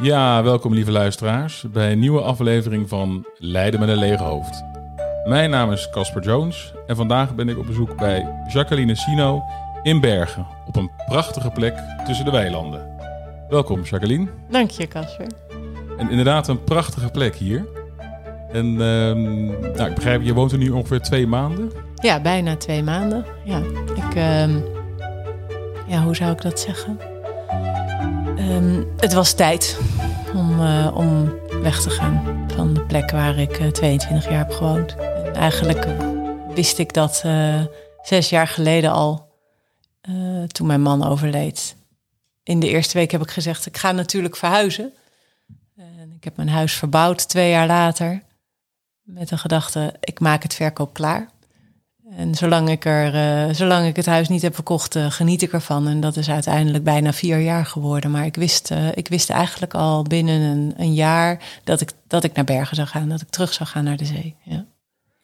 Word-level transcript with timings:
Ja, 0.00 0.42
welkom 0.42 0.74
lieve 0.74 0.90
luisteraars 0.90 1.64
bij 1.72 1.92
een 1.92 1.98
nieuwe 1.98 2.20
aflevering 2.20 2.88
van 2.88 3.26
Leiden 3.38 3.80
met 3.80 3.88
een 3.88 3.98
lege 3.98 4.22
hoofd. 4.22 4.64
Mijn 5.24 5.50
naam 5.50 5.72
is 5.72 5.90
Casper 5.90 6.22
Jones 6.22 6.72
en 6.86 6.96
vandaag 6.96 7.34
ben 7.34 7.48
ik 7.48 7.58
op 7.58 7.66
bezoek 7.66 7.96
bij 7.96 8.44
Jacqueline 8.52 8.94
Sino 8.94 9.42
in 9.82 10.00
Bergen, 10.00 10.46
op 10.66 10.76
een 10.76 10.90
prachtige 11.06 11.50
plek 11.50 11.74
tussen 12.06 12.24
de 12.24 12.30
weilanden. 12.30 12.96
Welkom 13.48 13.82
Jacqueline. 13.82 14.26
Dank 14.50 14.70
je, 14.70 14.86
Casper. 14.86 15.26
En 15.96 16.10
inderdaad 16.10 16.48
een 16.48 16.64
prachtige 16.64 17.10
plek 17.10 17.34
hier. 17.34 17.66
En 18.52 18.66
ehm, 18.80 19.46
nou, 19.46 19.88
ik 19.88 19.94
begrijp, 19.94 20.22
je 20.22 20.34
woont 20.34 20.52
er 20.52 20.58
nu 20.58 20.70
ongeveer 20.70 21.00
twee 21.00 21.26
maanden. 21.26 21.72
Ja, 21.94 22.20
bijna 22.20 22.56
twee 22.56 22.82
maanden. 22.82 23.24
Ja, 23.44 23.58
ik, 23.94 24.14
ehm, 24.14 24.58
ja 25.86 26.02
hoe 26.02 26.16
zou 26.16 26.32
ik 26.32 26.42
dat 26.42 26.60
zeggen? 26.60 27.17
Ehm, 28.48 28.82
het 28.96 29.12
was 29.12 29.32
tijd 29.32 29.78
om, 30.34 30.60
eh, 30.60 30.92
om 30.94 31.32
weg 31.62 31.82
te 31.82 31.90
gaan 31.90 32.46
van 32.54 32.74
de 32.74 32.82
plek 32.82 33.10
waar 33.10 33.38
ik 33.38 33.58
uh, 33.60 33.68
22 33.68 34.30
jaar 34.30 34.38
heb 34.38 34.50
gewoond. 34.50 34.94
En 34.96 35.34
eigenlijk 35.34 35.86
wist 36.54 36.78
ik 36.78 36.92
dat 36.92 37.22
eh, 37.24 37.64
zes 38.02 38.28
jaar 38.28 38.46
geleden 38.46 38.90
al, 38.90 39.32
eh, 40.00 40.42
toen 40.42 40.66
mijn 40.66 40.82
man 40.82 41.04
overleed. 41.06 41.76
In 42.42 42.60
de 42.60 42.68
eerste 42.68 42.98
week 42.98 43.10
heb 43.10 43.22
ik 43.22 43.30
gezegd, 43.30 43.66
ik 43.66 43.76
ga 43.76 43.92
natuurlijk 43.92 44.36
verhuizen. 44.36 44.92
En 45.76 46.12
ik 46.16 46.24
heb 46.24 46.36
mijn 46.36 46.48
huis 46.48 46.72
verbouwd 46.72 47.28
twee 47.28 47.50
jaar 47.50 47.66
later. 47.66 48.22
Met 49.02 49.28
de 49.28 49.38
gedachte, 49.38 49.94
ik 50.00 50.20
maak 50.20 50.42
het 50.42 50.54
verkoop 50.54 50.94
klaar. 50.94 51.28
En 52.18 52.34
zolang 52.34 52.70
ik, 52.70 52.84
er, 52.84 53.14
uh, 53.48 53.54
zolang 53.54 53.86
ik 53.86 53.96
het 53.96 54.06
huis 54.06 54.28
niet 54.28 54.42
heb 54.42 54.54
verkocht, 54.54 54.96
uh, 54.96 55.10
geniet 55.10 55.42
ik 55.42 55.52
ervan. 55.52 55.88
En 55.88 56.00
dat 56.00 56.16
is 56.16 56.30
uiteindelijk 56.30 56.84
bijna 56.84 57.12
vier 57.12 57.38
jaar 57.38 57.66
geworden. 57.66 58.10
Maar 58.10 58.24
ik 58.24 58.36
wist, 58.36 58.70
uh, 58.70 58.88
ik 58.94 59.08
wist 59.08 59.30
eigenlijk 59.30 59.74
al 59.74 60.02
binnen 60.02 60.40
een, 60.40 60.74
een, 60.76 60.94
jaar 60.94 61.42
dat 61.64 61.80
ik, 61.80 61.90
dat 62.06 62.24
ik 62.24 62.34
naar 62.34 62.44
Bergen 62.44 62.76
zou 62.76 62.88
gaan. 62.88 63.08
Dat 63.08 63.20
ik 63.20 63.28
terug 63.28 63.52
zou 63.52 63.68
gaan 63.68 63.84
naar 63.84 63.96
de 63.96 64.04
zee. 64.04 64.36
Ja. 64.44 64.66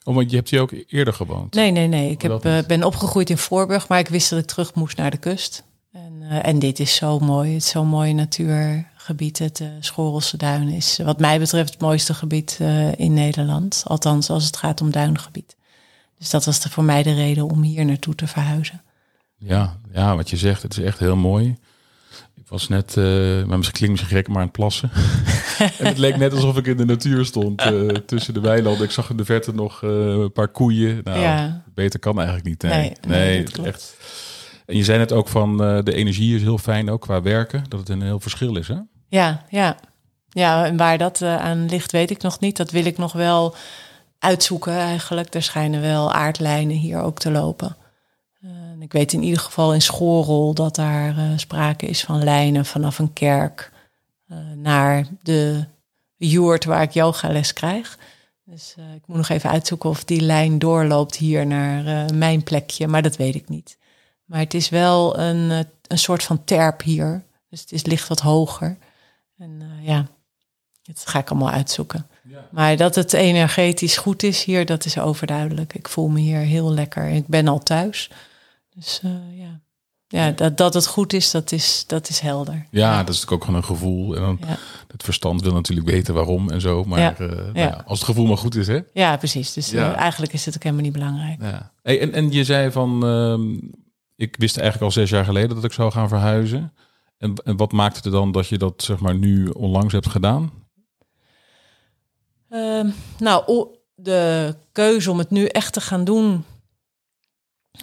Oh, 0.05 0.15
want 0.15 0.31
je 0.31 0.37
hebt 0.37 0.51
hier 0.51 0.61
ook 0.61 0.73
eerder 0.89 1.15
gewoond? 1.15 1.55
Nee, 1.55 1.71
nee, 1.71 1.87
nee. 1.87 2.11
Ik 2.11 2.23
heb, 2.23 2.65
ben 2.67 2.85
opgegroeid 2.85 3.31
in 3.31 3.39
Voorburg, 3.39 3.89
maar 3.89 3.99
ik 3.99 4.09
wist 4.09 4.31
dat 4.31 4.39
ik 4.39 4.47
terug 4.47 4.75
moest 4.75 4.97
naar 4.97 5.11
de 5.11 5.17
kust. 5.17 5.65
En, 5.93 6.43
en 6.43 6.59
dit 6.59 6.81
is 6.81 6.95
zo 6.95 7.19
mooi. 7.19 7.53
Het 7.53 7.63
is 7.63 7.69
zo'n 7.69 7.89
mooie 7.89 8.13
natuurgebied. 8.13 9.39
Het 9.39 9.63
Schorelse 9.81 10.37
Duin 10.37 10.69
is 10.69 11.01
wat 11.05 11.19
mij 11.19 11.39
betreft 11.39 11.73
het 11.73 11.81
mooiste 11.81 12.15
gebied 12.15 12.59
in 12.97 13.13
Nederland. 13.13 13.83
Althans, 13.87 14.31
als 14.31 14.45
het 14.45 14.57
gaat 14.57 14.81
om 14.81 14.91
duingebied. 14.91 15.57
Dus 16.25 16.33
dat 16.33 16.45
was 16.45 16.61
de, 16.61 16.71
voor 16.71 16.85
mij 16.85 17.03
de 17.03 17.15
reden 17.15 17.51
om 17.51 17.63
hier 17.63 17.85
naartoe 17.85 18.15
te 18.15 18.27
verhuizen. 18.27 18.83
Ja, 19.37 19.77
ja, 19.93 20.17
wat 20.17 20.31
je 20.31 20.37
zegt, 20.37 20.63
het 20.63 20.79
is 20.79 20.85
echt 20.85 20.99
heel 20.99 21.17
mooi. 21.17 21.57
Ik 22.35 22.49
was 22.49 22.69
net, 22.69 22.97
uh, 22.97 23.05
maar 23.45 23.57
misschien 23.57 23.79
klinkt 23.79 24.01
misschien 24.01 24.17
gek, 24.17 24.29
maar 24.29 24.37
aan 24.37 24.43
het 24.43 24.53
plassen. 24.53 24.91
en 25.79 25.87
het 25.87 25.99
leek 25.99 26.17
net 26.17 26.33
alsof 26.33 26.57
ik 26.57 26.67
in 26.67 26.77
de 26.77 26.85
natuur 26.85 27.25
stond, 27.25 27.65
uh, 27.67 27.89
tussen 27.89 28.35
de 28.35 28.41
weilanden. 28.41 28.85
Ik 28.85 28.91
zag 28.91 29.11
in 29.11 29.17
de 29.17 29.25
verte 29.25 29.55
nog 29.55 29.83
uh, 29.83 29.91
een 29.91 30.33
paar 30.33 30.49
koeien. 30.49 31.01
Nou, 31.03 31.21
ja. 31.21 31.65
beter 31.75 32.01
kan 32.01 32.17
eigenlijk 32.17 32.47
niet. 32.49 32.63
Nee, 32.63 32.73
nee, 32.73 32.93
nee, 33.07 33.45
nee 33.57 33.67
echt. 33.67 33.97
En 34.67 34.77
je 34.77 34.85
zei 34.85 34.99
net 34.99 35.13
ook 35.13 35.29
van 35.29 35.57
de 35.57 35.95
energie 35.95 36.35
is 36.35 36.43
heel 36.43 36.59
fijn 36.59 36.91
ook 36.91 37.01
qua 37.01 37.23
werken, 37.23 37.65
dat 37.69 37.81
het 37.81 37.89
een 37.89 38.03
heel 38.03 38.21
verschil 38.21 38.57
is, 38.57 38.69
hè? 38.69 38.79
Ja, 39.09 39.45
ja. 39.49 39.77
Ja, 40.29 40.65
en 40.65 40.77
waar 40.77 40.99
dat 40.99 41.23
aan 41.23 41.69
ligt, 41.69 41.93
weet 41.93 42.11
ik 42.11 42.23
nog 42.23 42.41
niet. 42.41 42.57
Dat 42.57 42.71
wil 42.71 42.85
ik 42.85 42.99
nog 42.99 43.13
wel 43.13 43.55
uitzoeken 44.25 44.73
eigenlijk. 44.73 45.35
Er 45.35 45.43
schijnen 45.43 45.81
wel 45.81 46.13
aardlijnen 46.13 46.77
hier 46.77 47.01
ook 47.01 47.19
te 47.19 47.31
lopen. 47.31 47.77
Uh, 48.45 48.51
ik 48.81 48.93
weet 48.93 49.13
in 49.13 49.23
ieder 49.23 49.41
geval 49.41 49.75
in 49.75 49.83
Schorel 49.83 50.55
dat 50.55 50.75
daar 50.75 51.19
uh, 51.19 51.31
sprake 51.37 51.87
is 51.87 52.05
van 52.05 52.25
lijnen 52.25 52.65
vanaf 52.65 52.99
een 52.99 53.13
kerk 53.13 53.73
uh, 54.29 54.39
naar 54.57 55.07
de 55.23 55.65
joert 56.17 56.65
waar 56.65 56.83
ik 56.83 56.91
yogales 56.91 57.53
krijg. 57.53 57.99
Dus 58.45 58.75
ik 58.95 59.07
moet 59.07 59.17
nog 59.17 59.29
even 59.29 59.51
uitzoeken 59.51 59.91
of 59.91 60.05
die 60.05 60.21
lijn 60.21 60.59
doorloopt 60.59 61.17
hier 61.17 61.47
naar 61.47 62.15
mijn 62.15 62.43
plekje, 62.43 62.87
maar 62.87 63.03
dat 63.03 63.17
weet 63.17 63.35
ik 63.35 63.49
niet. 63.49 63.79
Maar 64.25 64.39
het 64.39 64.55
is 64.55 64.69
wel 64.69 65.19
een, 65.19 65.67
een 65.87 65.99
soort 65.99 66.23
van 66.23 66.45
terp 66.45 66.83
hier. 66.83 67.25
Dus 67.51 67.61
het 67.61 67.73
is, 67.73 67.85
ligt 67.85 68.09
wat 68.09 68.21
hoger. 68.21 68.79
En 69.39 69.63
ja, 69.81 70.07
dat 70.83 71.03
ga 71.07 71.19
ik 71.19 71.31
allemaal 71.31 71.51
uitzoeken. 71.51 72.07
Ja. 72.29 72.49
Maar 72.51 72.77
dat 72.77 72.95
het 72.95 73.13
energetisch 73.13 73.97
goed 73.97 74.23
is 74.23 74.45
hier, 74.45 74.67
dat 74.67 74.85
is 74.85 74.99
overduidelijk. 74.99 75.75
Ik 75.75 75.89
voel 75.89 76.09
me 76.09 76.21
hier 76.21 76.39
heel 76.39 76.73
lekker. 76.73 77.09
Ik 77.09 77.27
ben 77.27 77.49
al 77.49 77.59
thuis. 77.59 78.11
Dus 78.75 79.01
uh, 79.05 79.11
ja, 79.39 79.61
ja 80.07 80.31
dat, 80.31 80.57
dat 80.57 80.75
het 80.75 80.87
goed 80.87 81.13
is, 81.13 81.31
dat 81.31 81.53
is, 81.53 81.85
dat 81.87 82.09
is 82.09 82.19
helder. 82.21 82.67
Ja, 82.71 82.93
ja. 82.93 83.05
dat 83.05 83.15
is 83.15 83.29
ook 83.29 83.45
gewoon 83.45 83.57
een 83.57 83.65
gevoel. 83.65 84.15
En 84.17 84.21
dan, 84.21 84.39
ja. 84.41 84.57
het 84.89 85.03
verstand 85.03 85.43
wil 85.43 85.53
natuurlijk 85.53 85.89
weten 85.89 86.15
waarom 86.15 86.51
en 86.51 86.61
zo. 86.61 86.85
Maar. 86.85 87.21
Uh, 87.21 87.53
nou 87.53 87.83
als 87.87 87.99
het 87.99 88.09
gevoel 88.09 88.27
maar 88.27 88.39
goed 88.39 88.55
is, 88.55 88.67
hè? 88.67 88.81
Ja, 88.93 89.17
precies. 89.17 89.53
Dus 89.53 89.73
uh, 89.73 89.97
eigenlijk 89.97 90.33
is 90.33 90.45
het 90.45 90.55
ook 90.55 90.63
helemaal 90.63 90.85
niet 90.85 90.93
belangrijk. 90.93 91.43
Ja. 91.43 91.73
Hey, 91.83 92.01
en, 92.01 92.13
en 92.13 92.31
je 92.31 92.45
zei 92.45 92.71
van, 92.71 93.07
uh, 93.07 93.61
ik 94.17 94.37
wist 94.39 94.57
eigenlijk 94.57 94.87
al 94.87 95.01
zes 95.01 95.11
jaar 95.11 95.25
geleden 95.25 95.55
dat 95.55 95.65
ik 95.65 95.73
zou 95.73 95.91
gaan 95.91 96.09
verhuizen. 96.09 96.73
En, 97.19 97.35
en 97.45 97.57
wat 97.57 97.73
maakte 97.73 98.01
het 98.03 98.13
dan 98.13 98.33
dat 98.33 98.49
je 98.49 98.59
dat 98.59 98.83
zeg 98.83 98.99
maar 98.99 99.15
nu 99.15 99.49
onlangs 99.49 99.93
hebt 99.93 100.09
gedaan? 100.09 100.63
Uh, 102.55 102.93
nou, 103.19 103.67
de 103.95 104.55
keuze 104.73 105.11
om 105.11 105.19
het 105.19 105.31
nu 105.31 105.47
echt 105.47 105.73
te 105.73 105.81
gaan 105.81 106.05
doen 106.05 106.45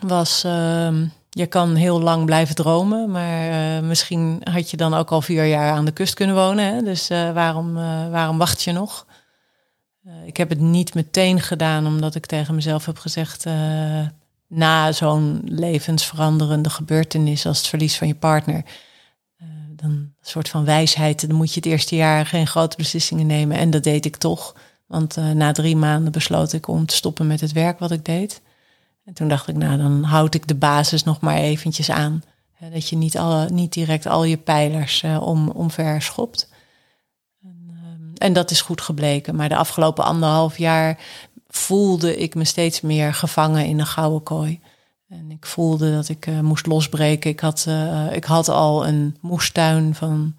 was. 0.01 0.45
Uh, 0.45 1.01
je 1.29 1.45
kan 1.45 1.75
heel 1.75 2.01
lang 2.01 2.25
blijven 2.25 2.55
dromen, 2.55 3.11
maar 3.11 3.49
uh, 3.49 3.87
misschien 3.87 4.41
had 4.43 4.69
je 4.69 4.77
dan 4.77 4.93
ook 4.93 5.11
al 5.11 5.21
vier 5.21 5.45
jaar 5.45 5.71
aan 5.71 5.85
de 5.85 5.91
kust 5.91 6.13
kunnen 6.13 6.35
wonen. 6.35 6.65
Hè? 6.73 6.81
Dus 6.81 7.11
uh, 7.11 7.31
waarom, 7.31 7.77
uh, 7.77 8.09
waarom 8.09 8.37
wacht 8.37 8.63
je 8.63 8.71
nog? 8.71 9.05
ik 10.25 10.37
heb 10.37 10.49
het 10.49 10.59
niet 10.59 10.93
meteen 10.93 11.39
gedaan, 11.39 11.87
omdat 11.87 12.15
ik 12.15 12.25
tegen 12.25 12.55
mezelf 12.55 12.85
heb 12.85 12.97
gezegd. 12.97 13.45
na 14.47 14.91
zo'n 14.91 15.41
levensveranderende 15.45 16.69
gebeurtenis 16.69 17.45
als 17.45 17.57
het 17.57 17.67
verlies 17.67 17.97
van 17.97 18.07
je 18.07 18.15
partner. 18.15 18.63
Een 19.81 20.15
soort 20.21 20.49
van 20.49 20.65
wijsheid. 20.65 21.27
Dan 21.27 21.37
moet 21.37 21.49
je 21.49 21.59
het 21.59 21.65
eerste 21.65 21.95
jaar 21.95 22.25
geen 22.25 22.47
grote 22.47 22.77
beslissingen 22.77 23.27
nemen. 23.27 23.57
En 23.57 23.69
dat 23.69 23.83
deed 23.83 24.05
ik 24.05 24.15
toch. 24.15 24.55
Want 24.87 25.17
uh, 25.17 25.31
na 25.31 25.51
drie 25.51 25.75
maanden 25.75 26.11
besloot 26.11 26.53
ik 26.53 26.67
om 26.67 26.85
te 26.85 26.95
stoppen 26.95 27.27
met 27.27 27.41
het 27.41 27.51
werk 27.51 27.79
wat 27.79 27.91
ik 27.91 28.05
deed. 28.05 28.41
En 29.05 29.13
toen 29.13 29.27
dacht 29.27 29.47
ik, 29.47 29.55
nou, 29.55 29.77
dan 29.77 30.03
houd 30.03 30.33
ik 30.33 30.47
de 30.47 30.55
basis 30.55 31.03
nog 31.03 31.19
maar 31.19 31.37
eventjes 31.37 31.91
aan. 31.91 32.23
dat 32.71 32.89
je 32.89 32.95
niet, 32.95 33.17
alle, 33.17 33.49
niet 33.49 33.73
direct 33.73 34.05
al 34.05 34.23
je 34.23 34.37
pijlers 34.37 35.03
uh, 35.03 35.21
om, 35.21 35.49
omver 35.49 36.01
schopt. 36.01 36.49
En, 37.43 37.69
uh, 37.69 38.27
en 38.27 38.33
dat 38.33 38.51
is 38.51 38.61
goed 38.61 38.81
gebleken. 38.81 39.35
Maar 39.35 39.49
de 39.49 39.55
afgelopen 39.55 40.03
anderhalf 40.03 40.57
jaar 40.57 40.99
voelde 41.47 42.17
ik 42.17 42.35
me 42.35 42.45
steeds 42.45 42.81
meer 42.81 43.13
gevangen 43.13 43.65
in 43.65 43.79
een 43.79 43.85
gouden 43.85 44.23
kooi. 44.23 44.59
En 45.11 45.31
ik 45.31 45.45
voelde 45.45 45.91
dat 45.91 46.09
ik 46.09 46.27
uh, 46.27 46.39
moest 46.39 46.65
losbreken. 46.65 47.29
Ik 47.29 47.39
had, 47.39 47.67
ik 48.11 48.23
had 48.23 48.49
al 48.49 48.87
een 48.87 49.17
moestuin 49.21 49.95
van 49.95 50.35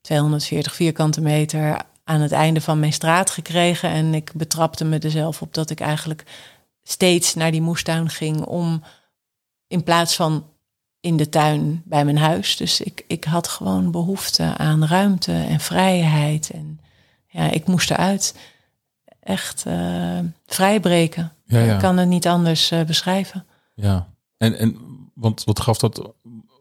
240 0.00 0.74
vierkante 0.74 1.20
meter 1.20 1.82
aan 2.04 2.20
het 2.20 2.32
einde 2.32 2.60
van 2.60 2.78
mijn 2.78 2.92
straat 2.92 3.30
gekregen. 3.30 3.90
En 3.90 4.14
ik 4.14 4.32
betrapte 4.34 4.84
me 4.84 4.98
er 4.98 5.10
zelf 5.10 5.42
op 5.42 5.54
dat 5.54 5.70
ik 5.70 5.80
eigenlijk 5.80 6.24
steeds 6.82 7.34
naar 7.34 7.50
die 7.50 7.62
moestuin 7.62 8.10
ging 8.10 8.44
om 8.44 8.82
in 9.66 9.82
plaats 9.82 10.16
van 10.16 10.44
in 11.00 11.16
de 11.16 11.28
tuin 11.28 11.82
bij 11.84 12.04
mijn 12.04 12.18
huis. 12.18 12.56
Dus 12.56 12.80
ik, 12.80 13.04
ik 13.06 13.24
had 13.24 13.48
gewoon 13.48 13.90
behoefte 13.90 14.56
aan 14.56 14.84
ruimte 14.84 15.32
en 15.32 15.60
vrijheid. 15.60 16.50
En 16.50 16.80
ja, 17.26 17.50
ik 17.50 17.66
moest 17.66 17.90
eruit 17.90 18.34
echt 19.20 19.64
uh, 19.66 20.18
vrijbreken. 20.46 21.32
Ja, 21.44 21.58
ja. 21.58 21.72
Ik 21.72 21.78
kan 21.78 21.96
het 21.96 22.08
niet 22.08 22.26
anders 22.26 22.72
uh, 22.72 22.82
beschrijven. 22.82 23.46
Ja, 23.74 24.08
en, 24.38 24.58
en 24.58 24.76
want 25.14 25.44
wat 25.44 25.60
gaf 25.60 25.78
dat? 25.78 26.12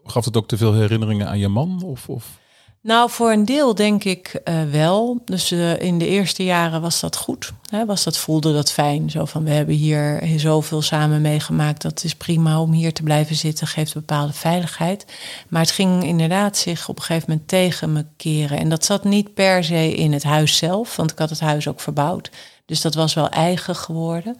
Gaf 0.03 0.25
het 0.25 0.37
ook 0.37 0.47
te 0.47 0.57
veel 0.57 0.73
herinneringen 0.73 1.27
aan 1.27 1.39
je 1.39 1.47
man? 1.47 1.81
Of, 1.83 2.09
of? 2.09 2.39
Nou, 2.81 3.09
voor 3.09 3.31
een 3.31 3.45
deel 3.45 3.75
denk 3.75 4.03
ik 4.03 4.41
uh, 4.43 4.63
wel. 4.71 5.21
Dus 5.25 5.51
uh, 5.51 5.81
in 5.81 5.97
de 5.97 6.07
eerste 6.07 6.43
jaren 6.43 6.81
was 6.81 6.99
dat 6.99 7.15
goed. 7.15 7.51
Hè? 7.69 7.85
Was 7.85 8.03
dat, 8.03 8.17
voelde 8.17 8.53
dat 8.53 8.71
fijn. 8.71 9.09
Zo 9.09 9.25
van, 9.25 9.43
we 9.43 9.49
hebben 9.49 9.75
hier 9.75 10.23
zoveel 10.37 10.81
samen 10.81 11.21
meegemaakt. 11.21 11.81
Dat 11.81 12.03
is 12.03 12.15
prima 12.15 12.61
om 12.61 12.71
hier 12.71 12.93
te 12.93 13.03
blijven 13.03 13.35
zitten. 13.35 13.67
Geeft 13.67 13.95
een 13.95 14.01
bepaalde 14.05 14.33
veiligheid. 14.33 15.05
Maar 15.49 15.61
het 15.61 15.71
ging 15.71 16.03
inderdaad 16.03 16.57
zich 16.57 16.89
op 16.89 16.97
een 16.97 17.03
gegeven 17.03 17.29
moment 17.29 17.47
tegen 17.47 17.93
me 17.93 18.05
keren. 18.17 18.57
En 18.57 18.69
dat 18.69 18.85
zat 18.85 19.03
niet 19.03 19.33
per 19.33 19.63
se 19.63 19.93
in 19.95 20.13
het 20.13 20.23
huis 20.23 20.57
zelf. 20.57 20.95
Want 20.95 21.11
ik 21.11 21.19
had 21.19 21.29
het 21.29 21.39
huis 21.39 21.67
ook 21.67 21.79
verbouwd. 21.79 22.29
Dus 22.65 22.81
dat 22.81 22.93
was 22.93 23.13
wel 23.13 23.29
eigen 23.29 23.75
geworden. 23.75 24.37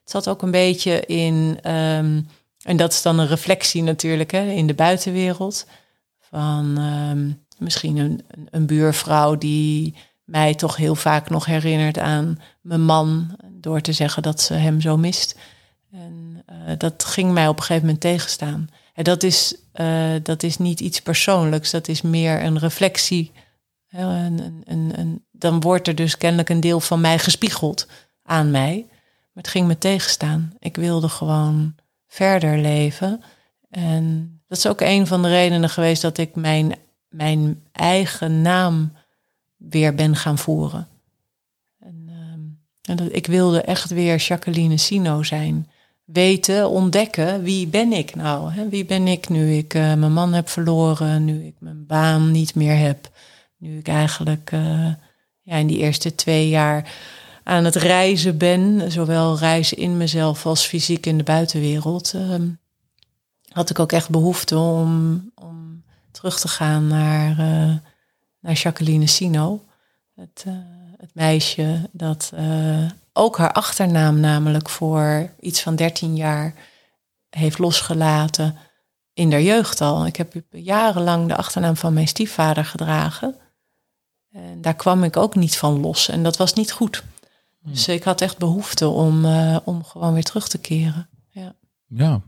Het 0.00 0.10
zat 0.10 0.28
ook 0.28 0.42
een 0.42 0.50
beetje 0.50 1.00
in... 1.06 1.58
Um, 1.72 2.28
en 2.66 2.76
dat 2.76 2.92
is 2.92 3.02
dan 3.02 3.18
een 3.18 3.26
reflectie 3.26 3.82
natuurlijk 3.82 4.30
hè, 4.30 4.50
in 4.50 4.66
de 4.66 4.74
buitenwereld. 4.74 5.66
Van... 6.20 6.78
Um, 6.78 7.44
Misschien 7.58 7.96
een, 7.96 8.24
een 8.50 8.66
buurvrouw 8.66 9.38
die 9.38 9.94
mij 10.24 10.54
toch 10.54 10.76
heel 10.76 10.94
vaak 10.94 11.30
nog 11.30 11.44
herinnert 11.44 11.98
aan 11.98 12.40
mijn 12.60 12.84
man. 12.84 13.36
Door 13.52 13.80
te 13.80 13.92
zeggen 13.92 14.22
dat 14.22 14.40
ze 14.40 14.54
hem 14.54 14.80
zo 14.80 14.96
mist. 14.96 15.38
En 15.90 16.44
uh, 16.50 16.56
dat 16.78 17.04
ging 17.04 17.32
mij 17.32 17.48
op 17.48 17.56
een 17.56 17.62
gegeven 17.62 17.84
moment 17.84 18.00
tegenstaan. 18.00 18.68
En 18.94 19.04
dat 19.04 19.22
is, 19.22 19.56
uh, 19.74 20.14
dat 20.22 20.42
is 20.42 20.58
niet 20.58 20.80
iets 20.80 21.00
persoonlijks. 21.00 21.70
Dat 21.70 21.88
is 21.88 22.02
meer 22.02 22.42
een 22.42 22.58
reflectie 22.58 23.32
en, 23.88 24.62
en, 24.64 24.92
en 24.96 25.24
dan 25.30 25.60
wordt 25.60 25.88
er 25.88 25.94
dus 25.94 26.16
kennelijk 26.16 26.48
een 26.48 26.60
deel 26.60 26.80
van 26.80 27.00
mij 27.00 27.18
gespiegeld 27.18 27.86
aan 28.22 28.50
mij. 28.50 28.84
Maar 28.88 29.42
het 29.42 29.48
ging 29.48 29.66
me 29.66 29.78
tegenstaan. 29.78 30.52
Ik 30.58 30.76
wilde 30.76 31.08
gewoon 31.08 31.74
verder 32.06 32.58
leven. 32.58 33.22
En 33.70 34.36
dat 34.48 34.58
is 34.58 34.66
ook 34.66 34.80
een 34.80 35.06
van 35.06 35.22
de 35.22 35.28
redenen 35.28 35.70
geweest 35.70 36.02
dat 36.02 36.18
ik 36.18 36.34
mijn, 36.34 36.74
mijn 37.08 37.62
eigen 37.72 38.42
naam 38.42 38.92
weer 39.56 39.94
ben 39.94 40.16
gaan 40.16 40.38
voeren. 40.38 40.88
En, 41.80 42.04
ehm, 42.08 42.40
en 42.90 42.96
dat, 42.96 43.14
ik 43.14 43.26
wilde 43.26 43.60
echt 43.60 43.90
weer 43.90 44.16
Jacqueline 44.16 44.76
Sino 44.76 45.22
zijn. 45.22 45.70
Weten, 46.04 46.68
ontdekken, 46.68 47.42
wie 47.42 47.66
ben 47.66 47.92
ik 47.92 48.14
nou? 48.14 48.52
Hè? 48.52 48.68
Wie 48.68 48.84
ben 48.84 49.06
ik 49.06 49.28
nu 49.28 49.52
ik 49.52 49.74
uh, 49.74 49.94
mijn 49.94 50.12
man 50.12 50.32
heb 50.32 50.48
verloren, 50.48 51.24
nu 51.24 51.44
ik 51.44 51.54
mijn 51.58 51.86
baan 51.86 52.30
niet 52.30 52.54
meer 52.54 52.76
heb, 52.76 53.10
nu 53.56 53.78
ik 53.78 53.88
eigenlijk 53.88 54.50
uh, 54.54 54.88
ja, 55.42 55.56
in 55.56 55.66
die 55.66 55.78
eerste 55.78 56.14
twee 56.14 56.48
jaar 56.48 56.92
aan 57.46 57.64
het 57.64 57.74
reizen 57.74 58.38
ben, 58.38 58.92
zowel 58.92 59.38
reizen 59.38 59.76
in 59.76 59.96
mezelf 59.96 60.46
als 60.46 60.66
fysiek 60.66 61.06
in 61.06 61.18
de 61.18 61.24
buitenwereld, 61.24 62.12
uh, 62.14 62.34
had 63.48 63.70
ik 63.70 63.78
ook 63.78 63.92
echt 63.92 64.10
behoefte 64.10 64.58
om, 64.58 65.30
om 65.34 65.84
terug 66.10 66.40
te 66.40 66.48
gaan 66.48 66.86
naar, 66.86 67.30
uh, 67.30 67.74
naar 68.40 68.52
Jacqueline 68.52 69.06
Sino. 69.06 69.64
Het, 70.14 70.44
uh, 70.46 70.54
het 70.96 71.10
meisje 71.14 71.88
dat 71.92 72.32
uh, 72.34 72.90
ook 73.12 73.38
haar 73.38 73.52
achternaam 73.52 74.20
namelijk 74.20 74.68
voor 74.68 75.30
iets 75.40 75.62
van 75.62 75.76
13 75.76 76.16
jaar 76.16 76.54
heeft 77.30 77.58
losgelaten 77.58 78.56
in 79.12 79.30
der 79.30 79.42
jeugd 79.42 79.80
al. 79.80 80.06
Ik 80.06 80.16
heb 80.16 80.34
jarenlang 80.50 81.28
de 81.28 81.36
achternaam 81.36 81.76
van 81.76 81.92
mijn 81.92 82.08
stiefvader 82.08 82.64
gedragen. 82.64 83.34
En 84.32 84.62
daar 84.62 84.76
kwam 84.76 85.04
ik 85.04 85.16
ook 85.16 85.34
niet 85.34 85.56
van 85.56 85.80
los. 85.80 86.08
En 86.08 86.22
dat 86.22 86.36
was 86.36 86.52
niet 86.52 86.72
goed. 86.72 87.02
Dus 87.66 87.88
ik 87.88 88.02
had 88.02 88.20
echt 88.20 88.38
behoefte 88.38 88.88
om, 88.88 89.24
uh, 89.24 89.56
om 89.64 89.84
gewoon 89.84 90.12
weer 90.12 90.22
terug 90.22 90.48
te 90.48 90.58
keren. 90.58 91.08
Ja. 91.30 91.54
ja. 91.86 92.20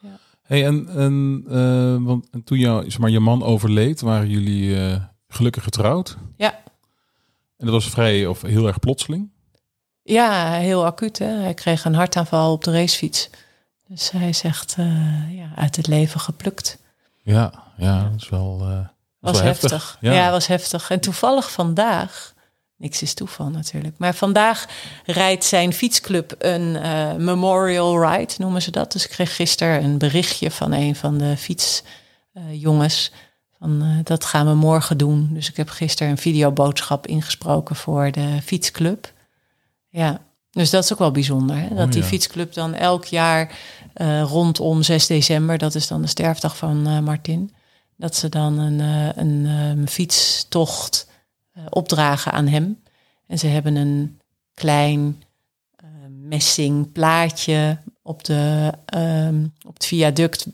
ja. 0.00 0.18
Hey, 0.42 0.66
en, 0.66 0.88
en, 0.88 1.44
uh, 1.48 2.06
want, 2.06 2.30
en 2.30 2.44
toen 2.44 2.58
jou, 2.58 2.90
zeg 2.90 2.98
maar, 2.98 3.10
je 3.10 3.20
man 3.20 3.42
overleed, 3.42 4.00
waren 4.00 4.28
jullie 4.28 4.64
uh, 4.64 5.02
gelukkig 5.28 5.62
getrouwd? 5.62 6.16
Ja. 6.36 6.58
En 7.56 7.66
dat 7.66 7.70
was 7.70 7.90
vrij 7.90 8.26
of 8.26 8.42
heel 8.42 8.66
erg 8.66 8.78
plotseling? 8.78 9.30
Ja, 10.02 10.52
heel 10.52 10.84
acuut. 10.84 11.18
Hè? 11.18 11.26
Hij 11.26 11.54
kreeg 11.54 11.84
een 11.84 11.94
hartaanval 11.94 12.52
op 12.52 12.64
de 12.64 12.72
racefiets. 12.72 13.30
Dus 13.86 14.10
hij 14.10 14.32
zegt 14.32 14.76
ja, 15.30 15.52
uit 15.54 15.76
het 15.76 15.86
leven 15.86 16.20
geplukt. 16.20 16.78
Ja, 17.22 17.52
ja, 17.76 18.02
dat 18.02 18.20
is 18.20 18.28
wel, 18.28 18.58
dat 18.58 18.86
was 19.20 19.32
wel 19.32 19.42
heftig. 19.42 19.70
heftig. 19.70 19.96
Ja. 20.00 20.12
ja, 20.12 20.30
was 20.30 20.46
heftig. 20.46 20.90
En 20.90 21.00
toevallig 21.00 21.52
vandaag 21.52 22.34
Niks 22.78 23.02
is 23.02 23.14
toeval 23.14 23.48
natuurlijk. 23.48 23.98
Maar 23.98 24.14
vandaag 24.14 24.66
rijdt 25.04 25.44
zijn 25.44 25.72
fietsclub 25.72 26.34
een 26.38 26.74
uh, 26.74 27.14
memorial 27.14 28.10
ride, 28.10 28.32
noemen 28.38 28.62
ze 28.62 28.70
dat. 28.70 28.92
Dus 28.92 29.04
ik 29.04 29.10
kreeg 29.10 29.36
gisteren 29.36 29.84
een 29.84 29.98
berichtje 29.98 30.50
van 30.50 30.72
een 30.72 30.96
van 30.96 31.18
de 31.18 31.36
fietsjongens. 31.36 33.10
Uh, 33.12 33.18
van 33.58 33.82
uh, 33.82 33.98
dat 34.02 34.24
gaan 34.24 34.46
we 34.46 34.54
morgen 34.54 34.96
doen. 34.96 35.28
Dus 35.32 35.48
ik 35.48 35.56
heb 35.56 35.68
gisteren 35.68 36.12
een 36.12 36.18
videoboodschap 36.18 37.06
ingesproken 37.06 37.76
voor 37.76 38.10
de 38.10 38.38
fietsclub. 38.44 39.12
Ja, 39.88 40.20
dus 40.50 40.70
dat 40.70 40.84
is 40.84 40.92
ook 40.92 40.98
wel 40.98 41.10
bijzonder. 41.10 41.56
Hè? 41.56 41.68
Dat 41.68 41.86
Oh, 41.86 41.92
die 41.92 42.02
fietsclub 42.02 42.52
dan 42.52 42.74
elk 42.74 43.04
jaar 43.04 43.58
uh, 43.94 44.22
rondom 44.22 44.82
6 44.82 45.06
december, 45.06 45.58
dat 45.58 45.74
is 45.74 45.86
dan 45.86 46.02
de 46.02 46.08
sterfdag 46.08 46.56
van 46.56 47.04
Martin, 47.04 47.54
dat 47.96 48.16
ze 48.16 48.28
dan 48.28 48.58
een, 48.58 48.80
een 49.18 49.46
um, 49.46 49.88
fietstocht 49.88 51.07
opdragen 51.68 52.32
aan 52.32 52.46
hem. 52.46 52.82
En 53.26 53.38
ze 53.38 53.46
hebben 53.46 53.76
een 53.76 54.20
klein 54.54 55.22
uh, 55.84 55.88
messing 56.08 56.92
plaatje 56.92 57.78
op, 58.02 58.24
de, 58.24 58.72
um, 58.96 59.52
op 59.66 59.74
het 59.74 59.86
viaduct 59.86 60.46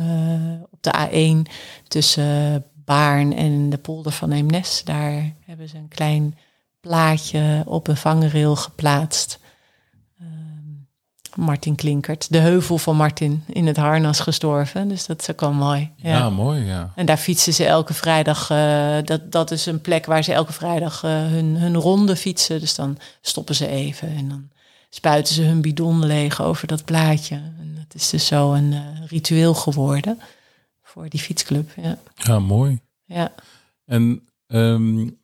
uh, 0.00 0.62
op 0.70 0.82
de 0.82 1.44
A1 1.46 1.52
tussen 1.88 2.64
Baarn 2.74 3.36
en 3.36 3.70
de 3.70 3.78
polder 3.78 4.12
van 4.12 4.32
Eemnes. 4.32 4.84
Daar 4.84 5.34
hebben 5.44 5.68
ze 5.68 5.76
een 5.76 5.88
klein 5.88 6.38
plaatje 6.80 7.62
op 7.66 7.88
een 7.88 7.96
vangrail 7.96 8.56
geplaatst. 8.56 9.39
Martin 11.36 11.74
Klinkert, 11.74 12.32
de 12.32 12.38
heuvel 12.38 12.78
van 12.78 12.96
Martin, 12.96 13.44
in 13.46 13.66
het 13.66 13.76
harnas 13.76 14.20
gestorven. 14.20 14.88
Dus 14.88 15.06
dat 15.06 15.20
is 15.20 15.30
ook 15.30 15.40
wel 15.40 15.52
mooi. 15.52 15.90
Ja, 15.96 16.10
ja 16.10 16.30
mooi, 16.30 16.64
ja. 16.64 16.92
En 16.94 17.06
daar 17.06 17.16
fietsen 17.16 17.52
ze 17.52 17.64
elke 17.64 17.94
vrijdag. 17.94 18.50
Uh, 18.50 18.96
dat, 19.04 19.32
dat 19.32 19.50
is 19.50 19.66
een 19.66 19.80
plek 19.80 20.06
waar 20.06 20.24
ze 20.24 20.32
elke 20.32 20.52
vrijdag 20.52 21.04
uh, 21.04 21.10
hun, 21.10 21.56
hun 21.56 21.76
ronde 21.76 22.16
fietsen. 22.16 22.60
Dus 22.60 22.74
dan 22.74 22.98
stoppen 23.20 23.54
ze 23.54 23.66
even 23.66 24.08
en 24.08 24.28
dan 24.28 24.48
spuiten 24.90 25.34
ze 25.34 25.42
hun 25.42 25.60
bidon 25.60 26.06
leeg 26.06 26.42
over 26.42 26.66
dat 26.66 26.84
plaatje. 26.84 27.34
En 27.34 27.74
dat 27.74 27.94
is 27.94 28.10
dus 28.10 28.26
zo 28.26 28.52
een 28.52 28.72
uh, 28.72 28.80
ritueel 29.06 29.54
geworden 29.54 30.18
voor 30.82 31.08
die 31.08 31.20
fietsclub. 31.20 31.70
Ja, 31.82 31.98
ja 32.14 32.38
mooi. 32.38 32.80
Ja. 33.04 33.32
En, 33.86 34.28
um, 34.46 35.19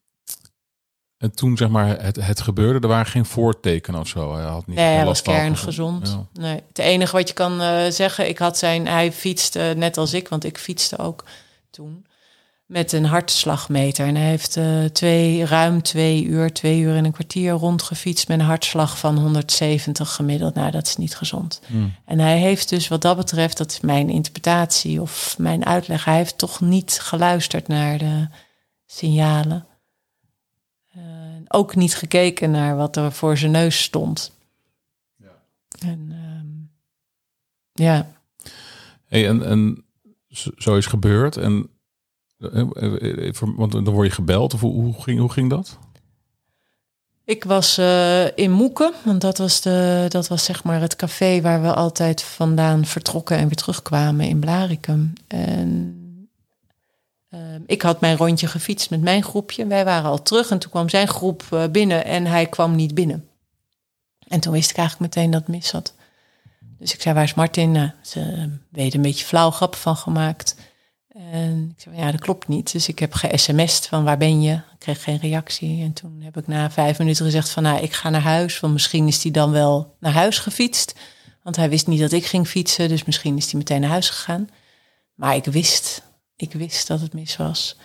en 1.26 1.34
toen 1.34 1.56
zeg 1.56 1.68
maar 1.68 2.02
het, 2.02 2.16
het 2.16 2.40
gebeurde, 2.40 2.80
er 2.80 2.88
waren 2.88 3.06
geen 3.06 3.24
voortekenen 3.24 4.00
of 4.00 4.08
zo. 4.08 4.34
Hij 4.34 4.44
had 4.44 4.66
niet 4.66 4.76
nee, 4.76 4.94
hij 4.94 5.04
was 5.04 5.22
kerngezond. 5.22 6.08
Ja. 6.08 6.40
Nee, 6.42 6.62
het 6.68 6.78
enige 6.78 7.16
wat 7.16 7.28
je 7.28 7.34
kan 7.34 7.60
uh, 7.60 7.78
zeggen, 7.88 8.28
ik 8.28 8.38
had 8.38 8.58
zijn, 8.58 8.86
hij 8.86 9.12
fietste 9.12 9.74
net 9.76 9.96
als 9.96 10.14
ik, 10.14 10.28
want 10.28 10.44
ik 10.44 10.58
fietste 10.58 10.98
ook 10.98 11.24
toen 11.70 12.06
met 12.66 12.92
een 12.92 13.04
hartslagmeter. 13.04 14.06
En 14.06 14.16
hij 14.16 14.28
heeft 14.28 14.56
uh, 14.56 14.84
twee, 14.84 15.44
ruim 15.44 15.82
twee 15.82 16.24
uur, 16.24 16.52
twee 16.52 16.80
uur 16.80 16.96
en 16.96 17.04
een 17.04 17.12
kwartier 17.12 17.52
rondgefietst 17.52 18.28
met 18.28 18.38
een 18.38 18.46
hartslag 18.46 18.98
van 18.98 19.18
170 19.18 20.14
gemiddeld. 20.14 20.54
Nou, 20.54 20.70
dat 20.70 20.86
is 20.86 20.96
niet 20.96 21.16
gezond. 21.16 21.60
Hmm. 21.66 21.94
En 22.04 22.18
hij 22.18 22.38
heeft 22.38 22.68
dus 22.68 22.88
wat 22.88 23.02
dat 23.02 23.16
betreft, 23.16 23.56
dat 23.56 23.70
is 23.70 23.80
mijn 23.80 24.10
interpretatie 24.10 25.00
of 25.00 25.34
mijn 25.38 25.66
uitleg, 25.66 26.04
hij 26.04 26.16
heeft 26.16 26.38
toch 26.38 26.60
niet 26.60 26.98
geluisterd 27.02 27.68
naar 27.68 27.98
de 27.98 28.28
signalen. 28.86 29.66
Ook 31.56 31.74
niet 31.74 31.94
gekeken 31.94 32.50
naar 32.50 32.76
wat 32.76 32.96
er 32.96 33.12
voor 33.12 33.36
zijn 33.36 33.50
neus 33.50 33.82
stond. 33.82 34.32
Ja. 35.16 35.42
En 35.78 36.12
um, 36.12 36.70
ja. 37.72 38.12
Hey, 39.04 39.28
en, 39.28 39.44
en 39.44 39.84
zo 40.56 40.76
is 40.76 40.86
gebeurd. 40.86 41.36
En 41.36 41.68
want 43.56 43.72
dan 43.72 43.90
word 43.90 44.06
je 44.06 44.14
gebeld, 44.14 44.54
of 44.54 44.60
hoe, 44.60 44.72
hoe, 44.72 45.02
ging, 45.02 45.20
hoe 45.20 45.32
ging 45.32 45.50
dat? 45.50 45.78
Ik 47.24 47.44
was 47.44 47.78
uh, 47.78 48.38
in 48.38 48.50
Moeken, 48.50 48.92
want 49.04 49.20
dat 49.20 49.38
was, 49.38 49.60
de, 49.60 50.06
dat 50.08 50.28
was 50.28 50.44
zeg 50.44 50.64
maar 50.64 50.80
het 50.80 50.96
café 50.96 51.40
waar 51.40 51.62
we 51.62 51.74
altijd 51.74 52.22
vandaan 52.22 52.84
vertrokken 52.84 53.36
en 53.36 53.46
weer 53.46 53.56
terugkwamen 53.56 54.28
in 54.28 54.38
Blaricum. 54.38 55.12
En 55.26 56.00
ik 57.66 57.82
had 57.82 58.00
mijn 58.00 58.16
rondje 58.16 58.46
gefietst 58.46 58.90
met 58.90 59.00
mijn 59.00 59.22
groepje. 59.22 59.66
Wij 59.66 59.84
waren 59.84 60.10
al 60.10 60.22
terug 60.22 60.50
en 60.50 60.58
toen 60.58 60.70
kwam 60.70 60.88
zijn 60.88 61.08
groep 61.08 61.42
uh, 61.52 61.64
binnen 61.70 62.04
en 62.04 62.26
hij 62.26 62.46
kwam 62.46 62.74
niet 62.74 62.94
binnen. 62.94 63.28
En 64.28 64.40
toen 64.40 64.52
wist 64.52 64.70
ik 64.70 64.76
eigenlijk 64.76 65.14
meteen 65.14 65.30
dat 65.30 65.40
het 65.40 65.50
mis 65.50 65.68
zat. 65.68 65.94
Dus 66.78 66.94
ik 66.94 67.02
zei, 67.02 67.14
waar 67.14 67.24
is 67.24 67.34
Martin? 67.34 67.72
Nou, 67.72 67.90
ze 68.02 68.50
weten 68.70 68.96
een 68.96 69.02
beetje 69.02 69.24
flauw 69.24 69.50
grap 69.50 69.74
van 69.74 69.96
gemaakt. 69.96 70.56
En 71.08 71.72
ik 71.76 71.82
zei, 71.82 71.96
ja, 71.96 72.10
dat 72.10 72.20
klopt 72.20 72.48
niet. 72.48 72.72
Dus 72.72 72.88
ik 72.88 72.98
heb 72.98 73.14
ge-sms'd 73.14 73.86
van 73.86 74.04
waar 74.04 74.18
ben 74.18 74.42
je? 74.42 74.52
Ik 74.52 74.78
kreeg 74.78 75.02
geen 75.02 75.18
reactie. 75.18 75.82
En 75.82 75.92
toen 75.92 76.20
heb 76.20 76.36
ik 76.36 76.46
na 76.46 76.70
vijf 76.70 76.98
minuten 76.98 77.24
gezegd 77.24 77.48
van, 77.48 77.62
nou, 77.62 77.82
ik 77.82 77.92
ga 77.92 78.10
naar 78.10 78.20
huis. 78.20 78.60
Want 78.60 78.72
misschien 78.72 79.06
is 79.06 79.22
hij 79.22 79.32
dan 79.32 79.50
wel 79.50 79.96
naar 80.00 80.12
huis 80.12 80.38
gefietst. 80.38 80.94
Want 81.42 81.56
hij 81.56 81.68
wist 81.68 81.86
niet 81.86 82.00
dat 82.00 82.12
ik 82.12 82.26
ging 82.26 82.48
fietsen. 82.48 82.88
Dus 82.88 83.04
misschien 83.04 83.36
is 83.36 83.50
hij 83.50 83.58
meteen 83.58 83.80
naar 83.80 83.90
huis 83.90 84.10
gegaan. 84.10 84.48
Maar 85.14 85.36
ik 85.36 85.44
wist, 85.44 86.02
ik 86.36 86.52
wist 86.52 86.86
dat 86.86 87.00
het 87.00 87.14
mis 87.14 87.36
was. 87.36 87.76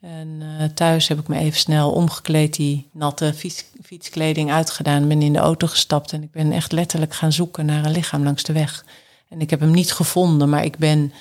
En 0.00 0.28
uh, 0.40 0.64
thuis 0.64 1.08
heb 1.08 1.18
ik 1.18 1.28
me 1.28 1.38
even 1.38 1.58
snel 1.58 1.92
omgekleed, 1.92 2.54
die 2.54 2.88
natte 2.92 3.34
fiets, 3.34 3.64
fietskleding 3.82 4.50
uitgedaan. 4.50 5.08
Ben 5.08 5.22
in 5.22 5.32
de 5.32 5.38
auto 5.38 5.66
gestapt 5.66 6.12
en 6.12 6.22
ik 6.22 6.30
ben 6.30 6.52
echt 6.52 6.72
letterlijk 6.72 7.14
gaan 7.14 7.32
zoeken 7.32 7.66
naar 7.66 7.84
een 7.84 7.90
lichaam 7.90 8.22
langs 8.22 8.42
de 8.42 8.52
weg. 8.52 8.84
En 9.28 9.40
ik 9.40 9.50
heb 9.50 9.60
hem 9.60 9.70
niet 9.70 9.92
gevonden, 9.92 10.48
maar 10.48 10.64
ik 10.64 10.76
ben 10.76 11.12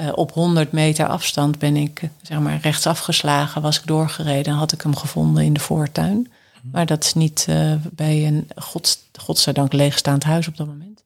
uh, 0.00 0.08
op 0.14 0.32
100 0.32 0.72
meter 0.72 1.06
afstand 1.06 1.58
ben 1.58 1.76
ik 1.76 2.10
zeg 2.22 2.38
maar 2.38 2.58
rechts 2.60 2.86
afgeslagen, 2.86 3.62
was 3.62 3.78
ik 3.78 3.86
doorgereden 3.86 4.52
en 4.52 4.58
had 4.58 4.72
ik 4.72 4.82
hem 4.82 4.96
gevonden 4.96 5.44
in 5.44 5.52
de 5.52 5.60
voortuin. 5.60 6.32
Maar 6.62 6.86
dat 6.86 7.04
is 7.04 7.14
niet 7.14 7.46
uh, 7.48 7.74
bij 7.92 8.26
een 8.26 8.48
gods, 8.56 8.98
godzijdank 9.12 9.72
leegstaand 9.72 10.24
huis 10.24 10.48
op 10.48 10.56
dat 10.56 10.66
moment. 10.66 11.04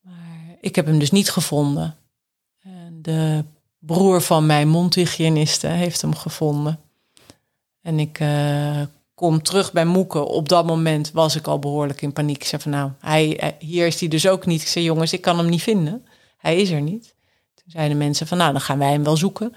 Maar 0.00 0.56
ik 0.60 0.74
heb 0.74 0.86
hem 0.86 0.98
dus 0.98 1.10
niet 1.10 1.30
gevonden. 1.30 1.96
En 2.62 2.98
de 3.02 3.44
broer 3.78 4.22
van 4.22 4.46
mijn 4.46 4.68
mondhygiëniste 4.68 5.66
heeft 5.66 6.00
hem 6.00 6.14
gevonden. 6.14 6.80
En 7.82 7.98
ik 7.98 8.20
uh, 8.20 8.80
kom 9.14 9.42
terug 9.42 9.72
bij 9.72 9.84
Moeken. 9.84 10.26
Op 10.26 10.48
dat 10.48 10.66
moment 10.66 11.10
was 11.10 11.36
ik 11.36 11.46
al 11.46 11.58
behoorlijk 11.58 12.02
in 12.02 12.12
paniek. 12.12 12.36
Ik 12.36 12.44
zei 12.44 12.62
van 12.62 12.70
nou, 12.70 12.90
hij, 13.00 13.56
hier 13.58 13.86
is 13.86 14.00
hij 14.00 14.08
dus 14.08 14.28
ook 14.28 14.46
niet. 14.46 14.62
Ik 14.62 14.68
zei 14.68 14.84
jongens, 14.84 15.12
ik 15.12 15.20
kan 15.20 15.38
hem 15.38 15.48
niet 15.48 15.62
vinden. 15.62 16.06
Hij 16.36 16.56
is 16.56 16.70
er 16.70 16.80
niet. 16.80 17.14
Toen 17.54 17.70
zeiden 17.70 17.98
mensen 17.98 18.26
van 18.26 18.38
nou, 18.38 18.52
dan 18.52 18.60
gaan 18.60 18.78
wij 18.78 18.90
hem 18.90 19.04
wel 19.04 19.16
zoeken. 19.16 19.54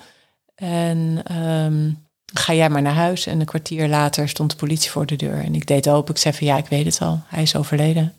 En 0.55 1.23
um, 1.37 2.07
ga 2.33 2.53
jij 2.53 2.69
maar 2.69 2.81
naar 2.81 2.93
huis. 2.93 3.25
En 3.25 3.39
een 3.39 3.45
kwartier 3.45 3.87
later 3.87 4.29
stond 4.29 4.51
de 4.51 4.57
politie 4.57 4.91
voor 4.91 5.05
de 5.05 5.15
deur. 5.15 5.43
En 5.43 5.55
ik 5.55 5.67
deed 5.67 5.89
open. 5.89 6.13
Ik 6.13 6.19
zei 6.19 6.35
van 6.35 6.47
ja, 6.47 6.57
ik 6.57 6.67
weet 6.67 6.85
het 6.85 7.01
al. 7.01 7.19
Hij 7.25 7.41
is 7.41 7.55
overleden. 7.55 8.13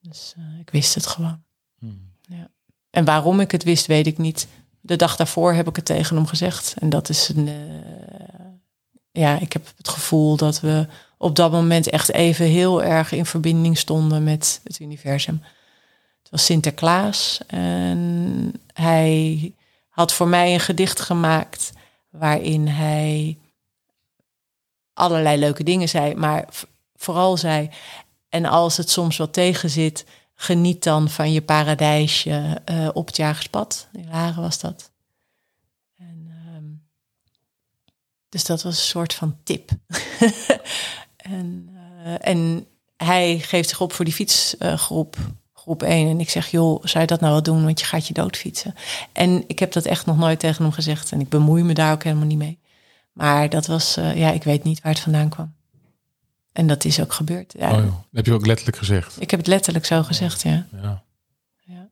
Dus 0.00 0.34
uh, 0.38 0.60
ik 0.60 0.70
wist 0.70 0.94
het 0.94 1.06
gewoon. 1.06 1.42
Hmm. 1.78 2.12
Ja. 2.20 2.50
En 2.90 3.04
waarom 3.04 3.40
ik 3.40 3.50
het 3.50 3.64
wist, 3.64 3.86
weet 3.86 4.06
ik 4.06 4.18
niet. 4.18 4.48
De 4.88 4.96
dag 4.96 5.16
daarvoor 5.16 5.52
heb 5.52 5.68
ik 5.68 5.76
het 5.76 5.84
tegen 5.84 6.16
hem 6.16 6.26
gezegd. 6.26 6.74
En 6.78 6.88
dat 6.88 7.08
is 7.08 7.28
een. 7.28 7.46
Uh, 7.46 7.54
ja, 9.10 9.38
ik 9.38 9.52
heb 9.52 9.72
het 9.76 9.88
gevoel 9.88 10.36
dat 10.36 10.60
we 10.60 10.86
op 11.18 11.36
dat 11.36 11.50
moment 11.50 11.88
echt 11.88 12.12
even 12.12 12.46
heel 12.46 12.82
erg 12.82 13.12
in 13.12 13.26
verbinding 13.26 13.78
stonden 13.78 14.24
met 14.24 14.60
het 14.64 14.80
universum. 14.80 15.42
Het 16.22 16.30
was 16.30 16.44
Sinterklaas 16.44 17.40
en 17.46 18.52
hij 18.72 19.52
had 19.88 20.12
voor 20.12 20.28
mij 20.28 20.54
een 20.54 20.60
gedicht 20.60 21.00
gemaakt 21.00 21.72
waarin 22.10 22.66
hij 22.66 23.38
allerlei 24.92 25.38
leuke 25.38 25.62
dingen 25.62 25.88
zei, 25.88 26.14
maar 26.14 26.48
vooral 26.96 27.36
zei: 27.36 27.70
En 28.28 28.44
als 28.44 28.76
het 28.76 28.90
soms 28.90 29.16
wat 29.16 29.32
tegen 29.32 29.70
zit, 29.70 30.04
geniet 30.40 30.82
dan 30.82 31.10
van 31.10 31.32
je 31.32 31.42
paradijsje 31.42 32.62
uh, 32.70 32.88
op 32.92 33.06
het 33.06 33.16
jagerspad. 33.16 33.88
In 33.92 34.08
Laren 34.10 34.42
was 34.42 34.60
dat. 34.60 34.90
En, 35.96 36.30
um, 36.54 36.82
dus 38.28 38.44
dat 38.44 38.62
was 38.62 38.76
een 38.76 38.82
soort 38.82 39.14
van 39.14 39.36
tip. 39.42 39.70
en, 41.16 41.68
uh, 42.04 42.14
en 42.20 42.66
hij 42.96 43.38
geeft 43.38 43.68
zich 43.68 43.80
op 43.80 43.92
voor 43.92 44.04
die 44.04 44.14
fietsgroep. 44.14 45.16
Uh, 45.16 45.26
groep 45.52 45.82
1. 45.82 46.08
En 46.08 46.20
ik 46.20 46.30
zeg, 46.30 46.50
joh, 46.50 46.84
zou 46.84 47.00
je 47.00 47.06
dat 47.06 47.20
nou 47.20 47.32
wel 47.32 47.42
doen? 47.42 47.64
Want 47.64 47.80
je 47.80 47.86
gaat 47.86 48.06
je 48.06 48.14
doodfietsen. 48.14 48.74
En 49.12 49.44
ik 49.46 49.58
heb 49.58 49.72
dat 49.72 49.84
echt 49.84 50.06
nog 50.06 50.18
nooit 50.18 50.38
tegen 50.38 50.62
hem 50.62 50.72
gezegd. 50.72 51.12
En 51.12 51.20
ik 51.20 51.28
bemoei 51.28 51.62
me 51.62 51.74
daar 51.74 51.92
ook 51.92 52.04
helemaal 52.04 52.26
niet 52.26 52.38
mee. 52.38 52.58
Maar 53.12 53.48
dat 53.48 53.66
was, 53.66 53.98
uh, 53.98 54.16
ja, 54.16 54.30
ik 54.30 54.44
weet 54.44 54.64
niet 54.64 54.80
waar 54.80 54.92
het 54.92 55.02
vandaan 55.02 55.28
kwam. 55.28 55.54
En 56.58 56.66
dat 56.66 56.84
is 56.84 57.00
ook 57.00 57.12
gebeurd. 57.12 57.54
Ja. 57.58 57.76
Oh, 57.76 57.94
heb 58.12 58.26
je 58.26 58.32
ook 58.32 58.46
letterlijk 58.46 58.76
gezegd? 58.76 59.20
Ik 59.20 59.30
heb 59.30 59.40
het 59.40 59.48
letterlijk 59.48 59.86
zo 59.86 60.02
gezegd, 60.02 60.42
ja. 60.42 60.66
ja. 60.82 61.02
ja. 61.58 61.88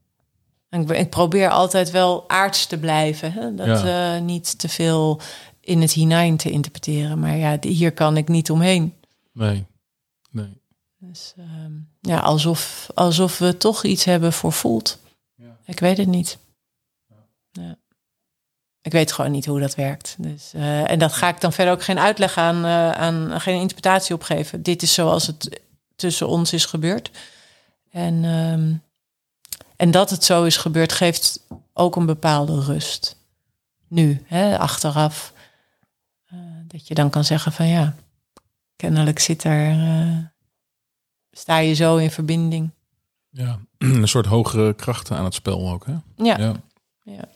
En 0.68 0.80
ik, 0.80 0.90
ik, 0.90 1.10
probeer 1.10 1.50
altijd 1.50 1.90
wel 1.90 2.28
aards 2.28 2.66
te 2.66 2.78
blijven. 2.78 3.32
Hè? 3.32 3.54
Dat 3.54 3.84
uh, 3.84 4.18
niet 4.20 4.58
te 4.58 4.68
veel 4.68 5.20
in 5.60 5.80
het 5.80 5.92
hinein 5.92 6.36
te 6.36 6.50
interpreteren. 6.50 7.18
Maar 7.18 7.36
ja, 7.36 7.58
hier 7.60 7.92
kan 7.92 8.16
ik 8.16 8.28
niet 8.28 8.50
omheen. 8.50 8.94
Nee, 9.32 9.66
nee. 10.30 10.60
Dus 10.98 11.34
um, 11.38 11.88
ja, 12.00 12.18
alsof, 12.18 12.90
alsof 12.94 13.38
we 13.38 13.56
toch 13.56 13.84
iets 13.84 14.04
hebben 14.04 14.32
voor 14.32 14.52
voelt. 14.52 14.98
Ja. 15.34 15.56
Ik 15.64 15.80
weet 15.80 15.96
het 15.96 16.08
niet. 16.08 16.38
Ik 18.86 18.92
weet 18.92 19.12
gewoon 19.12 19.30
niet 19.30 19.46
hoe 19.46 19.60
dat 19.60 19.74
werkt. 19.74 20.14
Dus, 20.18 20.52
uh, 20.54 20.90
en 20.90 20.98
dat 20.98 21.12
ga 21.12 21.28
ik 21.28 21.40
dan 21.40 21.52
verder 21.52 21.74
ook 21.74 21.82
geen 21.82 21.98
uitleg 21.98 22.36
aan, 22.36 22.64
uh, 22.64 22.90
aan, 22.90 23.40
geen 23.40 23.60
interpretatie 23.60 24.14
opgeven. 24.14 24.62
Dit 24.62 24.82
is 24.82 24.94
zoals 24.94 25.26
het 25.26 25.60
tussen 25.96 26.28
ons 26.28 26.52
is 26.52 26.64
gebeurd. 26.64 27.10
En, 27.90 28.24
um, 28.24 28.82
en 29.76 29.90
dat 29.90 30.10
het 30.10 30.24
zo 30.24 30.44
is 30.44 30.56
gebeurd, 30.56 30.92
geeft 30.92 31.40
ook 31.72 31.96
een 31.96 32.06
bepaalde 32.06 32.60
rust. 32.60 33.16
Nu, 33.88 34.24
hè, 34.26 34.58
achteraf. 34.58 35.32
Uh, 36.32 36.40
dat 36.66 36.88
je 36.88 36.94
dan 36.94 37.10
kan 37.10 37.24
zeggen 37.24 37.52
van 37.52 37.66
ja, 37.66 37.94
kennelijk 38.76 39.18
zit 39.18 39.44
er 39.44 39.76
sta 41.30 41.58
je 41.58 41.74
zo 41.74 41.96
in 41.96 42.10
verbinding. 42.10 42.70
Ja, 43.30 43.58
een 43.78 44.08
soort 44.08 44.26
hogere 44.26 44.74
krachten 44.74 45.16
aan 45.16 45.24
het 45.24 45.34
spel 45.34 45.70
ook, 45.70 45.86
hè? 45.86 45.92
Ja. 46.16 46.38
ja. 46.38 46.52
ja. 47.02 47.28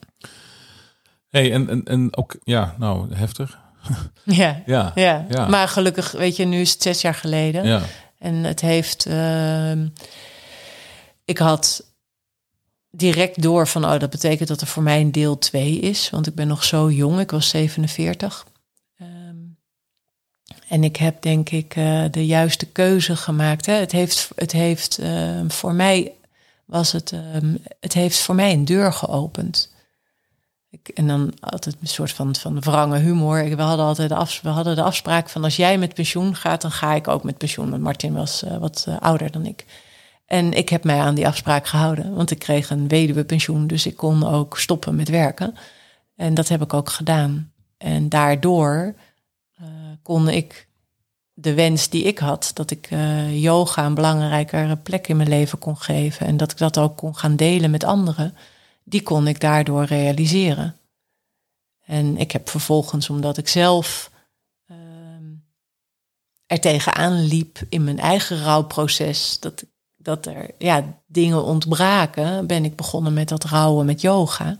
Hey, 1.31 1.51
en, 1.51 1.69
en, 1.69 1.83
en 1.83 2.17
ook, 2.17 2.35
ja, 2.43 2.75
nou, 2.77 3.15
heftig. 3.15 3.59
ja, 4.23 4.61
ja, 4.65 4.91
ja, 4.95 5.25
ja. 5.29 5.47
Maar 5.47 5.67
gelukkig, 5.67 6.11
weet 6.11 6.35
je, 6.35 6.45
nu 6.45 6.61
is 6.61 6.71
het 6.71 6.81
zes 6.81 7.01
jaar 7.01 7.15
geleden. 7.15 7.65
Ja. 7.65 7.81
En 8.17 8.35
het 8.35 8.61
heeft... 8.61 9.07
Uh, 9.07 9.71
ik 11.25 11.37
had 11.37 11.85
direct 12.91 13.41
door 13.41 13.67
van, 13.67 13.85
oh, 13.85 13.99
dat 13.99 14.09
betekent 14.09 14.47
dat 14.47 14.61
er 14.61 14.67
voor 14.67 14.83
mij 14.83 15.01
een 15.01 15.11
deel 15.11 15.37
2 15.37 15.79
is. 15.79 16.09
Want 16.09 16.27
ik 16.27 16.35
ben 16.35 16.47
nog 16.47 16.63
zo 16.63 16.91
jong, 16.91 17.19
ik 17.19 17.31
was 17.31 17.49
47. 17.49 18.45
En 20.71 20.83
ik 20.83 20.95
heb 20.95 21.21
denk 21.21 21.49
ik 21.49 21.75
uh, 21.75 22.03
de 22.11 22.25
juiste 22.25 22.65
keuze 22.65 23.15
gemaakt. 23.15 23.65
Hè. 23.65 23.73
Het 23.73 23.91
heeft, 23.91 24.29
het 24.35 24.51
heeft 24.51 24.99
uh, 24.99 25.41
voor 25.47 25.73
mij 25.73 26.11
was 26.65 26.91
het, 26.91 27.11
um, 27.11 27.57
het 27.79 27.93
heeft 27.93 28.19
voor 28.19 28.35
mij 28.35 28.51
een 28.53 28.65
deur 28.65 28.93
geopend. 28.93 29.73
Ik, 30.73 30.87
en 30.87 31.07
dan 31.07 31.33
altijd 31.39 31.75
een 31.81 31.87
soort 31.87 32.11
van, 32.11 32.35
van 32.59 32.93
humor. 32.95 33.55
We 33.55 33.61
hadden 33.61 33.85
altijd 33.85 34.11
af, 34.11 34.41
we 34.41 34.49
hadden 34.49 34.75
de 34.75 34.83
afspraak 34.83 35.29
van 35.29 35.43
als 35.43 35.55
jij 35.55 35.77
met 35.77 35.93
pensioen 35.93 36.35
gaat, 36.35 36.61
dan 36.61 36.71
ga 36.71 36.93
ik 36.93 37.07
ook 37.07 37.23
met 37.23 37.37
pensioen. 37.37 37.69
Want 37.69 37.81
Martin 37.81 38.13
was 38.13 38.43
uh, 38.43 38.57
wat 38.57 38.87
ouder 38.99 39.31
dan 39.31 39.45
ik. 39.45 39.65
En 40.25 40.53
ik 40.53 40.69
heb 40.69 40.83
mij 40.83 40.99
aan 40.99 41.15
die 41.15 41.27
afspraak 41.27 41.67
gehouden, 41.67 42.15
want 42.15 42.31
ik 42.31 42.39
kreeg 42.39 42.69
een 42.69 42.87
weduwepensioen, 42.87 43.67
dus 43.67 43.85
ik 43.85 43.95
kon 43.95 44.23
ook 44.27 44.59
stoppen 44.59 44.95
met 44.95 45.09
werken. 45.09 45.55
En 46.15 46.33
dat 46.33 46.47
heb 46.47 46.61
ik 46.61 46.73
ook 46.73 46.89
gedaan. 46.89 47.51
En 47.77 48.09
daardoor 48.09 48.95
kon 50.03 50.29
ik 50.29 50.67
de 51.33 51.53
wens 51.53 51.89
die 51.89 52.03
ik 52.03 52.19
had, 52.19 52.51
dat 52.53 52.71
ik 52.71 52.89
yoga 53.29 53.85
een 53.85 53.93
belangrijkere 53.93 54.75
plek 54.75 55.07
in 55.07 55.17
mijn 55.17 55.29
leven 55.29 55.59
kon 55.59 55.77
geven 55.77 56.25
en 56.25 56.37
dat 56.37 56.51
ik 56.51 56.57
dat 56.57 56.77
ook 56.77 56.97
kon 56.97 57.15
gaan 57.15 57.35
delen 57.35 57.71
met 57.71 57.83
anderen, 57.83 58.35
die 58.91 59.01
kon 59.01 59.27
ik 59.27 59.39
daardoor 59.39 59.83
realiseren. 59.83 60.75
En 61.85 62.17
ik 62.17 62.31
heb 62.31 62.49
vervolgens, 62.49 63.09
omdat 63.09 63.37
ik 63.37 63.47
zelf 63.47 64.11
uh, 64.71 64.77
er 66.45 66.59
tegenaan 66.59 67.23
liep 67.23 67.59
in 67.69 67.83
mijn 67.83 67.99
eigen 67.99 68.43
rouwproces, 68.43 69.39
dat, 69.39 69.65
dat 69.97 70.25
er 70.25 70.49
ja, 70.57 70.83
dingen 71.07 71.43
ontbraken, 71.43 72.47
ben 72.47 72.65
ik 72.65 72.75
begonnen 72.75 73.13
met 73.13 73.29
dat 73.29 73.43
rouwen 73.43 73.85
met 73.85 74.01
yoga. 74.01 74.57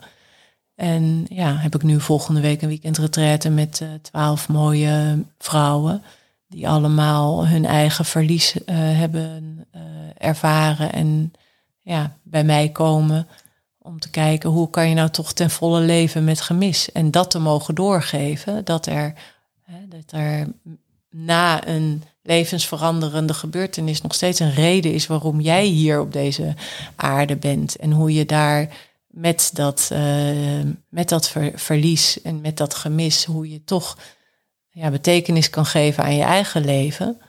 En 0.76 1.26
ja, 1.30 1.56
heb 1.56 1.76
ik 1.76 1.84
nu 1.84 2.02
volgende 2.02 2.42
week 2.42 2.62
een 2.62 2.68
weekend 2.68 2.98
retraite 2.98 3.50
met 3.50 3.80
uh, 3.84 3.90
twaalf 4.02 4.50
mooie 4.50 5.26
vrouwen. 5.38 6.04
Die 6.48 6.70
allemaal 6.70 7.48
hun 7.48 7.66
eigen 7.66 8.06
verlies 8.06 8.56
uh, 8.56 8.62
hebben 8.76 9.66
uh, 9.76 9.82
ervaren. 10.18 10.92
En 10.94 11.34
ja, 11.82 12.18
bij 12.24 12.44
mij 12.44 12.70
komen 12.70 13.28
om 13.82 14.00
te 14.00 14.10
kijken 14.10 14.50
hoe 14.50 14.70
kan 14.70 14.90
je 14.90 14.96
nou 14.96 15.10
toch 15.10 15.34
ten 15.34 15.50
volle 15.50 15.80
leven 15.80 16.24
met 16.24 16.42
gemis. 16.42 16.92
En 16.92 17.12
dat 17.12 17.32
te 17.32 17.40
mogen 17.40 17.76
doorgeven. 17.76 18.66
Dat 18.66 18.86
er, 18.86 19.14
hè, 19.62 19.88
dat 19.88 20.12
er 20.12 20.48
na 21.10 21.68
een 21.68 22.04
levensveranderende 22.24 23.34
gebeurtenis 23.34 24.02
nog 24.02 24.14
steeds 24.14 24.40
een 24.40 24.54
reden 24.54 24.94
is 24.94 25.08
waarom 25.08 25.40
jij 25.40 25.66
hier 25.66 26.00
op 26.00 26.14
deze 26.14 26.56
aarde 26.96 27.36
bent. 27.36 27.76
En 27.76 27.92
hoe 27.92 28.14
je 28.14 28.26
daar 28.26 28.68
met 29.08 29.50
dat, 29.54 29.90
uh, 29.94 30.60
met 30.90 31.10
dat 31.10 31.30
ver, 31.30 31.52
verlies 31.56 32.22
en 32.22 32.42
met 32.42 32.58
dat 32.58 32.74
gemis, 32.74 33.26
hoe 33.26 33.50
je 33.50 33.64
toch 33.64 33.98
ja, 34.70 34.90
betekenis 34.90 35.50
kan 35.50 35.66
geven 35.66 36.04
aan 36.04 36.16
je 36.16 36.24
eigen 36.24 36.66
leven. 36.66 37.22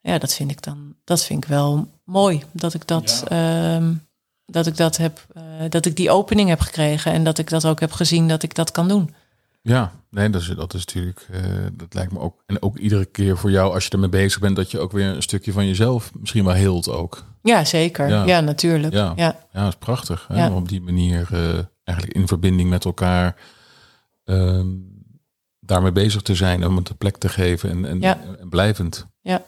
Ja, 0.00 0.18
dat 0.18 0.34
vind 0.34 0.50
ik 0.50 0.62
dan, 0.62 0.94
dat 1.04 1.24
vind 1.24 1.44
ik 1.44 1.50
wel 1.50 1.88
mooi. 2.04 2.42
Dat 2.52 2.74
ik 2.74 2.86
dat, 2.86 3.24
ja. 3.28 3.76
um, 3.76 4.08
dat 4.50 4.66
ik 4.66 4.76
dat 4.76 4.96
heb, 4.96 5.26
uh, 5.36 5.42
dat 5.68 5.86
ik 5.86 5.96
die 5.96 6.10
opening 6.10 6.48
heb 6.48 6.60
gekregen 6.60 7.12
en 7.12 7.24
dat 7.24 7.38
ik 7.38 7.48
dat 7.50 7.66
ook 7.66 7.80
heb 7.80 7.92
gezien 7.92 8.28
dat 8.28 8.42
ik 8.42 8.54
dat 8.54 8.70
kan 8.70 8.88
doen. 8.88 9.14
Ja, 9.62 9.92
nee, 10.10 10.30
dat 10.30 10.40
is, 10.40 10.46
dat 10.46 10.74
is 10.74 10.84
natuurlijk, 10.84 11.26
uh, 11.30 11.40
dat 11.72 11.94
lijkt 11.94 12.12
me 12.12 12.18
ook. 12.18 12.42
En 12.46 12.62
ook 12.62 12.78
iedere 12.78 13.04
keer 13.04 13.36
voor 13.36 13.50
jou, 13.50 13.74
als 13.74 13.84
je 13.84 13.90
ermee 13.90 14.08
bezig 14.08 14.40
bent, 14.40 14.56
dat 14.56 14.70
je 14.70 14.78
ook 14.78 14.92
weer 14.92 15.06
een 15.06 15.22
stukje 15.22 15.52
van 15.52 15.66
jezelf 15.66 16.10
misschien 16.14 16.44
wel 16.44 16.54
heelt 16.54 16.88
ook. 16.88 17.24
Ja, 17.42 17.64
zeker. 17.64 18.08
Ja, 18.08 18.24
ja 18.24 18.40
natuurlijk. 18.40 18.92
Ja, 18.92 19.12
ja. 19.16 19.36
ja 19.52 19.62
dat 19.62 19.72
is 19.72 19.78
prachtig. 19.78 20.24
Hè? 20.28 20.36
Ja. 20.36 20.52
Op 20.52 20.68
die 20.68 20.80
manier 20.80 21.28
uh, 21.32 21.58
eigenlijk 21.84 22.18
in 22.18 22.28
verbinding 22.28 22.70
met 22.70 22.84
elkaar 22.84 23.36
um, 24.24 24.88
daarmee 25.60 25.92
bezig 25.92 26.22
te 26.22 26.34
zijn, 26.34 26.66
om 26.66 26.76
het 26.76 26.88
een 26.88 26.96
plek 26.96 27.16
te 27.16 27.28
geven 27.28 27.70
en, 27.70 27.84
en, 27.84 28.00
ja. 28.00 28.18
en 28.38 28.48
blijvend. 28.48 29.06
Ja. 29.20 29.44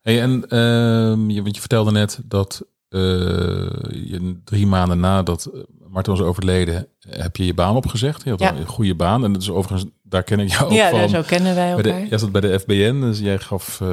Hey, 0.00 0.22
en 0.22 0.44
uh, 0.48 1.34
je, 1.34 1.42
want 1.42 1.54
je 1.54 1.60
vertelde 1.60 1.90
net 1.90 2.20
dat 2.24 2.64
je 2.92 4.40
drie 4.44 4.66
maanden 4.66 5.00
nadat 5.00 5.50
Martin 5.92 6.12
was 6.12 6.22
overleden, 6.22 6.88
heb 7.08 7.36
je 7.36 7.46
je 7.46 7.54
baan 7.54 7.76
opgezegd. 7.76 8.24
Je 8.24 8.30
had 8.30 8.40
ja. 8.40 8.54
een 8.54 8.66
goede 8.66 8.94
baan. 8.94 9.24
En 9.24 9.32
dat 9.32 9.42
is 9.42 9.50
overigens, 9.50 9.90
daar 10.02 10.22
ken 10.22 10.40
ik 10.40 10.48
jou 10.48 10.64
ook 10.64 10.72
ja, 10.72 10.90
van. 10.90 11.00
Ja, 11.00 11.08
zo 11.08 11.22
kennen 11.22 11.54
wij 11.54 11.70
elkaar. 11.70 11.82
Bij 11.82 12.02
de, 12.02 12.08
jij 12.08 12.18
zat 12.18 12.32
bij 12.32 12.40
de 12.40 12.60
FBN, 12.60 13.00
dus 13.00 13.18
jij 13.18 13.38
gaf 13.38 13.80
uh, 13.80 13.88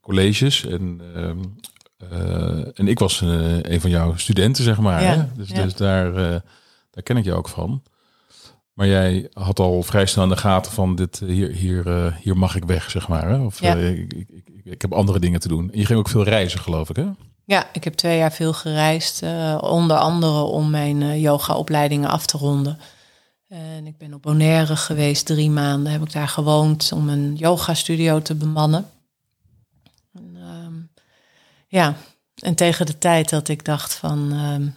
colleges. 0.00 0.66
En, 0.66 1.00
uh, 2.12 2.78
en 2.78 2.88
ik 2.88 2.98
was 2.98 3.20
uh, 3.20 3.62
een 3.62 3.80
van 3.80 3.90
jouw 3.90 4.16
studenten, 4.16 4.64
zeg 4.64 4.78
maar. 4.78 5.02
Ja, 5.02 5.14
hè? 5.14 5.24
Dus, 5.36 5.48
dus 5.48 5.74
daar, 5.74 6.12
daar 6.90 7.02
ken 7.02 7.16
ik 7.16 7.24
jou 7.24 7.38
ook 7.38 7.48
van. 7.48 7.82
Maar 8.72 8.86
jij 8.86 9.28
had 9.32 9.58
al 9.58 9.82
vrij 9.82 10.06
snel 10.06 10.24
in 10.24 10.30
de 10.30 10.36
gaten 10.36 10.72
van 10.72 10.94
dit, 10.94 11.22
hier, 11.26 11.50
hier, 11.50 12.14
hier 12.20 12.36
mag 12.36 12.56
ik 12.56 12.64
weg, 12.64 12.90
zeg 12.90 13.08
maar. 13.08 13.28
Hè? 13.28 13.38
Of 13.38 13.62
ik, 13.62 14.12
ik, 14.12 14.28
ik, 14.28 14.48
ik, 14.64 14.82
heb 14.82 14.92
andere 14.92 15.18
dingen 15.18 15.40
te 15.40 15.48
doen. 15.48 15.72
En 15.72 15.78
je 15.78 15.86
ging 15.86 15.98
ook 15.98 16.08
veel 16.08 16.24
reizen, 16.24 16.60
geloof 16.60 16.90
ik, 16.90 16.96
hè? 16.96 17.06
Ja, 17.46 17.66
ik 17.72 17.84
heb 17.84 17.94
twee 17.94 18.18
jaar 18.18 18.32
veel 18.32 18.52
gereisd. 18.52 19.22
Uh, 19.22 19.58
onder 19.60 19.96
andere 19.96 20.42
om 20.42 20.70
mijn 20.70 21.00
uh, 21.00 21.22
yoga-opleidingen 21.22 22.08
af 22.08 22.26
te 22.26 22.38
ronden. 22.38 22.78
En 23.48 23.86
ik 23.86 23.98
ben 23.98 24.14
op 24.14 24.22
Bonaire 24.22 24.76
geweest, 24.76 25.26
drie 25.26 25.50
maanden 25.50 25.92
heb 25.92 26.02
ik 26.02 26.12
daar 26.12 26.28
gewoond 26.28 26.92
om 26.92 27.08
een 27.08 27.36
yoga 27.36 27.74
studio 27.74 28.22
te 28.22 28.34
bemannen. 28.34 28.90
En, 30.12 30.36
ehm, 30.36 30.74
ja, 31.66 31.94
en 32.34 32.54
tegen 32.54 32.86
de 32.86 32.98
tijd 32.98 33.28
dat 33.30 33.48
ik 33.48 33.64
dacht 33.64 33.94
van, 33.94 34.32
ehm, 34.32 34.68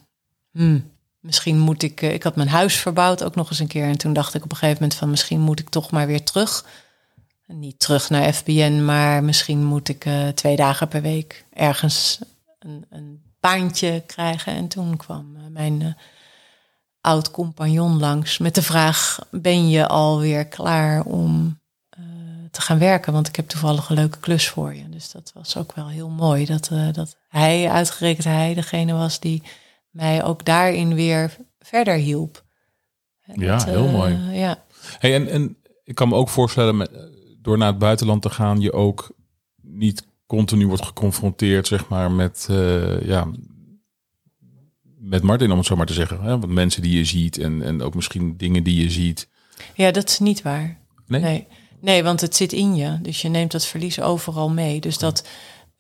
hmm, 0.52 0.92
misschien 1.20 1.60
moet 1.60 1.84
ik, 1.84 2.02
eh, 2.02 2.14
ik 2.14 2.24
had 2.24 2.36
mijn 2.36 2.50
huis 2.50 2.76
verbouwd 2.76 3.24
ook 3.24 3.36
nog 3.36 3.50
eens 3.50 3.60
een 3.60 3.68
keer. 3.68 3.86
En 3.86 3.98
toen 3.98 4.14
dacht 4.14 4.34
ik 4.34 4.44
op 4.44 4.52
een 4.52 4.58
gegeven 4.58 4.82
moment 4.82 5.00
van, 5.00 5.10
misschien 5.10 5.40
moet 5.40 5.60
ik 5.60 5.70
toch 5.70 5.92
maar 5.92 6.08
weer 6.08 6.24
terug. 6.24 6.66
Niet 7.46 7.80
terug 7.80 8.10
naar 8.10 8.34
FBN, 8.34 8.86
maar 8.86 9.24
misschien 9.24 9.64
moet 9.64 9.90
ik 9.90 10.06
twee 10.34 10.56
dagen 10.56 10.88
per 10.88 11.02
week 11.02 11.46
ergens 11.54 12.20
een, 12.60 12.86
een 12.90 13.22
baantje 13.40 14.04
krijgen. 14.06 14.54
En 14.54 14.68
toen 14.68 14.98
kwam 14.98 15.36
uh, 15.36 15.42
mijn 15.50 15.82
uh, 15.82 15.94
oud 17.02 17.32
compagnon 17.32 18.00
langs 18.00 18.38
met 18.38 18.56
de 18.56 18.62
vraag: 18.62 19.20
Ben 19.32 19.70
je 19.70 19.88
alweer 19.88 20.48
klaar 20.48 21.04
om 21.04 21.60
te 22.52 22.62
gaan 22.62 22.80
werken? 22.80 23.14
Want 23.14 23.28
ik 23.28 23.36
heb 23.36 23.48
toevallig 23.48 23.90
een 23.90 23.96
leuke 23.96 24.20
klus 24.20 24.50
voor 24.50 24.76
je. 24.76 24.90
Dus 24.90 25.12
dat 25.12 25.32
was 25.34 25.58
ook 25.58 25.74
wel 25.74 25.88
heel 25.88 26.10
mooi 26.10 26.46
dat, 26.46 26.72
dat 26.92 27.18
hij, 27.28 27.70
uitgerekend 27.70 28.24
hij, 28.24 28.54
degene 28.54 28.94
was 28.94 29.20
die 29.20 29.44
mij 29.90 30.24
ook 30.24 30.46
daarin 30.46 30.94
weer 30.94 31.38
verder 31.60 31.96
hielp. 31.96 32.46
Ja, 33.34 33.64
heel 33.64 33.88
mooi. 33.88 34.16
Ja. 34.32 34.64
Hey, 35.00 35.16
en, 35.16 35.28
en 35.28 35.58
ik 35.84 35.96
kan 35.96 36.10
me 36.10 36.16
ook 36.16 36.30
voorstellen, 36.30 36.78
met, 36.78 36.92
door 37.42 37.58
naar 37.58 37.68
het 37.68 37.78
buitenland 37.78 38.22
te 38.22 38.30
gaan, 38.30 38.60
je 38.60 38.74
ook 38.74 39.12
niet 39.62 40.07
continu 40.28 40.68
wordt 40.68 40.86
geconfronteerd, 40.86 41.68
zeg 41.68 41.88
maar, 41.88 42.12
met, 42.12 42.48
uh, 42.52 43.02
ja, 43.02 43.28
met 44.98 45.24
Martin, 45.24 45.52
om 45.52 45.58
het 45.58 45.68
zo 45.68 45.76
maar 45.76 45.86
te 45.86 45.94
zeggen. 45.94 46.22
Hè? 46.22 46.40
Want 46.40 46.54
mensen 46.54 46.82
die 46.82 46.98
je 46.98 47.06
ziet 47.06 47.38
en, 47.38 47.62
en 47.62 47.82
ook 47.82 47.96
misschien 47.96 48.38
dingen 48.38 48.64
die 48.64 48.84
je 48.84 48.92
ziet. 48.92 49.30
Ja, 49.74 49.92
dat 49.92 50.10
is 50.10 50.20
niet 50.20 50.42
waar. 50.42 50.78
Nee? 51.08 51.22
nee? 51.22 51.48
Nee, 51.82 52.04
want 52.04 52.22
het 52.22 52.36
zit 52.36 52.54
in 52.54 52.76
je. 52.76 53.02
Dus 53.02 53.22
je 53.22 53.30
neemt 53.30 53.52
dat 53.52 53.66
verlies 53.66 54.02
overal 54.02 54.50
mee. 54.50 54.80
Dus 54.80 54.98
dat, 54.98 55.28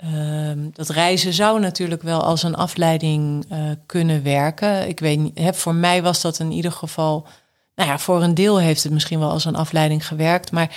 uh, 0.06 0.52
dat 0.74 0.90
reizen 0.90 1.34
zou 1.34 1.60
natuurlijk 1.60 2.02
wel 2.02 2.24
als 2.24 2.44
een 2.44 2.56
afleiding 2.56 3.46
uh, 3.52 3.72
kunnen 3.86 4.24
werken. 4.24 4.88
Ik 4.88 5.00
weet 5.00 5.20
niet, 5.20 5.38
hè, 5.38 5.54
voor 5.54 5.76
mij 5.76 6.02
was 6.02 6.22
dat 6.22 6.40
in 6.40 6.52
ieder 6.52 6.72
geval... 6.72 7.28
Nou 7.76 7.90
ja, 7.90 8.00
voor 8.00 8.24
een 8.24 8.34
deel 8.34 8.60
heeft 8.60 8.84
het 8.84 8.92
misschien 8.92 9.20
wel 9.20 9.30
als 9.30 9.46
een 9.46 9.56
afleiding 9.56 10.08
gewerkt. 10.08 10.52
Maar 10.52 10.76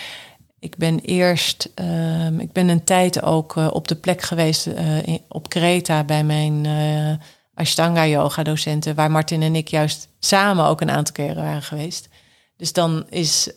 ik 0.61 0.77
ben 0.77 0.99
eerst, 0.99 1.71
uh, 1.81 2.39
ik 2.39 2.53
ben 2.53 2.69
een 2.69 2.85
tijd 2.85 3.23
ook 3.23 3.57
uh, 3.57 3.69
op 3.73 3.89
de 3.89 3.95
plek 3.95 4.23
geweest 4.23 4.67
uh, 4.67 5.07
in, 5.07 5.21
op 5.29 5.49
Kreta 5.49 6.05
bij 6.05 6.25
mijn 6.25 6.67
Ashtanga 7.55 8.07
yoga 8.07 8.43
docenten, 8.43 8.95
waar 8.95 9.11
Martin 9.11 9.43
en 9.43 9.55
ik 9.55 9.69
juist 9.69 10.09
samen 10.19 10.65
ook 10.65 10.81
een 10.81 10.91
aantal 10.91 11.15
keren 11.15 11.43
waren 11.43 11.63
geweest. 11.63 12.09
Dus 12.57 12.73
dan 12.73 13.07
is 13.09 13.53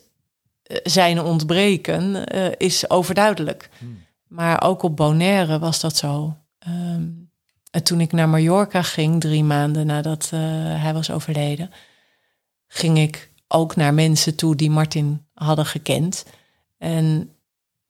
zijn 0.82 1.20
ontbreken 1.20 2.26
is 2.56 2.90
overduidelijk. 2.90 3.68
Hmm. 3.78 4.02
Maar 4.28 4.62
ook 4.62 4.82
op 4.82 4.96
Bonaire 4.96 5.58
was 5.58 5.80
dat 5.80 5.96
zo. 5.96 6.36
Um, 6.68 7.30
en 7.70 7.82
toen 7.82 8.00
ik 8.00 8.12
naar 8.12 8.28
Mallorca 8.28 8.82
ging, 8.82 9.20
drie 9.20 9.44
maanden 9.44 9.86
nadat 9.86 10.30
hij 10.76 10.92
was 10.92 11.10
overleden, 11.10 11.70
ging 12.66 12.98
ik 12.98 13.30
ook 13.48 13.76
naar 13.76 13.94
mensen 13.94 14.34
toe 14.36 14.56
die 14.56 14.70
Martin 14.70 15.26
hadden 15.34 15.66
gekend. 15.66 16.24
En, 16.84 17.30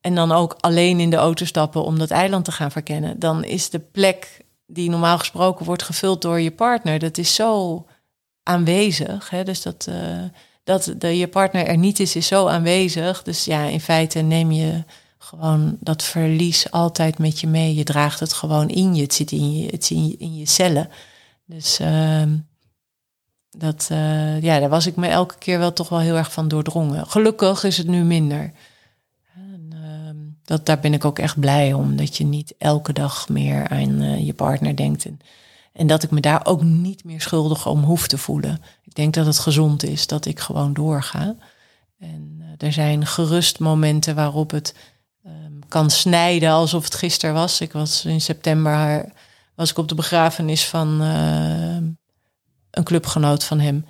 en 0.00 0.14
dan 0.14 0.32
ook 0.32 0.56
alleen 0.60 1.00
in 1.00 1.10
de 1.10 1.16
auto 1.16 1.44
stappen 1.44 1.84
om 1.84 1.98
dat 1.98 2.10
eiland 2.10 2.44
te 2.44 2.52
gaan 2.52 2.70
verkennen. 2.70 3.18
Dan 3.18 3.44
is 3.44 3.70
de 3.70 3.78
plek 3.78 4.44
die 4.66 4.90
normaal 4.90 5.18
gesproken 5.18 5.66
wordt 5.66 5.82
gevuld 5.82 6.22
door 6.22 6.40
je 6.40 6.50
partner, 6.50 6.98
dat 6.98 7.18
is 7.18 7.34
zo 7.34 7.84
aanwezig. 8.42 9.30
Hè? 9.30 9.44
Dus 9.44 9.62
dat, 9.62 9.86
uh, 9.88 10.22
dat 10.64 11.18
je 11.18 11.28
partner 11.28 11.66
er 11.66 11.76
niet 11.76 12.00
is, 12.00 12.16
is 12.16 12.26
zo 12.26 12.46
aanwezig. 12.46 13.22
Dus 13.22 13.44
ja, 13.44 13.64
in 13.64 13.80
feite 13.80 14.20
neem 14.20 14.50
je 14.52 14.84
gewoon 15.18 15.76
dat 15.80 16.02
verlies 16.02 16.70
altijd 16.70 17.18
met 17.18 17.40
je 17.40 17.46
mee. 17.46 17.74
Je 17.74 17.84
draagt 17.84 18.20
het 18.20 18.32
gewoon 18.32 18.68
in 18.68 18.94
je. 18.94 19.02
Het 19.02 19.14
zit 19.14 19.32
in 19.32 19.52
je, 19.52 19.66
het 19.70 19.84
zit 19.84 19.96
in 19.96 20.08
je, 20.08 20.16
in 20.16 20.36
je 20.36 20.46
cellen. 20.46 20.90
Dus 21.44 21.80
uh, 21.80 22.22
dat, 23.50 23.88
uh, 23.92 24.42
ja, 24.42 24.58
daar 24.58 24.68
was 24.68 24.86
ik 24.86 24.96
me 24.96 25.06
elke 25.06 25.38
keer 25.38 25.58
wel 25.58 25.72
toch 25.72 25.88
wel 25.88 25.98
heel 25.98 26.16
erg 26.16 26.32
van 26.32 26.48
doordrongen. 26.48 27.06
Gelukkig 27.06 27.64
is 27.64 27.76
het 27.76 27.86
nu 27.86 28.02
minder. 28.02 28.52
Dat, 30.44 30.66
daar 30.66 30.80
ben 30.80 30.94
ik 30.94 31.04
ook 31.04 31.18
echt 31.18 31.40
blij 31.40 31.72
om. 31.72 31.96
Dat 31.96 32.16
je 32.16 32.24
niet 32.24 32.54
elke 32.58 32.92
dag 32.92 33.28
meer 33.28 33.68
aan 33.68 34.02
uh, 34.02 34.26
je 34.26 34.34
partner 34.34 34.76
denkt. 34.76 35.04
En, 35.04 35.18
en 35.72 35.86
dat 35.86 36.02
ik 36.02 36.10
me 36.10 36.20
daar 36.20 36.46
ook 36.46 36.62
niet 36.62 37.04
meer 37.04 37.20
schuldig 37.20 37.66
om 37.66 37.82
hoef 37.82 38.06
te 38.06 38.18
voelen. 38.18 38.62
Ik 38.82 38.94
denk 38.94 39.14
dat 39.14 39.26
het 39.26 39.38
gezond 39.38 39.84
is 39.84 40.06
dat 40.06 40.26
ik 40.26 40.40
gewoon 40.40 40.72
doorga. 40.72 41.36
En 41.98 42.36
uh, 42.40 42.66
er 42.66 42.72
zijn 42.72 43.06
gerust 43.06 43.58
momenten 43.58 44.14
waarop 44.14 44.50
het 44.50 44.74
um, 45.26 45.58
kan 45.68 45.90
snijden 45.90 46.50
alsof 46.50 46.84
het 46.84 46.94
gisteren 46.94 47.34
was. 47.34 47.60
Ik 47.60 47.72
was 47.72 48.04
in 48.04 48.20
september 48.20 49.04
was 49.54 49.70
ik 49.70 49.78
op 49.78 49.88
de 49.88 49.94
begrafenis 49.94 50.66
van 50.66 51.02
uh, 51.02 51.76
een 52.70 52.84
clubgenoot 52.84 53.44
van 53.44 53.60
hem. 53.60 53.84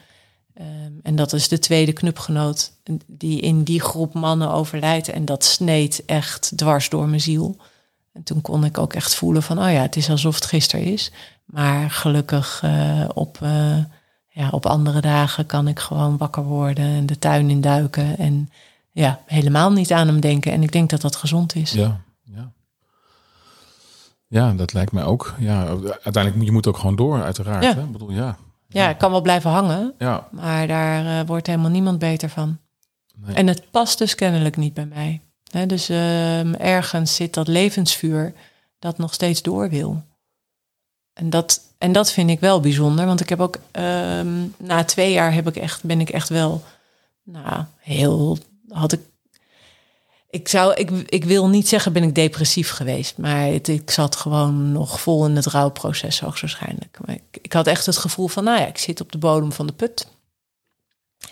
En 1.04 1.16
dat 1.16 1.32
is 1.32 1.48
de 1.48 1.58
tweede 1.58 1.92
knupgenoot 1.92 2.72
die 3.06 3.40
in 3.40 3.62
die 3.62 3.80
groep 3.80 4.14
mannen 4.14 4.50
overlijdt. 4.50 5.08
En 5.08 5.24
dat 5.24 5.44
sneed 5.44 6.04
echt 6.06 6.52
dwars 6.56 6.88
door 6.88 7.08
mijn 7.08 7.20
ziel. 7.20 7.56
En 8.12 8.22
toen 8.22 8.40
kon 8.40 8.64
ik 8.64 8.78
ook 8.78 8.92
echt 8.92 9.14
voelen 9.14 9.42
van, 9.42 9.58
oh 9.58 9.72
ja, 9.72 9.80
het 9.80 9.96
is 9.96 10.10
alsof 10.10 10.34
het 10.34 10.44
gisteren 10.44 10.84
is. 10.84 11.12
Maar 11.44 11.90
gelukkig 11.90 12.62
uh, 12.64 13.08
op, 13.14 13.38
uh, 13.42 13.78
ja, 14.28 14.48
op 14.50 14.66
andere 14.66 15.00
dagen 15.00 15.46
kan 15.46 15.68
ik 15.68 15.78
gewoon 15.78 16.16
wakker 16.16 16.44
worden 16.44 16.84
en 16.84 17.06
de 17.06 17.18
tuin 17.18 17.50
induiken. 17.50 18.18
En 18.18 18.50
ja, 18.90 19.20
helemaal 19.26 19.72
niet 19.72 19.92
aan 19.92 20.06
hem 20.06 20.20
denken. 20.20 20.52
En 20.52 20.62
ik 20.62 20.72
denk 20.72 20.90
dat 20.90 21.00
dat 21.00 21.16
gezond 21.16 21.54
is. 21.54 21.72
Ja, 21.72 22.00
ja. 22.22 22.52
Ja, 24.26 24.52
dat 24.52 24.72
lijkt 24.72 24.92
mij 24.92 25.04
ook. 25.04 25.34
Ja, 25.38 25.66
uiteindelijk 25.66 26.34
moet 26.34 26.46
je 26.46 26.52
moet 26.52 26.66
ook 26.66 26.78
gewoon 26.78 26.96
door, 26.96 27.22
uiteraard. 27.22 27.64
Ja. 27.64 27.74
Hè? 27.74 27.82
Ik 27.82 27.92
bedoel, 27.92 28.10
ja. 28.10 28.36
Ja, 28.74 28.88
ik 28.88 28.98
kan 28.98 29.10
wel 29.10 29.20
blijven 29.20 29.50
hangen, 29.50 29.94
Ja. 29.98 30.28
maar 30.30 30.66
daar 30.66 31.04
uh, 31.04 31.26
wordt 31.26 31.46
helemaal 31.46 31.70
niemand 31.70 31.98
beter 31.98 32.28
van. 32.28 32.58
Nee. 33.16 33.34
En 33.34 33.46
het 33.46 33.70
past 33.70 33.98
dus 33.98 34.14
kennelijk 34.14 34.56
niet 34.56 34.74
bij 34.74 34.86
mij. 34.86 35.20
Dus 35.66 35.90
uh, 35.90 36.60
ergens 36.60 37.14
zit 37.14 37.34
dat 37.34 37.48
levensvuur 37.48 38.34
dat 38.78 38.98
nog 38.98 39.14
steeds 39.14 39.42
door 39.42 39.68
wil. 39.68 40.02
En 41.12 41.30
dat, 41.30 41.60
en 41.78 41.92
dat 41.92 42.12
vind 42.12 42.30
ik 42.30 42.40
wel 42.40 42.60
bijzonder, 42.60 43.06
want 43.06 43.20
ik 43.20 43.28
heb 43.28 43.40
ook 43.40 43.56
uh, 43.56 44.20
na 44.58 44.84
twee 44.84 45.12
jaar 45.12 45.34
heb 45.34 45.48
ik 45.48 45.56
echt, 45.56 45.84
ben 45.84 46.00
ik 46.00 46.10
echt 46.10 46.28
wel, 46.28 46.62
nou, 47.22 47.64
heel, 47.78 48.38
had 48.68 48.92
ik 48.92 49.00
ik, 50.34 50.48
zou, 50.48 50.74
ik, 50.74 50.90
ik 50.90 51.24
wil 51.24 51.48
niet 51.48 51.68
zeggen 51.68 51.92
ben 51.92 52.02
ik 52.02 52.14
depressief 52.14 52.70
geweest, 52.70 53.18
maar 53.18 53.46
het, 53.46 53.68
ik 53.68 53.90
zat 53.90 54.16
gewoon 54.16 54.72
nog 54.72 55.00
vol 55.00 55.26
in 55.26 55.36
het 55.36 55.46
rouwproces 55.46 56.20
hoogstwaarschijnlijk. 56.20 56.98
Maar 57.04 57.14
ik, 57.14 57.38
ik, 57.42 57.52
had 57.52 57.66
echt 57.66 57.86
het 57.86 57.96
gevoel 57.96 58.28
van, 58.28 58.44
nou 58.44 58.60
ja, 58.60 58.66
ik 58.66 58.78
zit 58.78 59.00
op 59.00 59.12
de 59.12 59.18
bodem 59.18 59.52
van 59.52 59.66
de 59.66 59.72
put. 59.72 60.06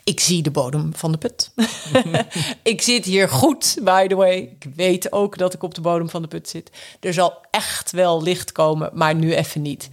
Ik 0.05 0.21
zie 0.21 0.43
de 0.43 0.51
bodem 0.51 0.95
van 0.95 1.13
de 1.13 1.19
put. 1.19 1.53
ik 2.73 2.83
zit 2.83 3.05
hier 3.05 3.29
goed, 3.29 3.79
by 3.83 4.07
the 4.07 4.15
way. 4.15 4.37
Ik 4.37 4.67
weet 4.75 5.13
ook 5.13 5.39
dat 5.39 5.55
ik 5.55 5.63
op 5.63 5.75
de 5.75 5.81
bodem 5.81 6.11
van 6.11 6.23
de 6.23 6.29
put 6.29 6.49
zit. 6.49 6.71
Er 7.01 7.13
zal 7.13 7.39
echt 7.51 7.91
wel 7.91 8.23
licht 8.23 8.53
komen, 8.53 8.91
maar 8.95 9.15
nu 9.15 9.35
even 9.35 9.63
niet. 9.63 9.89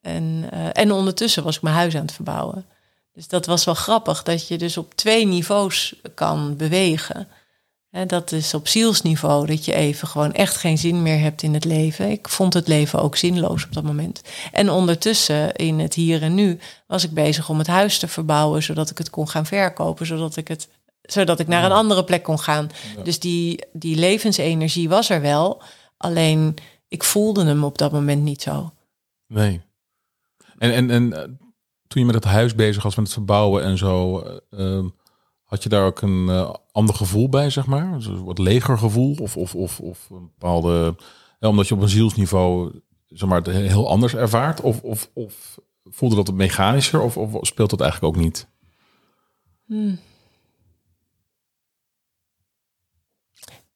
En, 0.00 0.48
uh, 0.54 0.68
en 0.72 0.92
ondertussen 0.92 1.44
was 1.44 1.56
ik 1.56 1.62
mijn 1.62 1.74
huis 1.74 1.94
aan 1.94 2.02
het 2.02 2.12
verbouwen. 2.12 2.66
Dus 3.14 3.28
dat 3.28 3.46
was 3.46 3.64
wel 3.64 3.74
grappig, 3.74 4.22
dat 4.22 4.48
je 4.48 4.58
dus 4.58 4.76
op 4.76 4.94
twee 4.94 5.26
niveaus 5.26 5.94
kan 6.14 6.56
bewegen. 6.56 7.28
En 7.94 8.08
dat 8.08 8.32
is 8.32 8.54
op 8.54 8.68
zielsniveau, 8.68 9.46
dat 9.46 9.64
je 9.64 9.74
even 9.74 10.08
gewoon 10.08 10.32
echt 10.32 10.56
geen 10.56 10.78
zin 10.78 11.02
meer 11.02 11.18
hebt 11.18 11.42
in 11.42 11.54
het 11.54 11.64
leven. 11.64 12.10
Ik 12.10 12.28
vond 12.28 12.54
het 12.54 12.68
leven 12.68 13.02
ook 13.02 13.16
zinloos 13.16 13.64
op 13.64 13.72
dat 13.72 13.82
moment. 13.82 14.22
En 14.52 14.70
ondertussen, 14.70 15.54
in 15.54 15.78
het 15.78 15.94
hier 15.94 16.22
en 16.22 16.34
nu, 16.34 16.58
was 16.86 17.04
ik 17.04 17.10
bezig 17.10 17.48
om 17.48 17.58
het 17.58 17.66
huis 17.66 17.98
te 17.98 18.08
verbouwen, 18.08 18.62
zodat 18.62 18.90
ik 18.90 18.98
het 18.98 19.10
kon 19.10 19.28
gaan 19.28 19.46
verkopen, 19.46 20.06
zodat 20.06 20.36
ik, 20.36 20.48
het, 20.48 20.68
zodat 21.02 21.40
ik 21.40 21.46
naar 21.46 21.64
een 21.64 21.72
andere 21.72 22.04
plek 22.04 22.22
kon 22.22 22.38
gaan. 22.38 22.70
Ja. 22.96 23.02
Dus 23.02 23.18
die, 23.18 23.64
die 23.72 23.96
levensenergie 23.96 24.88
was 24.88 25.10
er 25.10 25.20
wel, 25.20 25.62
alleen 25.96 26.54
ik 26.88 27.04
voelde 27.04 27.44
hem 27.44 27.64
op 27.64 27.78
dat 27.78 27.92
moment 27.92 28.22
niet 28.22 28.42
zo. 28.42 28.72
Nee. 29.26 29.60
En, 30.58 30.72
en, 30.72 30.90
en 30.90 31.10
toen 31.86 32.00
je 32.00 32.04
met 32.04 32.14
het 32.14 32.24
huis 32.24 32.54
bezig 32.54 32.82
was, 32.82 32.94
met 32.94 33.04
het 33.04 33.14
verbouwen 33.14 33.62
en 33.62 33.78
zo. 33.78 34.24
Uh, 34.50 34.84
had 35.54 35.62
je 35.62 35.68
daar 35.68 35.84
ook 35.84 36.00
een 36.00 36.26
uh, 36.28 36.54
ander 36.72 36.94
gevoel 36.94 37.28
bij, 37.28 37.50
zeg 37.50 37.66
maar? 37.66 37.92
Dus 37.92 38.06
een 38.06 38.24
wat 38.24 38.38
leger 38.38 38.78
gevoel? 38.78 39.16
Of, 39.20 39.36
of, 39.36 39.54
of, 39.54 39.80
of 39.80 40.10
een 40.10 40.30
bepaalde... 40.38 40.96
Ja, 41.40 41.48
omdat 41.48 41.68
je 41.68 41.74
op 41.74 41.80
een 41.80 41.88
zielsniveau 41.88 42.80
zeg 43.08 43.28
maar, 43.28 43.42
het 43.42 43.46
heel 43.46 43.88
anders 43.88 44.14
ervaart? 44.14 44.60
Of, 44.60 44.82
of, 44.82 45.10
of 45.12 45.58
voelde 45.84 46.14
dat 46.14 46.26
het 46.26 46.36
mechanischer? 46.36 47.00
Of, 47.00 47.16
of 47.16 47.46
speelt 47.46 47.70
dat 47.70 47.80
eigenlijk 47.80 48.16
ook 48.16 48.22
niet? 48.22 48.46
Hmm. 49.66 49.98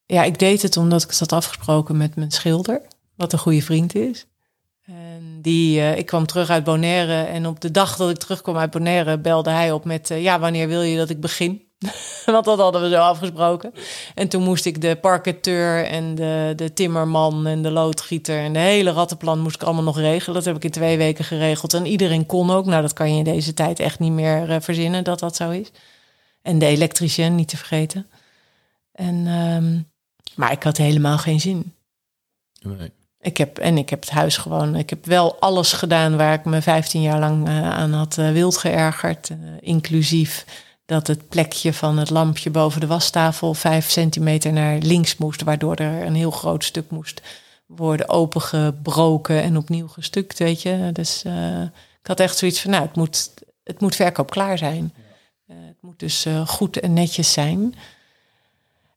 Ja, 0.06 0.22
ik 0.22 0.38
deed 0.38 0.62
het 0.62 0.76
omdat 0.76 1.02
ik 1.02 1.10
het 1.10 1.18
had 1.18 1.32
afgesproken 1.32 1.96
met 1.96 2.16
mijn 2.16 2.30
schilder. 2.30 2.82
Wat 3.14 3.32
een 3.32 3.38
goede 3.38 3.62
vriend 3.62 3.94
is. 3.94 4.26
En 4.82 5.38
die, 5.42 5.78
uh, 5.78 5.98
ik 5.98 6.06
kwam 6.06 6.26
terug 6.26 6.50
uit 6.50 6.64
Bonaire 6.64 7.22
en 7.22 7.46
op 7.46 7.60
de 7.60 7.70
dag 7.70 7.96
dat 7.96 8.10
ik 8.10 8.16
terugkwam 8.16 8.56
uit 8.56 8.70
Bonaire 8.70 9.18
belde 9.18 9.50
hij 9.50 9.72
op 9.72 9.84
met, 9.84 10.08
ja, 10.08 10.38
wanneer 10.38 10.68
wil 10.68 10.82
je 10.82 10.96
dat 10.96 11.10
ik 11.10 11.20
begin? 11.20 11.67
Want 12.26 12.44
dat 12.44 12.58
hadden 12.58 12.82
we 12.82 12.88
zo 12.88 13.00
afgesproken. 13.00 13.72
En 14.14 14.28
toen 14.28 14.42
moest 14.42 14.64
ik 14.64 14.80
de 14.80 14.96
parketeur 14.96 15.84
en 15.84 16.14
de, 16.14 16.52
de 16.56 16.72
timmerman 16.72 17.46
en 17.46 17.62
de 17.62 17.70
loodgieter 17.70 18.38
en 18.38 18.52
de 18.52 18.58
hele 18.58 18.90
rattenplan 18.90 19.40
moest 19.40 19.54
ik 19.54 19.62
allemaal 19.62 19.82
nog 19.82 19.98
regelen. 19.98 20.34
Dat 20.34 20.44
heb 20.44 20.56
ik 20.56 20.64
in 20.64 20.70
twee 20.70 20.96
weken 20.96 21.24
geregeld. 21.24 21.74
En 21.74 21.86
iedereen 21.86 22.26
kon 22.26 22.50
ook. 22.50 22.66
Nou, 22.66 22.82
dat 22.82 22.92
kan 22.92 23.12
je 23.12 23.18
in 23.18 23.24
deze 23.24 23.54
tijd 23.54 23.80
echt 23.80 23.98
niet 23.98 24.12
meer 24.12 24.50
uh, 24.50 24.56
verzinnen 24.60 25.04
dat 25.04 25.18
dat 25.18 25.36
zo 25.36 25.50
is. 25.50 25.70
En 26.42 26.58
de 26.58 26.66
elektricien, 26.66 27.34
niet 27.34 27.48
te 27.48 27.56
vergeten. 27.56 28.06
En, 28.92 29.26
um, 29.26 29.90
maar 30.34 30.52
ik 30.52 30.62
had 30.62 30.76
helemaal 30.76 31.18
geen 31.18 31.40
zin. 31.40 31.74
Nee. 32.60 32.92
Ik 33.20 33.36
heb, 33.36 33.58
en 33.58 33.78
ik 33.78 33.90
heb 33.90 34.00
het 34.00 34.10
huis 34.10 34.36
gewoon. 34.36 34.76
Ik 34.76 34.90
heb 34.90 35.06
wel 35.06 35.40
alles 35.40 35.72
gedaan 35.72 36.16
waar 36.16 36.34
ik 36.34 36.44
me 36.44 36.62
15 36.62 37.02
jaar 37.02 37.18
lang 37.18 37.48
uh, 37.48 37.70
aan 37.70 37.92
had 37.92 38.16
uh, 38.18 38.32
wild 38.32 38.56
geërgerd. 38.56 39.30
Inclusief 39.60 40.44
dat 40.88 41.06
het 41.06 41.28
plekje 41.28 41.72
van 41.72 41.98
het 41.98 42.10
lampje 42.10 42.50
boven 42.50 42.80
de 42.80 42.86
wastafel 42.86 43.54
vijf 43.54 43.90
centimeter 43.90 44.52
naar 44.52 44.78
links 44.78 45.16
moest, 45.16 45.42
waardoor 45.42 45.74
er 45.74 46.06
een 46.06 46.14
heel 46.14 46.30
groot 46.30 46.64
stuk 46.64 46.90
moest 46.90 47.22
worden 47.66 48.08
opengebroken 48.08 49.42
en 49.42 49.56
opnieuw 49.56 49.88
gestukt, 49.88 50.38
weet 50.38 50.62
je. 50.62 50.90
Dus 50.92 51.22
ik 52.00 52.06
had 52.06 52.20
echt 52.20 52.38
zoiets 52.38 52.60
van, 52.60 52.70
nou, 52.70 52.82
het 52.86 52.96
moet, 52.96 53.30
het 53.64 53.80
moet 53.80 53.96
verkoopklaar 53.96 54.58
zijn. 54.58 54.94
het 55.46 55.76
moet 55.80 55.98
dus 55.98 56.26
goed 56.46 56.80
en 56.80 56.92
netjes 56.92 57.32
zijn. 57.32 57.74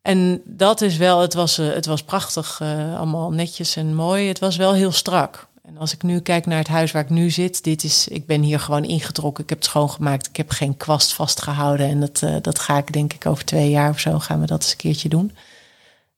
En 0.01 0.41
dat 0.45 0.81
is 0.81 0.97
wel, 0.97 1.19
het 1.19 1.33
was, 1.33 1.57
het 1.57 1.85
was 1.85 2.03
prachtig, 2.03 2.61
allemaal 2.97 3.31
netjes 3.31 3.75
en 3.75 3.95
mooi. 3.95 4.27
Het 4.27 4.39
was 4.39 4.55
wel 4.55 4.73
heel 4.73 4.91
strak. 4.91 5.47
En 5.61 5.77
als 5.77 5.93
ik 5.93 6.03
nu 6.03 6.19
kijk 6.19 6.45
naar 6.45 6.57
het 6.57 6.67
huis 6.67 6.91
waar 6.91 7.03
ik 7.03 7.09
nu 7.09 7.29
zit, 7.29 7.63
dit 7.63 7.83
is, 7.83 8.07
ik 8.07 8.25
ben 8.25 8.41
hier 8.41 8.59
gewoon 8.59 8.83
ingetrokken. 8.83 9.43
Ik 9.43 9.49
heb 9.49 9.57
het 9.57 9.67
schoongemaakt. 9.67 10.27
Ik 10.27 10.35
heb 10.35 10.49
geen 10.49 10.77
kwast 10.77 11.13
vastgehouden. 11.13 11.87
En 11.87 11.99
dat, 11.99 12.21
uh, 12.21 12.35
dat 12.41 12.59
ga 12.59 12.77
ik 12.77 12.93
denk 12.93 13.13
ik 13.13 13.25
over 13.25 13.45
twee 13.45 13.69
jaar 13.69 13.89
of 13.89 13.99
zo 13.99 14.19
gaan 14.19 14.39
we 14.39 14.45
dat 14.45 14.61
eens 14.61 14.71
een 14.71 14.77
keertje 14.77 15.09
doen. 15.09 15.31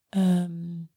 Um, 0.09 0.89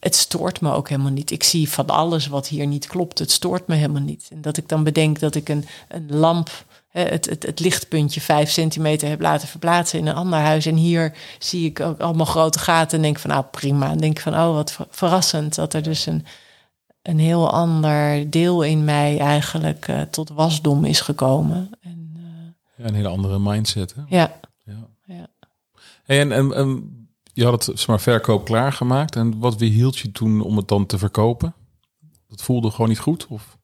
het 0.00 0.16
stoort 0.16 0.60
me 0.60 0.72
ook 0.72 0.88
helemaal 0.88 1.10
niet. 1.12 1.30
Ik 1.30 1.42
zie 1.42 1.70
van 1.70 1.86
alles 1.86 2.26
wat 2.26 2.48
hier 2.48 2.66
niet 2.66 2.86
klopt. 2.86 3.18
Het 3.18 3.30
stoort 3.30 3.66
me 3.66 3.74
helemaal 3.74 4.02
niet. 4.02 4.28
En 4.32 4.40
dat 4.40 4.56
ik 4.56 4.68
dan 4.68 4.84
bedenk 4.84 5.18
dat 5.18 5.34
ik 5.34 5.48
een, 5.48 5.64
een 5.88 6.06
lamp 6.16 6.64
het, 6.88 7.26
het, 7.26 7.42
het 7.42 7.60
lichtpuntje 7.60 8.20
vijf 8.20 8.50
centimeter 8.50 9.08
heb 9.08 9.20
laten 9.20 9.48
verplaatsen 9.48 9.98
in 9.98 10.06
een 10.06 10.14
ander 10.14 10.38
huis. 10.38 10.66
En 10.66 10.76
hier 10.76 11.16
zie 11.38 11.66
ik 11.66 11.80
ook 11.80 12.00
allemaal 12.00 12.26
grote 12.26 12.58
gaten 12.58 12.96
en 12.96 13.02
denk 13.02 13.18
van 13.18 13.30
nou 13.30 13.44
prima. 13.50 13.90
En 13.90 13.98
denk 13.98 14.20
van 14.20 14.34
oh 14.34 14.54
wat 14.54 14.76
verrassend 14.90 15.54
dat 15.54 15.74
er 15.74 15.82
dus 15.82 16.06
een, 16.06 16.26
een 17.02 17.18
heel 17.18 17.50
ander 17.50 18.30
deel 18.30 18.62
in 18.62 18.84
mij 18.84 19.18
eigenlijk 19.18 19.88
uh, 19.88 20.02
tot 20.02 20.28
wasdom 20.28 20.84
is 20.84 21.00
gekomen. 21.00 21.70
En, 21.80 22.14
uh, 22.16 22.22
ja, 22.76 22.84
een 22.84 22.94
hele 22.94 23.08
andere 23.08 23.38
mindset. 23.38 23.94
Hè? 23.94 24.02
Ja. 24.06 24.40
ja. 24.64 24.88
ja. 25.04 25.26
Hey, 26.04 26.20
en, 26.20 26.32
en, 26.32 26.54
en 26.54 26.98
je 27.32 27.44
had 27.44 27.66
het 27.66 27.78
zeg 27.78 27.86
maar, 27.86 28.00
verkoop 28.00 28.44
klaargemaakt. 28.44 29.16
En 29.16 29.38
wat 29.38 29.56
weerhield 29.56 29.98
je 29.98 30.12
toen 30.12 30.40
om 30.40 30.56
het 30.56 30.68
dan 30.68 30.86
te 30.86 30.98
verkopen? 30.98 31.54
Dat 32.28 32.42
voelde 32.42 32.70
gewoon 32.70 32.88
niet 32.88 32.98
goed? 32.98 33.26
Of? 33.26 33.58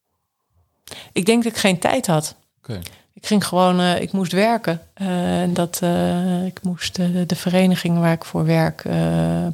Ik 1.13 1.27
denk 1.27 1.43
dat 1.43 1.53
ik 1.53 1.59
geen 1.59 1.79
tijd 1.79 2.07
had. 2.07 2.37
Okay. 2.59 2.83
Ik 3.17 3.27
ging 3.27 3.47
gewoon, 3.47 3.81
uh, 3.81 4.01
ik 4.01 4.13
moest 4.13 4.33
werken. 4.33 4.81
Uh, 4.97 5.43
en 5.43 5.55
dat, 5.55 5.81
uh, 5.83 6.45
ik 6.47 6.63
moest 6.63 6.95
de 7.29 7.37
vereniging 7.37 7.99
waar 7.99 8.13
ik 8.13 8.25
voor 8.25 8.45
werk 8.45 8.85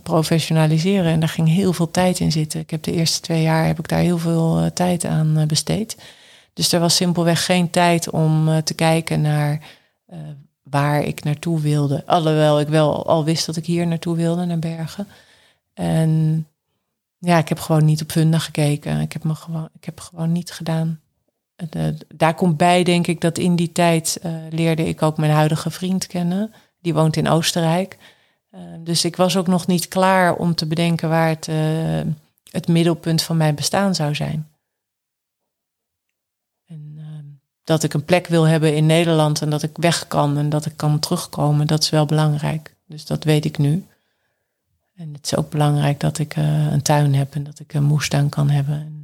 professionaliseren. 0.02 1.12
En 1.12 1.20
daar 1.20 1.28
ging 1.28 1.48
heel 1.48 1.72
veel 1.72 1.90
tijd 1.90 2.20
in 2.20 2.32
zitten. 2.32 2.60
Ik 2.60 2.70
heb 2.70 2.82
de 2.82 2.92
eerste 2.92 3.20
twee 3.20 3.42
jaar 3.42 3.66
heb 3.66 3.78
ik 3.78 3.88
daar 3.88 4.00
heel 4.00 4.18
veel 4.18 4.70
tijd 4.74 5.04
aan 5.04 5.44
besteed. 5.46 5.96
Dus 6.52 6.72
er 6.72 6.80
was 6.80 6.96
simpelweg 6.96 7.44
geen 7.44 7.70
tijd 7.70 8.10
om 8.10 8.62
te 8.64 8.74
kijken 8.74 9.20
naar 9.20 9.60
waar 10.62 11.02
ik 11.02 11.24
naartoe 11.24 11.60
wilde. 11.60 12.06
Alhoewel 12.06 12.60
ik 12.60 12.68
wel 12.68 13.06
al 13.06 13.24
wist 13.24 13.46
dat 13.46 13.56
ik 13.56 13.66
hier 13.66 13.86
naartoe 13.86 14.16
wilde, 14.16 14.44
naar 14.44 14.58
Bergen. 14.58 15.06
En 15.74 16.46
ja, 17.18 17.38
ik 17.38 17.48
heb 17.48 17.58
gewoon 17.58 17.84
niet 17.84 18.02
op 18.02 18.10
Funda 18.10 18.38
gekeken. 18.38 19.00
Ik 19.00 19.12
heb, 19.12 19.24
me 19.24 19.34
gewoon, 19.34 19.68
ik 19.74 19.84
heb 19.84 20.00
gewoon 20.00 20.32
niet 20.32 20.52
gedaan 20.52 21.00
de, 21.70 21.96
daar 22.14 22.34
komt 22.34 22.56
bij, 22.56 22.82
denk 22.82 23.06
ik, 23.06 23.20
dat 23.20 23.38
in 23.38 23.56
die 23.56 23.72
tijd 23.72 24.20
uh, 24.24 24.32
leerde 24.50 24.88
ik 24.88 25.02
ook 25.02 25.16
mijn 25.16 25.32
huidige 25.32 25.70
vriend 25.70 26.06
kennen. 26.06 26.52
Die 26.80 26.94
woont 26.94 27.16
in 27.16 27.28
Oostenrijk. 27.28 27.98
Uh, 28.54 28.60
dus 28.80 29.04
ik 29.04 29.16
was 29.16 29.36
ook 29.36 29.46
nog 29.46 29.66
niet 29.66 29.88
klaar 29.88 30.34
om 30.34 30.54
te 30.54 30.66
bedenken 30.66 31.08
waar 31.08 31.28
het, 31.28 31.48
het 32.50 32.68
middelpunt 32.68 33.22
van 33.22 33.36
mijn 33.36 33.54
bestaan 33.54 33.94
zou 33.94 34.14
zijn. 34.14 34.48
En 36.66 37.40
dat 37.64 37.82
ik 37.82 37.94
een 37.94 38.04
plek 38.04 38.26
wil 38.26 38.46
hebben 38.46 38.76
in 38.76 38.86
Nederland 38.86 39.42
en 39.42 39.50
dat 39.50 39.62
ik 39.62 39.76
weg 39.76 40.06
kan 40.08 40.38
en 40.38 40.48
dat 40.48 40.66
ik 40.66 40.76
kan 40.76 40.98
terugkomen, 40.98 41.66
dat 41.66 41.82
is 41.82 41.90
wel 41.90 42.06
belangrijk. 42.06 42.76
Dus 42.86 43.06
dat 43.06 43.24
weet 43.24 43.44
ik 43.44 43.58
nu. 43.58 43.86
En 44.94 45.12
het 45.12 45.24
is 45.26 45.36
ook 45.36 45.50
belangrijk 45.50 46.00
dat 46.00 46.18
ik 46.18 46.36
een 46.36 46.82
tuin 46.82 47.14
heb 47.14 47.34
en 47.34 47.44
dat 47.44 47.58
ik 47.58 47.74
een 47.74 47.84
moestuin 47.84 48.28
kan 48.28 48.50
hebben 48.50 49.01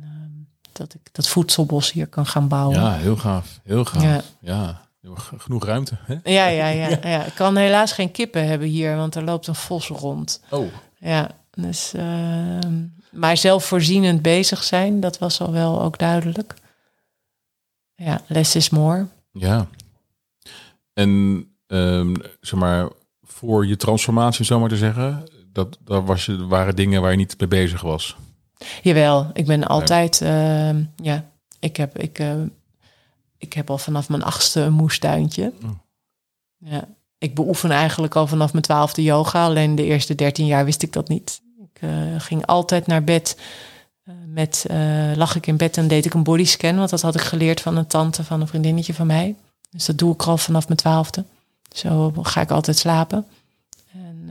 dat 0.79 0.95
ik 0.95 1.01
dat 1.13 1.29
voedselbos 1.29 1.93
hier 1.93 2.07
kan 2.07 2.27
gaan 2.27 2.49
bouwen. 2.49 2.81
Ja, 2.81 2.93
heel 2.97 3.17
gaaf. 3.17 3.61
Heel 3.65 3.85
gaaf. 3.85 4.03
Ja. 4.03 4.23
ja. 4.41 4.87
Genoeg 5.37 5.65
ruimte. 5.65 5.99
Hè? 6.01 6.15
Ja, 6.25 6.47
ja, 6.63 6.69
ja, 6.69 6.89
ja. 7.03 7.25
Ik 7.25 7.35
kan 7.35 7.57
helaas 7.57 7.93
geen 7.93 8.11
kippen 8.11 8.47
hebben 8.47 8.69
hier, 8.69 8.97
want 8.97 9.15
er 9.15 9.25
loopt 9.25 9.47
een 9.47 9.55
vos 9.55 9.89
rond. 9.89 10.43
Oh. 10.51 10.67
Ja, 10.99 11.31
dus. 11.51 11.93
Uh, 11.97 12.59
maar 13.11 13.37
zelfvoorzienend 13.37 14.23
bezig 14.23 14.63
zijn, 14.63 15.01
dat 15.01 15.19
was 15.19 15.41
al 15.41 15.53
wel 15.53 15.83
ook 15.83 15.99
duidelijk. 15.99 16.55
Ja, 17.95 18.21
less 18.27 18.55
is 18.55 18.71
more. 18.71 19.07
Ja. 19.33 19.69
En 20.93 21.45
um, 21.67 22.17
zeg 22.41 22.59
maar, 22.59 22.89
voor 23.23 23.67
je 23.67 23.77
transformatie, 23.77 24.45
zo 24.45 24.61
maar 24.61 24.69
te 24.69 24.77
zeggen, 24.77 25.25
dat, 25.53 25.79
dat 25.85 26.05
was 26.05 26.27
je, 26.27 26.47
waren 26.47 26.77
dingen 26.77 27.03
waar 27.03 27.11
je 27.11 27.17
niet 27.17 27.39
mee 27.39 27.49
bezig 27.49 27.81
was. 27.81 28.17
Jawel, 28.83 29.31
ik 29.33 29.47
ben 29.47 29.65
altijd, 29.65 30.21
uh, 30.21 30.71
ja, 30.97 31.25
ik 31.59 31.77
heb, 31.77 31.99
ik, 31.99 32.19
uh, 32.19 32.33
ik 33.39 33.53
heb 33.53 33.71
al 33.71 33.79
vanaf 33.79 34.09
mijn 34.09 34.23
achtste 34.23 34.61
een 34.61 34.73
moestuintje. 34.73 35.53
Oh. 35.65 35.71
Ja, 36.57 36.89
ik 37.19 37.35
beoefen 37.35 37.71
eigenlijk 37.71 38.17
al 38.17 38.27
vanaf 38.27 38.53
mijn 38.53 38.65
twaalfde 38.65 39.03
yoga, 39.03 39.45
alleen 39.45 39.75
de 39.75 39.85
eerste 39.85 40.15
dertien 40.15 40.47
jaar 40.47 40.65
wist 40.65 40.83
ik 40.83 40.93
dat 40.93 41.09
niet. 41.09 41.41
Ik 41.75 41.83
uh, 41.83 41.91
ging 42.19 42.47
altijd 42.47 42.87
naar 42.87 43.05
bed 43.05 43.39
met, 44.27 44.67
lag 45.15 45.37
ik 45.37 45.47
in 45.47 45.57
bed 45.57 45.77
en 45.77 45.89
deed 45.89 46.07
ik 46.07 46.15
een 46.15 46.23
bodyscan, 46.23 46.77
want 46.77 46.91
dat 46.91 47.03
had 47.03 47.15
ik 47.15 47.21
geleerd 47.21 47.61
van 47.61 47.77
een 47.77 47.87
tante 47.87 48.25
van 48.25 48.41
een 48.41 48.49
vriendinnetje 48.49 48.95
van 48.95 49.07
mij. 49.07 49.35
Dus 49.71 49.85
dat 49.85 49.99
doe 49.99 50.13
ik 50.13 50.23
al 50.23 50.39
vanaf 50.39 50.67
mijn 50.67 50.79
twaalfde. 50.79 51.25
Zo 51.73 52.13
ga 52.23 52.41
ik 52.41 52.51
altijd 52.51 52.77
slapen. 52.77 53.27
En 53.93 54.31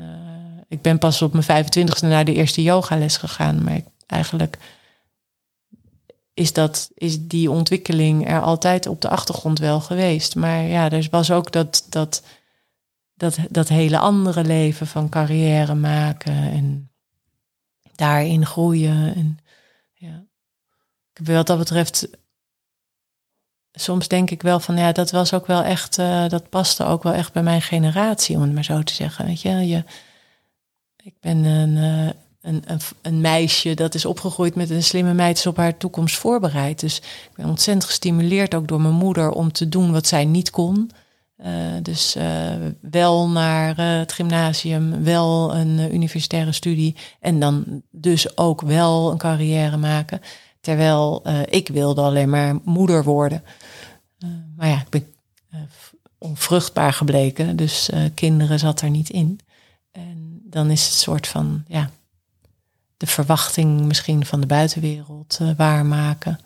ik 0.67 0.81
ben 0.81 0.97
pas 0.97 1.21
op 1.21 1.33
mijn 1.33 1.65
25e 1.65 1.99
naar 1.99 2.25
de 2.25 2.33
eerste 2.33 2.63
yogales 2.63 3.17
gegaan, 3.17 3.63
maar 3.63 3.75
ik 3.75 3.85
eigenlijk 4.07 4.57
is, 6.33 6.53
dat, 6.53 6.89
is 6.93 7.27
die 7.27 7.51
ontwikkeling 7.51 8.29
er 8.29 8.41
altijd 8.41 8.87
op 8.87 9.01
de 9.01 9.09
achtergrond 9.09 9.59
wel 9.59 9.79
geweest. 9.79 10.35
Maar 10.35 10.61
ja, 10.61 10.89
er 10.89 11.07
was 11.11 11.31
ook 11.31 11.51
dat, 11.51 11.85
dat, 11.89 12.23
dat, 13.13 13.37
dat 13.49 13.67
hele 13.67 13.97
andere 13.97 14.43
leven 14.43 14.87
van 14.87 15.09
carrière 15.09 15.75
maken 15.75 16.33
en 16.33 16.91
daarin 17.95 18.45
groeien. 18.45 19.15
En, 19.15 19.37
ja. 19.93 20.25
Wat 21.23 21.47
dat 21.47 21.57
betreft, 21.57 22.07
soms 23.71 24.07
denk 24.07 24.29
ik 24.29 24.41
wel 24.41 24.59
van 24.59 24.77
ja, 24.77 24.91
dat 24.91 25.11
was 25.11 25.33
ook 25.33 25.47
wel 25.47 25.63
echt, 25.63 25.97
uh, 25.97 26.27
dat 26.29 26.49
paste 26.49 26.83
ook 26.83 27.03
wel 27.03 27.13
echt 27.13 27.33
bij 27.33 27.43
mijn 27.43 27.61
generatie, 27.61 28.35
om 28.35 28.41
het 28.41 28.53
maar 28.53 28.63
zo 28.63 28.83
te 28.83 28.93
zeggen. 28.93 29.25
Weet 29.25 29.41
je, 29.41 29.49
je 29.49 29.83
ik 31.07 31.19
ben 31.19 31.43
een. 31.43 31.75
Uh, 31.75 32.09
een, 32.47 32.63
een, 32.65 32.79
een, 33.01 33.21
meisje 33.21 33.73
dat 33.73 33.95
is 33.95 34.05
opgegroeid 34.05 34.55
met 34.55 34.69
een 34.69 34.83
slimme 34.83 35.13
meid 35.13 35.37
is 35.37 35.45
op 35.45 35.57
haar 35.57 35.77
toekomst 35.77 36.17
voorbereid. 36.17 36.79
Dus 36.79 36.97
ik 36.97 37.35
ben 37.35 37.45
ontzettend 37.45 37.85
gestimuleerd 37.85 38.55
ook 38.55 38.67
door 38.67 38.81
mijn 38.81 38.93
moeder 38.93 39.31
om 39.31 39.51
te 39.51 39.69
doen 39.69 39.91
wat 39.91 40.07
zij 40.07 40.25
niet 40.25 40.49
kon. 40.49 40.91
Uh, 41.45 41.47
dus 41.81 42.15
uh, 42.15 42.25
wel 42.81 43.29
naar 43.29 43.79
uh, 43.79 43.99
het 43.99 44.11
gymnasium, 44.11 45.03
wel 45.03 45.55
een 45.55 45.93
universitaire 45.93 46.51
studie 46.51 46.95
en 47.19 47.39
dan 47.39 47.81
dus 47.91 48.37
ook 48.37 48.61
wel 48.61 49.11
een 49.11 49.17
carrière 49.17 49.77
maken. 49.77 50.21
Terwijl 50.61 51.23
ik 51.49 51.67
wilde 51.67 52.01
alleen 52.01 52.29
maar 52.29 52.55
moeder 52.63 53.03
worden. 53.03 53.43
maar 54.55 54.67
ja, 54.67 54.81
ik 54.81 54.89
ben 54.89 55.07
onvruchtbaar 56.17 56.93
gebleken, 56.93 57.55
dus 57.55 57.89
kinderen 58.13 58.59
zat 58.59 58.81
er 58.81 58.89
niet 58.89 59.09
in. 59.09 59.39
En 59.91 60.41
dan 60.43 60.69
is 60.69 60.85
het 60.85 60.93
soort 60.93 61.27
van, 61.27 61.63
ja, 61.67 61.89
de 62.97 63.07
verwachting 63.07 63.81
misschien 63.81 64.25
van 64.25 64.41
de 64.41 64.47
buitenwereld 64.47 65.37
uh, 65.41 65.51
waarmaken. 65.57 66.39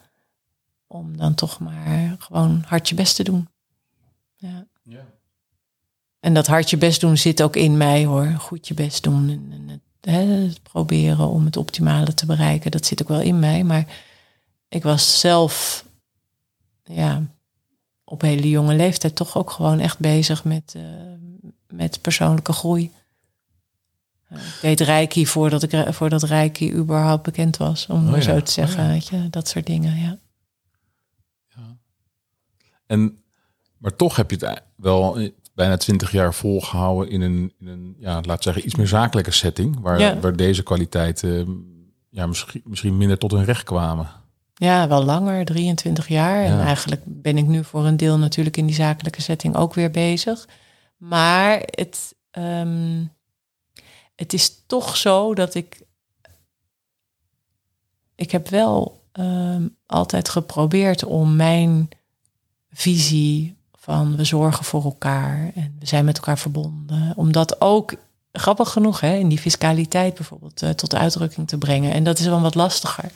Om 0.88 1.18
dan 1.18 1.34
toch 1.34 1.60
maar 1.60 2.16
gewoon 2.20 2.64
hard 2.68 2.90
je 2.90 2.96
best 2.96 3.16
te 3.16 3.24
doen. 3.24 3.48
Ja. 4.36 4.68
ja. 4.84 5.06
En 6.20 6.34
dat 6.34 6.48
hard 6.48 6.70
je 6.70 6.78
best 6.78 7.02
doen 7.02 7.18
zit 7.18 7.42
ook 7.42 7.56
in 7.56 7.78
mij 7.78 8.06
hoor. 8.06 8.26
Goed 8.26 8.68
je 8.68 8.74
best 8.74 9.04
doen. 9.04 9.30
En, 9.30 9.50
en 9.52 9.68
het, 9.70 9.82
hè, 10.02 10.22
het, 10.22 10.64
proberen 10.64 11.28
om 11.28 11.46
het 11.46 11.58
optimale 11.58 12.14
te 12.14 12.26
bereiken. 12.26 12.72
Dat 12.72 12.86
zit 12.86 13.02
ook 13.02 13.08
wel 13.08 13.22
in 13.22 13.40
mij. 13.40 13.64
Maar 13.64 13.86
ik 14.70 14.84
was 14.84 15.20
zelf 15.20 15.86
ja, 16.84 17.24
op 18.04 18.22
hele 18.22 18.50
jonge 18.50 18.76
leeftijd 18.76 19.16
toch 19.16 19.38
ook 19.38 19.50
gewoon 19.50 19.80
echt 19.80 20.00
bezig 20.00 20.44
met, 20.44 20.74
uh, 20.78 20.84
met 21.68 22.02
persoonlijke 22.02 22.54
groei. 22.54 22.92
Uh, 24.32 24.38
ik 24.38 24.62
deed 24.62 24.80
Reiki 24.80 25.28
voordat, 25.28 25.63
ik, 25.63 25.94
voordat 25.94 26.24
Reiki 26.24 26.74
überhaupt 26.74 27.24
bekend 27.24 27.58
was, 27.58 27.88
om 27.88 28.08
oh, 28.08 28.15
ja. 28.15 28.22
zo 28.22 28.41
te 28.41 28.52
zeggen. 28.52 28.80
Oh, 28.80 28.86
ja. 28.86 28.91
weet 28.91 29.08
je, 29.08 29.30
dat 29.30 29.48
soort 29.48 29.65
dingen, 29.65 30.00
ja. 30.00 30.17
ja. 31.56 31.78
En, 32.86 33.17
maar 33.78 33.96
toch 33.96 34.15
heb 34.15 34.32
je 34.32 34.46
het 34.46 34.62
wel 34.76 35.32
bijna 35.54 35.78
twintig 35.78 36.12
jaar 36.12 36.34
volgehouden 36.34 37.12
in 37.12 37.22
een, 37.22 37.54
in 37.60 37.67
een 37.67 37.96
ja, 38.00 38.22
laat 38.22 38.44
zeggen, 38.44 38.65
iets 38.65 38.76
meer 38.76 38.88
zakelijke 38.88 39.32
setting, 39.32 39.80
waar, 39.80 40.00
ja. 40.00 40.20
waar 40.20 40.36
deze 40.36 40.63
kwaliteiten 40.63 41.65
ja, 42.10 42.28
misschien, 42.28 42.62
misschien 42.63 42.98
minder 42.98 43.17
tot 43.17 43.32
hun 43.32 43.46
recht 43.46 43.63
kwamen. 43.63 44.10
Ja, 44.54 44.88
wel 44.88 45.04
langer, 45.04 45.46
23 45.46 46.08
jaar. 46.08 46.44
En 46.44 46.60
eigenlijk 46.60 47.02
ben 47.06 47.38
ik 47.38 47.48
nu 47.48 47.63
voor 47.63 47.86
een 47.86 47.98
deel 47.98 48.17
natuurlijk 48.17 48.58
in 48.58 48.65
die 48.65 48.76
zakelijke 48.76 49.22
setting 49.22 49.56
ook 49.56 49.74
weer 49.74 49.91
bezig. 49.91 50.48
Maar 50.98 51.62
het, 51.65 52.15
um, 52.32 53.12
het 54.22 54.34
is 54.34 54.64
toch 54.68 54.98
zo 54.98 55.34
dat 55.34 55.56
ik. 55.56 55.82
Ik 58.16 58.32
heb 58.32 58.48
wel 58.48 59.04
um, 59.14 59.76
altijd 59.86 60.30
geprobeerd 60.30 61.04
om 61.04 61.36
mijn 61.36 61.90
visie 62.72 63.56
van 63.74 64.16
we 64.16 64.24
zorgen 64.24 64.66
voor 64.66 64.84
elkaar 64.84 65.52
en 65.56 65.76
we 65.80 65.86
zijn 65.86 66.06
met 66.06 66.18
elkaar 66.18 66.38
verbonden. 66.38 67.14
Om 67.16 67.32
dat 67.32 67.62
ook, 67.62 67.94
grappig 68.32 68.70
genoeg, 68.70 69.00
hè, 69.00 69.16
in 69.16 69.28
die 69.28 69.40
fiscaliteit 69.40 70.14
bijvoorbeeld 70.14 70.62
uh, 70.62 70.70
tot 70.70 70.96
uitdrukking 70.96 71.48
te 71.48 71.58
brengen. 71.58 71.94
En 71.94 72.04
dat 72.04 72.20
is 72.20 72.26
wel 72.26 72.42
wat 72.42 72.56
lastiger. 72.56 73.12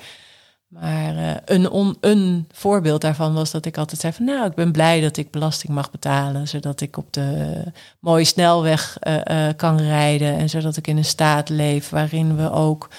Maar 0.68 1.16
uh, 1.16 1.36
een, 1.46 1.96
een 2.00 2.48
voorbeeld 2.52 3.02
daarvan 3.02 3.34
was 3.34 3.52
dat 3.52 3.66
ik 3.66 3.78
altijd 3.78 4.02
zei 4.02 4.14
van 4.14 4.26
nou, 4.26 4.46
ik 4.46 4.56
ben 4.56 4.72
blij 4.72 5.02
dat 5.02 5.18
ik 5.18 5.32
belasting 5.32 5.74
mag 5.74 5.92
betalen, 5.92 6.48
zodat 6.48 6.82
ik 6.82 6.98
op 6.98 7.14
de 7.14 7.64
mooie 8.00 8.24
snelweg 8.24 8.98
uh, 9.08 9.50
kan 9.56 9.78
rijden 9.78 10.38
en 10.38 10.50
zodat 10.50 10.78
ik 10.78 10.88
in 10.88 10.98
een 10.98 11.06
staat 11.06 11.50
leef 11.50 11.90
waarin 11.90 12.36
we 12.36 12.52
ook 12.52 12.90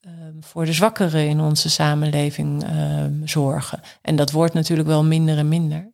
ehm, 0.00 0.34
voor 0.40 0.64
de 0.64 0.72
zwakkeren 0.72 1.28
in 1.28 1.40
onze 1.40 1.70
samenleving 1.70 2.64
ehm, 2.64 3.12
zorgen. 3.24 3.80
En 4.02 4.16
dat 4.16 4.30
wordt 4.30 4.54
natuurlijk 4.54 4.88
wel 4.88 5.04
minder 5.04 5.38
en 5.38 5.48
minder. 5.48 5.90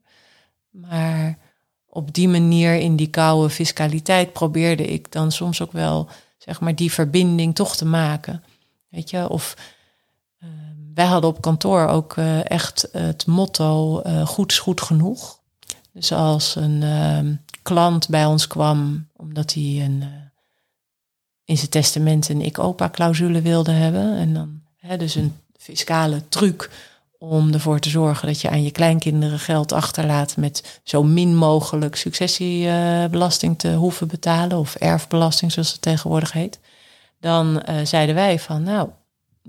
Maar 0.71 1.39
op 1.87 2.15
die 2.15 2.29
manier 2.29 2.75
in 2.75 2.97
die 2.97 3.11
koude 3.11 3.51
fiscaliteit 3.51 4.33
probeerde 4.33 4.87
ik 4.87 5.13
dan 5.13 5.33
soms 5.33 5.63
ook 5.63 5.73
wel, 5.73 6.09
zeg 6.39 6.61
maar, 6.61 6.75
die 6.75 6.93
verbinding 6.93 7.55
toch 7.55 7.77
te 7.77 7.87
maken. 7.87 8.43
Weet 8.89 9.11
je, 9.11 9.29
of 9.29 9.57
wij 10.95 11.05
hadden 11.05 11.31
op 11.31 11.41
kantoor 11.41 11.87
ook 11.87 12.17
uh, 12.17 12.51
echt 12.51 12.89
het 12.93 13.27
motto: 13.27 14.03
uh, 14.07 14.27
goed 14.27 14.51
is 14.51 14.59
goed 14.59 14.81
genoeg. 14.81 15.39
Dus 15.93 16.13
als 16.13 16.57
een 16.57 16.83
ehm, 16.83 17.35
klant 17.63 18.09
bij 18.09 18.25
ons 18.25 18.47
kwam 18.47 19.09
omdat 19.17 19.53
hij 19.53 19.83
een, 19.85 20.05
in 21.45 21.57
zijn 21.57 21.71
testament 21.71 22.29
een 22.29 22.41
ik-opa-clausule 22.41 23.41
wilde 23.41 23.71
hebben, 23.71 24.17
en 24.17 24.35
dan 24.35 24.61
hè, 24.77 24.97
dus 24.97 25.15
een 25.15 25.37
fiscale 25.57 26.29
truc 26.29 26.71
om 27.19 27.53
ervoor 27.53 27.79
te 27.79 27.89
zorgen 27.89 28.27
dat 28.27 28.41
je 28.41 28.51
aan 28.51 28.63
je 28.63 28.71
kleinkinderen 28.71 29.39
geld 29.39 29.73
achterlaat 29.73 30.37
met 30.37 30.81
zo 30.85 31.03
min 31.03 31.37
mogelijk 31.37 31.97
successiebelasting 31.97 33.59
te 33.59 33.75
hoeven 33.75 34.09
betalen, 34.09 34.59
of 34.59 34.75
erfbelasting 34.75 35.53
zoals 35.53 35.73
het 35.73 35.83
tegenwoordig 35.83 36.33
heet, 36.33 36.59
dan 37.21 37.63
zeiden 37.85 38.15
wij 38.15 38.39
van, 38.39 38.63
nou, 38.63 38.89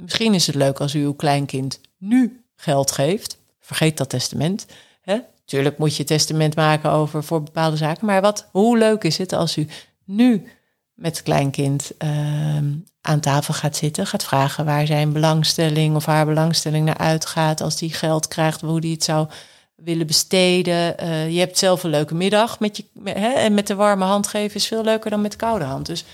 misschien 0.01 0.33
is 0.33 0.47
het 0.47 0.55
leuk 0.55 0.79
als 0.79 0.95
u 0.95 1.03
uw 1.03 1.13
kleinkind 1.13 1.79
nu 1.97 2.43
geld 2.55 2.91
geeft. 2.91 3.37
Vergeet 3.59 3.97
dat 3.97 4.09
testament. 4.09 4.65
Hè? 5.01 5.19
Tuurlijk 5.45 5.77
moet 5.77 5.95
je 5.95 6.03
testament 6.03 6.55
maken 6.55 6.91
over 6.91 7.23
voor 7.23 7.43
bepaalde 7.43 7.77
zaken, 7.77 8.05
maar 8.05 8.21
wat, 8.21 8.47
hoe 8.51 8.77
leuk 8.77 9.03
is 9.03 9.17
het 9.17 9.33
als 9.33 9.57
u 9.57 9.67
nu 10.03 10.47
met 10.93 11.23
kleinkind 11.23 11.91
uh, 12.03 12.57
aan 13.01 13.19
tafel 13.19 13.53
gaat 13.53 13.75
zitten, 13.75 14.07
gaat 14.07 14.23
vragen 14.23 14.65
waar 14.65 14.85
zijn 14.85 15.13
belangstelling 15.13 15.95
of 15.95 16.05
haar 16.05 16.25
belangstelling 16.25 16.85
naar 16.85 16.97
uitgaat 16.97 17.61
als 17.61 17.77
die 17.77 17.93
geld 17.93 18.27
krijgt, 18.27 18.61
hoe 18.61 18.81
die 18.81 18.93
het 18.93 19.03
zou 19.03 19.27
willen 19.75 20.07
besteden. 20.07 21.03
Uh, 21.03 21.31
je 21.31 21.39
hebt 21.39 21.57
zelf 21.57 21.83
een 21.83 21.89
leuke 21.89 22.15
middag 22.15 22.59
met 22.59 22.77
je 22.77 22.83
hè, 23.03 23.29
en 23.29 23.53
met 23.53 23.67
de 23.67 23.75
warme 23.75 24.05
hand 24.05 24.27
geven 24.27 24.55
is 24.55 24.67
veel 24.67 24.83
leuker 24.83 25.09
dan 25.09 25.21
met 25.21 25.31
de 25.31 25.37
koude 25.37 25.65
hand. 25.65 25.85
Dus 25.85 26.05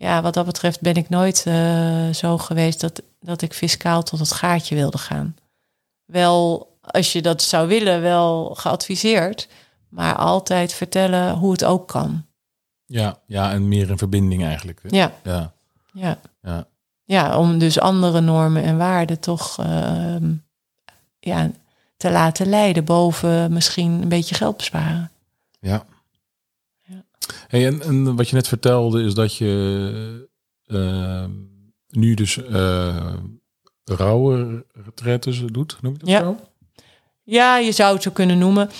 ja, 0.00 0.22
wat 0.22 0.34
dat 0.34 0.46
betreft 0.46 0.80
ben 0.80 0.94
ik 0.94 1.08
nooit 1.08 1.44
uh, 1.48 2.08
zo 2.08 2.38
geweest 2.38 2.80
dat, 2.80 3.02
dat 3.20 3.42
ik 3.42 3.52
fiscaal 3.52 4.02
tot 4.02 4.18
het 4.18 4.32
gaatje 4.32 4.74
wilde 4.74 4.98
gaan. 4.98 5.36
Wel, 6.04 6.68
als 6.80 7.12
je 7.12 7.22
dat 7.22 7.42
zou 7.42 7.68
willen, 7.68 8.00
wel 8.00 8.54
geadviseerd, 8.54 9.48
maar 9.88 10.16
altijd 10.16 10.72
vertellen 10.72 11.34
hoe 11.34 11.52
het 11.52 11.64
ook 11.64 11.88
kan. 11.88 12.24
Ja, 12.86 13.18
ja, 13.26 13.52
en 13.52 13.68
meer 13.68 13.90
in 13.90 13.98
verbinding 13.98 14.44
eigenlijk. 14.44 14.80
Ja. 14.88 15.12
ja. 15.22 15.52
Ja. 15.92 16.18
ja. 16.42 16.66
Ja, 17.04 17.38
om 17.38 17.58
dus 17.58 17.80
andere 17.80 18.20
normen 18.20 18.62
en 18.62 18.76
waarden 18.76 19.20
toch 19.20 19.60
uh, 19.60 20.16
ja, 21.18 21.50
te 21.96 22.10
laten 22.10 22.48
leiden 22.48 22.84
boven 22.84 23.52
misschien 23.52 24.02
een 24.02 24.08
beetje 24.08 24.34
geld 24.34 24.56
besparen. 24.56 25.10
Ja. 25.60 25.84
Hey, 27.48 27.66
en, 27.66 27.82
en 27.82 28.16
wat 28.16 28.28
je 28.28 28.34
net 28.34 28.48
vertelde 28.48 29.02
is 29.02 29.14
dat 29.14 29.36
je 29.36 30.28
uh, 30.66 31.24
nu 31.88 32.14
dus 32.14 32.36
uh, 32.36 33.14
rauwe 33.84 34.66
retretes 34.72 35.42
doet, 35.46 35.78
noem 35.80 35.92
je 35.92 35.98
dat 35.98 36.08
ja. 36.08 36.20
zo? 36.20 36.36
Ja, 37.22 37.56
je 37.56 37.72
zou 37.72 37.94
het 37.94 38.02
zo 38.02 38.10
kunnen 38.10 38.38
noemen. 38.38 38.70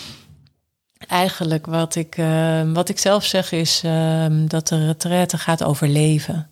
Eigenlijk 1.06 1.66
wat 1.66 1.94
ik, 1.94 2.16
uh, 2.16 2.72
wat 2.72 2.88
ik 2.88 2.98
zelf 2.98 3.24
zeg 3.24 3.52
is 3.52 3.84
uh, 3.84 4.26
dat 4.46 4.68
de 4.68 4.86
retraite 4.86 5.38
gaat 5.38 5.62
over 5.62 5.88
leven. 5.88 6.50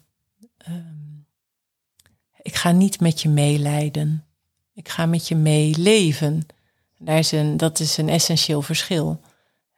Ik 2.42 2.54
ga 2.54 2.70
niet 2.70 3.00
met 3.00 3.22
je 3.22 3.28
meelijden. 3.28 4.24
Ik 4.74 4.88
ga 4.88 5.06
met 5.06 5.28
je 5.28 5.36
meeleven. 5.36 6.46
Daar 6.98 7.18
is 7.18 7.32
een, 7.32 7.56
dat 7.56 7.80
is 7.80 7.96
een 7.96 8.08
essentieel 8.08 8.62
verschil. 8.62 9.20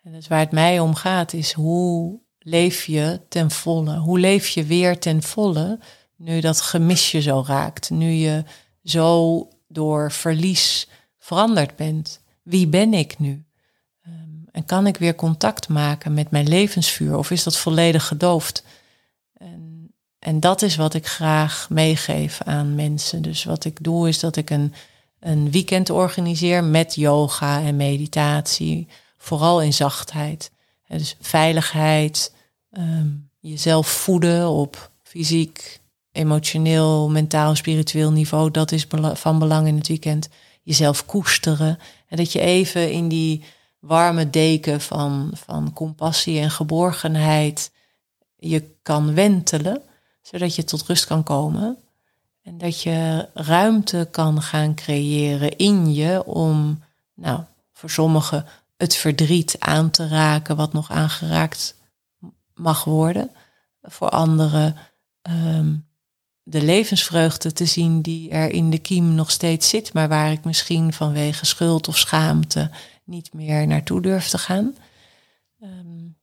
En 0.03 0.13
dus 0.13 0.29
waar 0.29 0.39
het 0.39 0.53
mij 0.53 0.81
om 0.81 0.95
gaat 0.95 1.33
is 1.33 1.53
hoe 1.53 2.21
leef 2.39 2.85
je 2.85 3.21
ten 3.29 3.51
volle? 3.51 3.97
Hoe 3.99 4.19
leef 4.19 4.49
je 4.49 4.65
weer 4.65 4.99
ten 4.99 5.23
volle 5.23 5.79
nu 6.17 6.41
dat 6.41 6.61
gemis 6.61 7.11
je 7.11 7.21
zo 7.21 7.45
raakt? 7.47 7.91
Nu 7.91 8.11
je 8.11 8.45
zo 8.83 9.49
door 9.69 10.13
verlies 10.13 10.89
veranderd 11.19 11.77
bent? 11.77 12.23
Wie 12.43 12.67
ben 12.67 12.95
ik 12.95 13.19
nu? 13.19 13.45
En 14.53 14.65
kan 14.65 14.87
ik 14.87 14.97
weer 14.97 15.15
contact 15.15 15.69
maken 15.69 16.15
met 16.15 16.31
mijn 16.31 16.49
levensvuur? 16.49 17.17
Of 17.17 17.31
is 17.31 17.43
dat 17.43 17.57
volledig 17.57 18.07
gedoofd? 18.07 18.65
En, 19.33 19.95
en 20.19 20.41
dat 20.41 20.63
is 20.63 20.77
wat 20.77 20.95
ik 20.95 21.07
graag 21.07 21.71
meegeef 21.71 22.43
aan 22.43 22.75
mensen. 22.75 23.23
Dus 23.23 23.45
wat 23.45 23.65
ik 23.65 23.83
doe 23.83 24.09
is 24.09 24.21
dat 24.21 24.37
ik 24.37 24.51
een, 24.51 24.75
een 25.21 25.51
weekend 25.51 25.91
organiseer 25.91 26.65
met 26.65 26.95
yoga 26.95 27.61
en 27.63 27.77
meditatie. 27.77 28.89
Vooral 29.23 29.63
in 29.63 29.73
zachtheid. 29.73 30.51
Dus 30.89 31.17
veiligheid, 31.21 32.35
um, 32.71 33.31
jezelf 33.39 33.89
voeden 33.89 34.49
op 34.49 34.91
fysiek, 35.03 35.81
emotioneel, 36.13 37.11
mentaal, 37.11 37.55
spiritueel 37.57 38.13
niveau. 38.13 38.51
Dat 38.51 38.73
is 38.73 38.87
van 39.13 39.39
belang 39.39 39.67
in 39.67 39.77
het 39.77 39.89
weekend. 39.89 40.29
Jezelf 40.63 41.07
koesteren. 41.07 41.79
En 42.09 42.17
dat 42.17 42.33
je 42.33 42.41
even 42.41 42.93
in 42.93 43.09
die 43.09 43.45
warme 43.79 44.31
deken 44.31 44.81
van, 44.81 45.31
van 45.35 45.73
compassie 45.73 46.41
en 46.41 46.51
geborgenheid 46.51 47.71
je 48.37 48.65
kan 48.83 49.15
wentelen, 49.15 49.83
zodat 50.23 50.55
je 50.55 50.65
tot 50.65 50.83
rust 50.83 51.07
kan 51.07 51.23
komen. 51.23 51.79
En 52.43 52.59
dat 52.59 52.83
je 52.83 53.29
ruimte 53.35 54.09
kan 54.11 54.43
gaan 54.43 54.75
creëren 54.75 55.57
in 55.57 55.95
je 55.95 56.25
om, 56.25 56.83
nou, 57.15 57.41
voor 57.73 57.91
sommigen 57.91 58.47
het 58.81 58.97
verdriet 58.97 59.57
aan 59.59 59.91
te 59.91 60.09
raken 60.09 60.57
wat 60.57 60.73
nog 60.73 60.91
aangeraakt 60.91 61.75
mag 62.55 62.85
worden. 62.85 63.31
Voor 63.83 64.09
anderen 64.09 64.77
um, 65.31 65.89
de 66.43 66.63
levensvreugde 66.63 67.53
te 67.53 67.67
zien 67.67 68.03
die 68.03 68.31
er 68.31 68.51
in 68.51 68.71
de 68.71 68.79
kiem 68.79 69.15
nog 69.15 69.31
steeds 69.31 69.69
zit, 69.69 69.93
maar 69.93 70.09
waar 70.09 70.33
ik 70.33 70.45
misschien 70.45 70.93
vanwege 70.93 71.47
schuld 71.47 71.89
of 71.89 71.99
schaamte 71.99 72.71
niet 73.05 73.33
meer 73.33 73.67
naartoe 73.67 74.03
durf 74.03 74.29
te 74.29 74.39
gaan. 74.39 74.77
Um, 75.63 76.19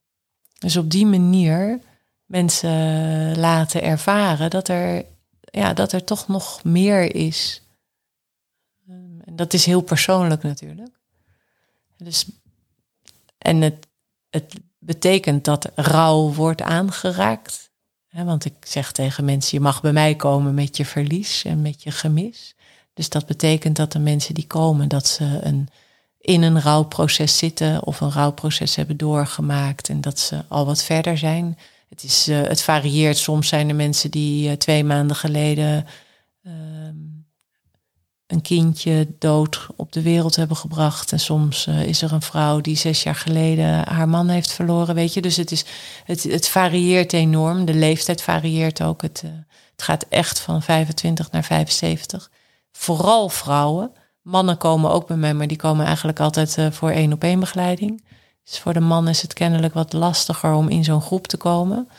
dus 0.60 0.78
op 0.78 0.92
die 0.92 1.06
manier 1.06 1.80
mensen 2.26 3.40
laten 3.40 3.82
ervaren 3.82 4.50
dat 4.50 4.68
er, 4.68 5.06
ja, 5.40 5.74
dat 5.74 5.92
er 5.92 6.04
toch 6.04 6.28
nog 6.28 6.64
meer 6.64 7.16
is. 7.16 7.62
Um, 8.90 9.22
en 9.26 9.36
dat 9.36 9.54
is 9.54 9.66
heel 9.66 9.82
persoonlijk 9.82 10.44
natuurlijk. 10.44 10.96
Dus, 11.98 12.30
en 13.38 13.62
het, 13.62 13.86
betekent 14.80 15.46
dat 15.46 15.72
rouw 15.76 16.34
wordt 16.34 16.62
aangeraakt. 16.62 17.72
Want 18.12 18.46
ik 18.46 18.54
zeg 18.60 18.92
tegen 18.92 19.26
mensen, 19.26 19.58
je 19.58 19.64
mag 19.64 19.82
bij 19.82 19.94
mij 19.94 20.16
komen 20.16 20.54
met 20.54 20.78
je 20.78 20.86
verlies 20.86 21.44
en 21.44 21.62
met 21.62 21.84
je 21.84 21.92
gemis. 21.92 22.56
Dus 22.94 23.10
dat 23.10 23.26
betekent 23.26 23.76
dat 23.76 23.92
de 23.92 24.00
mensen 24.00 24.34
die 24.34 24.48
komen, 24.48 24.88
dat 24.88 25.08
ze 25.08 25.40
een, 25.42 25.70
in 26.20 26.42
een 26.42 26.62
rouwproces 26.62 27.38
zitten 27.38 27.86
of 27.86 28.02
een 28.02 28.12
rouwproces 28.12 28.76
hebben 28.76 28.98
doorgemaakt 28.98 29.90
en 29.90 30.02
dat 30.02 30.20
ze 30.20 30.44
al 30.48 30.66
wat 30.66 30.84
verder 30.84 31.18
zijn. 31.18 31.58
Het, 31.90 32.04
is, 32.04 32.28
uh, 32.28 32.42
het 32.42 32.62
varieert. 32.62 33.18
Soms 33.18 33.48
zijn 33.48 33.70
er 33.70 33.76
mensen 33.76 34.12
die 34.12 34.50
uh, 34.50 34.56
twee 34.56 34.84
maanden 34.84 35.16
geleden 35.16 35.86
ehm, 36.44 36.96
een 38.28 38.42
kindje 38.42 39.08
dood 39.20 39.68
op 39.76 39.92
de 39.92 40.02
wereld 40.02 40.36
hebben 40.36 40.58
gebracht. 40.58 41.12
En 41.12 41.20
soms 41.20 41.68
uh, 41.68 41.84
is 41.84 42.02
er 42.02 42.14
een 42.14 42.22
vrouw 42.22 42.62
die 42.62 42.76
zes 42.76 43.04
jaar 43.04 43.16
geleden 43.16 43.88
haar 43.88 44.10
man 44.10 44.28
heeft 44.30 44.52
verloren. 44.52 44.96
Weet 44.96 45.14
je, 45.14 45.22
dus 45.22 45.36
het, 45.36 45.52
is, 45.52 45.66
het, 46.04 46.24
het 46.24 46.48
varieert 46.48 47.14
enorm. 47.14 47.66
De 47.66 47.74
leeftijd 47.74 48.22
varieert 48.22 48.82
ook. 48.82 49.02
Het, 49.02 49.24
het 49.72 49.82
gaat 49.82 50.06
echt 50.10 50.40
van 50.40 50.62
25 50.62 51.32
naar 51.32 51.44
75. 51.44 52.32
Vooral 52.72 53.30
vrouwen. 53.30 53.92
Mannen 54.22 54.58
komen 54.58 54.92
ook 54.92 55.08
bij 55.08 55.18
mij, 55.18 55.34
maar 55.34 55.48
die 55.48 55.58
komen 55.58 55.86
eigenlijk 55.86 56.20
altijd 56.20 56.58
voor 56.72 56.90
één 56.90 57.14
op 57.14 57.24
één 57.24 57.40
begeleiding. 57.40 58.04
Dus 58.44 58.60
voor 58.60 58.74
de 58.74 58.80
man 58.80 59.08
is 59.08 59.22
het 59.22 59.34
kennelijk 59.34 59.74
wat 59.74 59.94
lastiger 59.94 60.54
om 60.54 60.68
in 60.68 60.84
zo'n 60.84 61.02
groep 61.02 61.28
te 61.28 61.38
komen. 61.38 61.90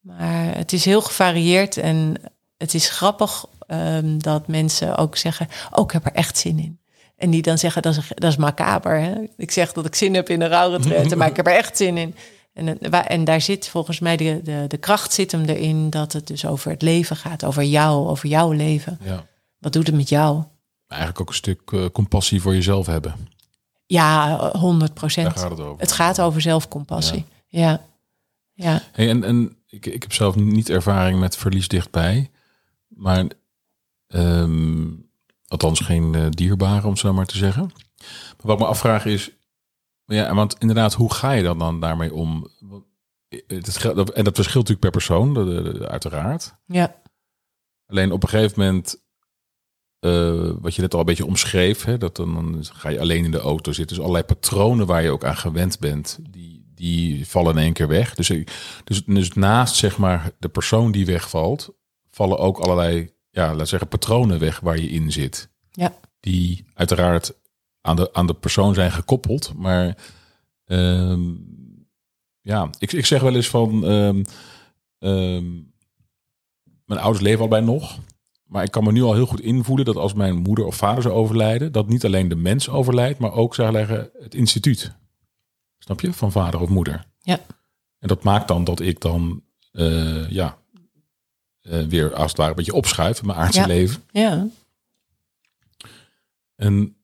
Maar 0.00 0.56
het 0.56 0.72
is 0.72 0.84
heel 0.84 1.00
gevarieerd 1.00 1.76
en 1.76 2.14
het 2.56 2.74
is 2.74 2.88
grappig 2.88 3.46
um, 3.68 4.22
dat 4.22 4.48
mensen 4.48 4.96
ook 4.96 5.16
zeggen: 5.16 5.48
Oh, 5.70 5.84
ik 5.84 5.90
heb 5.90 6.06
er 6.06 6.12
echt 6.12 6.38
zin 6.38 6.58
in. 6.58 6.78
En 7.16 7.30
die 7.30 7.42
dan 7.42 7.58
zeggen: 7.58 7.82
Dat 7.82 7.96
is, 7.96 8.08
dat 8.14 8.30
is 8.30 8.36
macaber. 8.36 9.00
Hè? 9.00 9.14
Ik 9.36 9.50
zeg 9.50 9.72
dat 9.72 9.86
ik 9.86 9.94
zin 9.94 10.14
heb 10.14 10.28
in 10.28 10.40
een 10.40 10.48
rouwretraite, 10.48 11.16
maar 11.16 11.28
ik 11.28 11.36
heb 11.36 11.46
er 11.46 11.56
echt 11.56 11.76
zin 11.76 11.96
in. 11.96 12.14
En, 12.52 12.80
en 13.08 13.24
daar 13.24 13.40
zit 13.40 13.68
volgens 13.68 13.98
mij 13.98 14.16
de, 14.16 14.40
de, 14.42 14.64
de 14.68 14.76
kracht 14.76 15.12
zit 15.12 15.32
hem 15.32 15.44
erin 15.44 15.90
dat 15.90 16.12
het 16.12 16.26
dus 16.26 16.46
over 16.46 16.70
het 16.70 16.82
leven 16.82 17.16
gaat, 17.16 17.44
over 17.44 17.62
jou, 17.62 18.08
over 18.08 18.28
jouw 18.28 18.52
leven. 18.52 18.98
Ja. 19.02 19.26
Wat 19.58 19.72
doet 19.72 19.86
het 19.86 19.96
met 19.96 20.08
jou? 20.08 20.42
Eigenlijk 20.88 21.20
ook 21.20 21.28
een 21.28 21.34
stuk 21.34 21.70
uh, 21.70 21.86
compassie 21.92 22.40
voor 22.40 22.54
jezelf 22.54 22.86
hebben. 22.86 23.14
Ja, 23.86 24.36
100 24.58 24.94
procent. 24.94 25.38
Gaat 25.38 25.50
het, 25.50 25.60
over. 25.60 25.80
het 25.80 25.92
gaat 25.92 26.20
over 26.20 26.40
zelfcompassie. 26.40 27.24
Ja. 27.46 27.86
ja. 28.52 28.82
Hey, 28.92 29.08
en 29.08 29.24
en 29.24 29.56
ik, 29.66 29.86
ik 29.86 30.02
heb 30.02 30.12
zelf 30.12 30.34
niet 30.34 30.70
ervaring 30.70 31.20
met 31.20 31.36
verlies 31.36 31.68
dichtbij. 31.68 32.30
Maar 32.88 33.24
um, 34.08 35.10
althans 35.46 35.80
geen 35.80 36.12
uh, 36.14 36.26
dierbare, 36.30 36.86
om 36.86 36.96
zo 36.96 37.12
maar 37.12 37.26
te 37.26 37.36
zeggen. 37.36 37.62
Maar 37.62 38.36
wat 38.36 38.56
ik 38.56 38.62
me 38.62 38.68
afvraag 38.68 39.04
is. 39.04 39.30
Ja, 40.04 40.34
want 40.34 40.56
inderdaad, 40.58 40.94
hoe 40.94 41.14
ga 41.14 41.32
je 41.32 41.42
dan, 41.42 41.58
dan 41.58 41.80
daarmee 41.80 42.14
om? 42.14 42.50
Het, 43.28 43.84
en 44.12 44.24
dat 44.24 44.34
verschilt 44.34 44.68
natuurlijk 44.68 44.80
per 44.80 44.90
persoon, 44.90 45.36
uiteraard. 45.88 46.54
Ja. 46.66 47.02
Alleen 47.86 48.12
op 48.12 48.22
een 48.22 48.28
gegeven 48.28 48.60
moment 48.60 49.06
uh, 50.00 50.50
wat 50.60 50.74
je 50.74 50.82
net 50.82 50.94
al 50.94 51.00
een 51.00 51.06
beetje 51.06 51.26
omschreef, 51.26 51.84
hè, 51.84 51.98
dat 51.98 52.16
dan, 52.16 52.34
dan, 52.34 52.64
ga 52.72 52.88
je 52.88 53.00
alleen 53.00 53.24
in 53.24 53.30
de 53.30 53.38
auto 53.38 53.72
zitten. 53.72 53.96
Dus 53.96 54.04
allerlei 54.04 54.24
patronen 54.24 54.86
waar 54.86 55.02
je 55.02 55.10
ook 55.10 55.24
aan 55.24 55.36
gewend 55.36 55.78
bent, 55.78 56.18
die, 56.30 56.70
die 56.74 57.28
vallen 57.28 57.56
in 57.56 57.62
één 57.62 57.72
keer 57.72 57.88
weg. 57.88 58.14
Dus, 58.14 58.32
dus, 58.84 59.04
dus 59.04 59.32
naast 59.32 59.74
zeg 59.74 59.98
maar 59.98 60.30
de 60.38 60.48
persoon 60.48 60.92
die 60.92 61.06
wegvalt, 61.06 61.70
vallen 62.10 62.38
ook 62.38 62.58
allerlei, 62.58 63.10
ja, 63.36 63.54
laat 63.54 63.68
zeggen, 63.68 63.88
patronen 63.88 64.38
weg 64.38 64.60
waar 64.60 64.78
je 64.78 64.88
in 64.88 65.12
zit. 65.12 65.48
Ja. 65.70 65.94
Die 66.20 66.64
uiteraard 66.74 67.34
aan 67.80 67.96
de, 67.96 68.12
aan 68.12 68.26
de 68.26 68.34
persoon 68.34 68.74
zijn 68.74 68.92
gekoppeld. 68.92 69.52
Maar 69.56 69.96
um, 70.64 71.46
ja, 72.40 72.70
ik, 72.78 72.92
ik 72.92 73.06
zeg 73.06 73.20
wel 73.20 73.34
eens 73.34 73.48
van. 73.48 73.84
Um, 73.84 74.24
um, 74.98 75.74
mijn 76.84 77.00
ouders 77.00 77.24
leven 77.24 77.40
al 77.40 77.48
bij 77.48 77.60
nog. 77.60 77.98
Maar 78.44 78.62
ik 78.64 78.70
kan 78.70 78.84
me 78.84 78.92
nu 78.92 79.02
al 79.02 79.14
heel 79.14 79.26
goed 79.26 79.40
invoelen 79.40 79.84
dat 79.84 79.96
als 79.96 80.14
mijn 80.14 80.36
moeder 80.36 80.64
of 80.64 80.76
vader 80.76 81.02
zou 81.02 81.14
overlijden, 81.14 81.72
dat 81.72 81.88
niet 81.88 82.04
alleen 82.04 82.28
de 82.28 82.36
mens 82.36 82.68
overlijdt, 82.68 83.18
maar 83.18 83.32
ook 83.32 83.54
zou 83.54 83.72
leggen 83.72 84.10
het 84.18 84.34
instituut. 84.34 84.94
Snap 85.78 86.00
je? 86.00 86.12
Van 86.12 86.32
vader 86.32 86.60
of 86.60 86.68
moeder. 86.68 87.06
Ja. 87.20 87.40
En 87.98 88.08
dat 88.08 88.22
maakt 88.22 88.48
dan 88.48 88.64
dat 88.64 88.80
ik 88.80 89.00
dan 89.00 89.42
uh, 89.72 90.30
ja, 90.30 90.58
uh, 91.68 91.86
weer 91.86 92.14
als 92.14 92.28
het 92.28 92.36
ware 92.36 92.50
een 92.50 92.56
beetje 92.56 92.74
opschuif 92.74 93.20
in 93.20 93.26
mijn 93.26 93.38
aardse 93.38 93.60
ja. 93.60 93.66
leven. 93.66 94.02
Ja. 94.10 94.46
En 96.56 96.96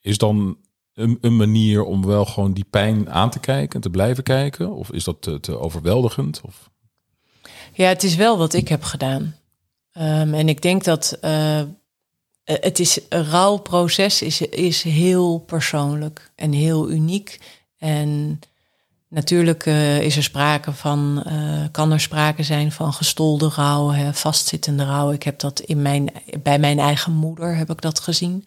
is 0.00 0.18
dan 0.18 0.58
een, 0.94 1.18
een, 1.20 1.36
manier 1.36 1.84
om 1.84 2.06
wel 2.06 2.24
gewoon 2.24 2.52
die 2.52 2.66
pijn 2.70 3.10
aan 3.10 3.30
te 3.30 3.38
kijken 3.38 3.74
en 3.74 3.80
te 3.80 3.90
blijven 3.90 4.22
kijken? 4.22 4.72
Of 4.72 4.92
is 4.92 5.04
dat 5.04 5.22
te, 5.22 5.40
te 5.40 5.58
overweldigend? 5.58 6.40
Of? 6.44 6.70
Ja, 7.72 7.88
het 7.88 8.02
is 8.02 8.14
wel 8.14 8.38
wat 8.38 8.52
ik 8.52 8.68
heb 8.68 8.82
gedaan. 8.82 9.36
Um, 9.92 10.34
en 10.34 10.48
ik 10.48 10.62
denk 10.62 10.84
dat 10.84 11.18
uh, 11.22 11.62
het 12.44 12.78
is 12.78 12.98
een 13.08 13.24
rouwproces 13.24 14.22
is, 14.22 14.40
is 14.40 14.82
heel 14.82 15.38
persoonlijk 15.38 16.30
en 16.34 16.52
heel 16.52 16.90
uniek. 16.90 17.40
En 17.78 18.40
natuurlijk 19.14 19.66
uh, 19.66 20.00
is 20.00 20.16
er 20.16 20.22
sprake 20.22 20.72
van, 20.72 21.24
uh, 21.26 21.64
kan 21.70 21.92
er 21.92 22.00
sprake 22.00 22.42
zijn 22.42 22.72
van 22.72 22.92
gestolde 22.92 23.48
rouw, 23.48 23.90
hè, 23.90 24.14
vastzittende 24.14 24.84
rouw. 24.84 25.12
Ik 25.12 25.22
heb 25.22 25.38
dat 25.38 25.60
in 25.60 25.82
mijn, 25.82 26.12
bij 26.42 26.58
mijn 26.58 26.78
eigen 26.78 27.12
moeder 27.12 27.56
heb 27.56 27.70
ik 27.70 27.80
dat 27.80 28.00
gezien. 28.00 28.46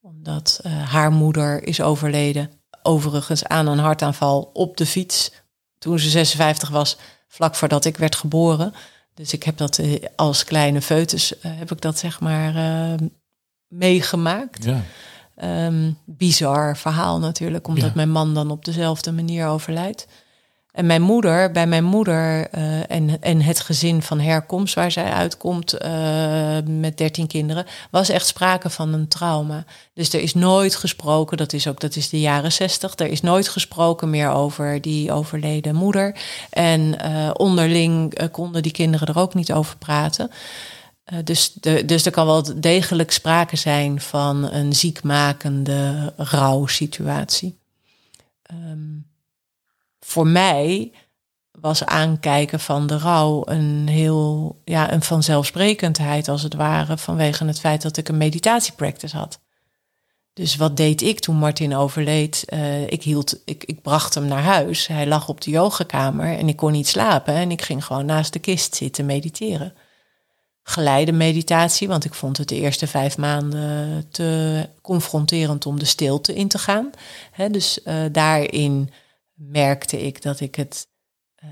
Omdat 0.00 0.60
haar 0.84 1.12
moeder 1.12 1.66
is 1.66 1.80
overleden. 1.80 2.50
Overigens 2.82 3.44
aan 3.44 3.66
een 3.66 3.78
hartaanval 3.78 4.50
op 4.52 4.76
de 4.76 4.86
fiets. 4.86 5.32
Toen 5.78 5.98
ze 5.98 6.08
56 6.08 6.68
was, 6.68 6.96
vlak 7.28 7.54
voordat 7.54 7.84
ik 7.84 7.96
werd 7.96 8.14
geboren. 8.14 8.74
Dus 9.14 9.32
ik 9.32 9.42
heb 9.42 9.56
dat 9.56 9.78
eh, 9.78 10.02
als 10.16 10.44
kleine 10.44 10.82
foetus, 10.82 11.34
heb 11.40 11.70
ik 11.70 11.80
dat 11.80 11.98
zeg 11.98 12.20
maar 12.20 12.54
meegemaakt. 13.68 14.64
Ja. 14.64 14.82
Um, 15.44 15.98
bizar 16.04 16.76
verhaal 16.76 17.18
natuurlijk, 17.18 17.68
omdat 17.68 17.84
ja. 17.84 17.92
mijn 17.94 18.10
man 18.10 18.34
dan 18.34 18.50
op 18.50 18.64
dezelfde 18.64 19.12
manier 19.12 19.46
overlijdt. 19.46 20.06
En 20.72 20.86
mijn 20.86 21.02
moeder, 21.02 21.50
bij 21.50 21.66
mijn 21.66 21.84
moeder 21.84 22.48
uh, 22.54 22.90
en, 22.90 23.20
en 23.20 23.40
het 23.40 23.60
gezin 23.60 24.02
van 24.02 24.20
herkomst 24.20 24.74
waar 24.74 24.90
zij 24.90 25.12
uitkomt 25.12 25.74
uh, 25.84 26.56
met 26.66 26.98
dertien 26.98 27.26
kinderen, 27.26 27.66
was 27.90 28.08
echt 28.08 28.26
sprake 28.26 28.70
van 28.70 28.92
een 28.92 29.08
trauma. 29.08 29.64
Dus 29.94 30.12
er 30.12 30.20
is 30.20 30.34
nooit 30.34 30.74
gesproken, 30.76 31.36
dat 31.36 31.52
is 31.52 31.66
ook, 31.66 31.80
dat 31.80 31.96
is 31.96 32.08
de 32.08 32.20
jaren 32.20 32.52
zestig, 32.52 32.98
er 32.98 33.06
is 33.06 33.20
nooit 33.20 33.48
gesproken 33.48 34.10
meer 34.10 34.30
over 34.30 34.80
die 34.80 35.12
overleden 35.12 35.74
moeder. 35.74 36.16
En 36.50 36.80
uh, 37.04 37.30
onderling 37.32 38.28
konden 38.30 38.62
die 38.62 38.72
kinderen 38.72 39.08
er 39.08 39.18
ook 39.18 39.34
niet 39.34 39.52
over 39.52 39.76
praten. 39.76 40.30
Dus, 41.24 41.52
de, 41.52 41.84
dus 41.84 42.06
er 42.06 42.12
kan 42.12 42.26
wel 42.26 42.60
degelijk 42.60 43.10
sprake 43.10 43.56
zijn 43.56 44.00
van 44.00 44.44
een 44.52 44.72
ziekmakende 44.72 46.12
rouwsituatie. 46.16 47.58
Um, 48.52 49.06
voor 50.00 50.26
mij 50.26 50.92
was 51.60 51.84
aankijken 51.84 52.60
van 52.60 52.86
de 52.86 52.98
rouw 52.98 53.42
een 53.44 53.88
heel, 53.88 54.60
ja, 54.64 54.92
een 54.92 55.02
vanzelfsprekendheid 55.02 56.28
als 56.28 56.42
het 56.42 56.54
ware, 56.54 56.98
vanwege 56.98 57.44
het 57.44 57.60
feit 57.60 57.82
dat 57.82 57.96
ik 57.96 58.08
een 58.08 58.16
meditatiepractice 58.16 59.16
had. 59.16 59.40
Dus 60.32 60.56
wat 60.56 60.76
deed 60.76 61.02
ik 61.02 61.20
toen 61.20 61.36
Martin 61.36 61.74
overleed? 61.74 62.44
Uh, 62.48 62.86
ik, 62.86 63.02
hield, 63.02 63.40
ik, 63.44 63.64
ik 63.64 63.82
bracht 63.82 64.14
hem 64.14 64.26
naar 64.26 64.42
huis. 64.42 64.86
Hij 64.86 65.06
lag 65.06 65.28
op 65.28 65.40
de 65.40 65.50
yogakamer 65.50 66.38
en 66.38 66.48
ik 66.48 66.56
kon 66.56 66.72
niet 66.72 66.88
slapen. 66.88 67.34
En 67.34 67.50
ik 67.50 67.62
ging 67.62 67.84
gewoon 67.84 68.06
naast 68.06 68.32
de 68.32 68.38
kist 68.38 68.74
zitten 68.74 69.06
mediteren. 69.06 69.74
Geleide 70.62 71.12
meditatie, 71.12 71.88
want 71.88 72.04
ik 72.04 72.14
vond 72.14 72.36
het 72.36 72.48
de 72.48 72.54
eerste 72.54 72.86
vijf 72.86 73.18
maanden 73.18 74.08
te 74.10 74.68
confronterend 74.82 75.66
om 75.66 75.78
de 75.78 75.84
stilte 75.84 76.34
in 76.34 76.48
te 76.48 76.58
gaan. 76.58 76.90
Dus 77.50 77.80
uh, 77.84 78.04
daarin 78.12 78.90
merkte 79.34 80.02
ik 80.06 80.22
dat 80.22 80.40
ik 80.40 80.54
het 80.54 80.86
uh, 81.44 81.50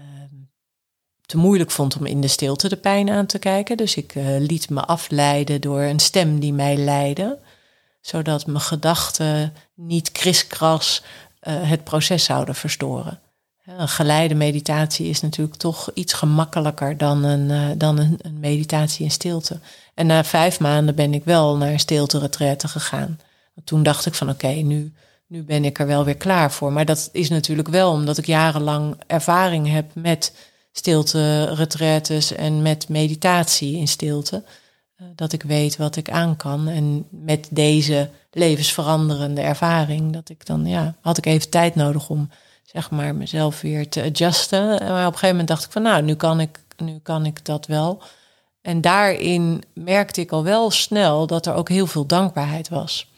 te 1.26 1.36
moeilijk 1.36 1.70
vond 1.70 1.96
om 1.96 2.06
in 2.06 2.20
de 2.20 2.28
stilte 2.28 2.68
de 2.68 2.76
pijn 2.76 3.10
aan 3.10 3.26
te 3.26 3.38
kijken. 3.38 3.76
Dus 3.76 3.96
ik 3.96 4.14
uh, 4.14 4.24
liet 4.38 4.70
me 4.70 4.84
afleiden 4.84 5.60
door 5.60 5.80
een 5.80 6.00
stem 6.00 6.40
die 6.40 6.52
mij 6.52 6.76
leidde, 6.76 7.38
zodat 8.00 8.46
mijn 8.46 8.60
gedachten 8.60 9.54
niet 9.74 10.12
kriskras 10.12 11.02
uh, 11.42 11.68
het 11.68 11.84
proces 11.84 12.24
zouden 12.24 12.54
verstoren. 12.54 13.20
Een 13.78 13.88
geleide 13.88 14.34
meditatie 14.34 15.06
is 15.06 15.20
natuurlijk 15.20 15.56
toch 15.56 15.90
iets 15.94 16.12
gemakkelijker 16.12 16.96
dan 16.96 17.24
een, 17.24 17.78
dan 17.78 17.98
een, 17.98 18.20
meditatie 18.40 19.04
in 19.04 19.10
stilte. 19.10 19.58
En 19.94 20.06
na 20.06 20.24
vijf 20.24 20.60
maanden 20.60 20.94
ben 20.94 21.14
ik 21.14 21.24
wel 21.24 21.56
naar 21.56 21.72
een 21.72 21.80
stilte 21.80 22.30
gegaan. 22.58 23.18
Toen 23.64 23.82
dacht 23.82 24.06
ik 24.06 24.14
van 24.14 24.30
oké, 24.30 24.48
nu, 24.48 24.92
nu 25.26 25.42
ben 25.42 25.64
ik 25.64 25.78
er 25.78 25.86
wel 25.86 26.04
weer 26.04 26.16
klaar 26.16 26.52
voor. 26.52 26.72
Maar 26.72 26.84
dat 26.84 27.08
is 27.12 27.28
natuurlijk 27.28 27.68
wel 27.68 27.92
omdat 27.92 28.18
ik 28.18 28.26
jarenlang 28.26 28.96
ervaring 29.06 29.68
heb 29.68 29.90
met 29.94 30.32
stilte 30.72 31.54
retretes 31.54 32.32
en 32.32 32.62
met 32.62 32.88
meditatie 32.88 33.76
in 33.76 33.88
stilte. 33.88 34.42
Uh, 35.00 35.06
dat 35.14 35.32
ik 35.32 35.42
weet 35.42 35.76
wat 35.76 35.96
ik 35.96 36.10
aan 36.10 36.36
kan. 36.36 36.68
En 36.68 37.06
met 37.10 37.48
deze 37.50 38.10
levensveranderende 38.30 39.40
ervaring, 39.40 40.12
dat 40.12 40.28
ik 40.28 40.46
dan, 40.46 40.66
ja, 40.66 40.94
had 41.00 41.18
ik 41.18 41.26
even 41.26 41.50
tijd 41.50 41.74
nodig 41.74 42.08
om 42.08 42.30
zeg 42.72 42.90
maar 42.90 43.14
mezelf 43.14 43.60
weer 43.60 43.88
te 43.88 44.02
adjusten. 44.02 44.68
Maar 44.68 45.06
op 45.06 45.12
een 45.12 45.18
gegeven 45.18 45.28
moment 45.28 45.48
dacht 45.48 45.64
ik 45.64 45.70
van 45.70 45.82
nou, 45.82 46.02
nu 46.02 46.14
kan 46.14 46.40
ik, 46.40 46.60
nu 46.76 46.98
kan 47.02 47.26
ik 47.26 47.44
dat 47.44 47.66
wel. 47.66 48.02
En 48.62 48.80
daarin 48.80 49.62
merkte 49.74 50.20
ik 50.20 50.32
al 50.32 50.42
wel 50.42 50.70
snel 50.70 51.26
dat 51.26 51.46
er 51.46 51.54
ook 51.54 51.68
heel 51.68 51.86
veel 51.86 52.06
dankbaarheid 52.06 52.68
was. 52.68 53.08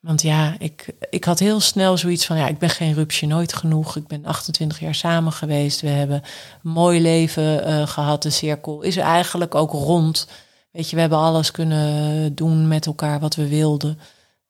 Want 0.00 0.22
ja, 0.22 0.54
ik, 0.58 0.94
ik 1.10 1.24
had 1.24 1.38
heel 1.38 1.60
snel 1.60 1.96
zoiets 1.96 2.26
van, 2.26 2.36
ja, 2.36 2.46
ik 2.48 2.58
ben 2.58 2.70
geen 2.70 2.94
rupsje 2.94 3.26
nooit 3.26 3.52
genoeg. 3.52 3.96
Ik 3.96 4.06
ben 4.06 4.24
28 4.24 4.80
jaar 4.80 4.94
samen 4.94 5.32
geweest. 5.32 5.80
We 5.80 5.88
hebben 5.88 6.22
een 6.62 6.70
mooi 6.70 7.00
leven 7.00 7.68
uh, 7.68 7.86
gehad. 7.86 8.22
De 8.22 8.30
cirkel 8.30 8.82
is 8.82 8.96
eigenlijk 8.96 9.54
ook 9.54 9.70
rond. 9.70 10.28
Weet 10.70 10.88
je, 10.90 10.94
we 10.94 11.00
hebben 11.00 11.18
alles 11.18 11.50
kunnen 11.50 12.34
doen 12.34 12.68
met 12.68 12.86
elkaar 12.86 13.20
wat 13.20 13.34
we 13.34 13.48
wilden. 13.48 13.98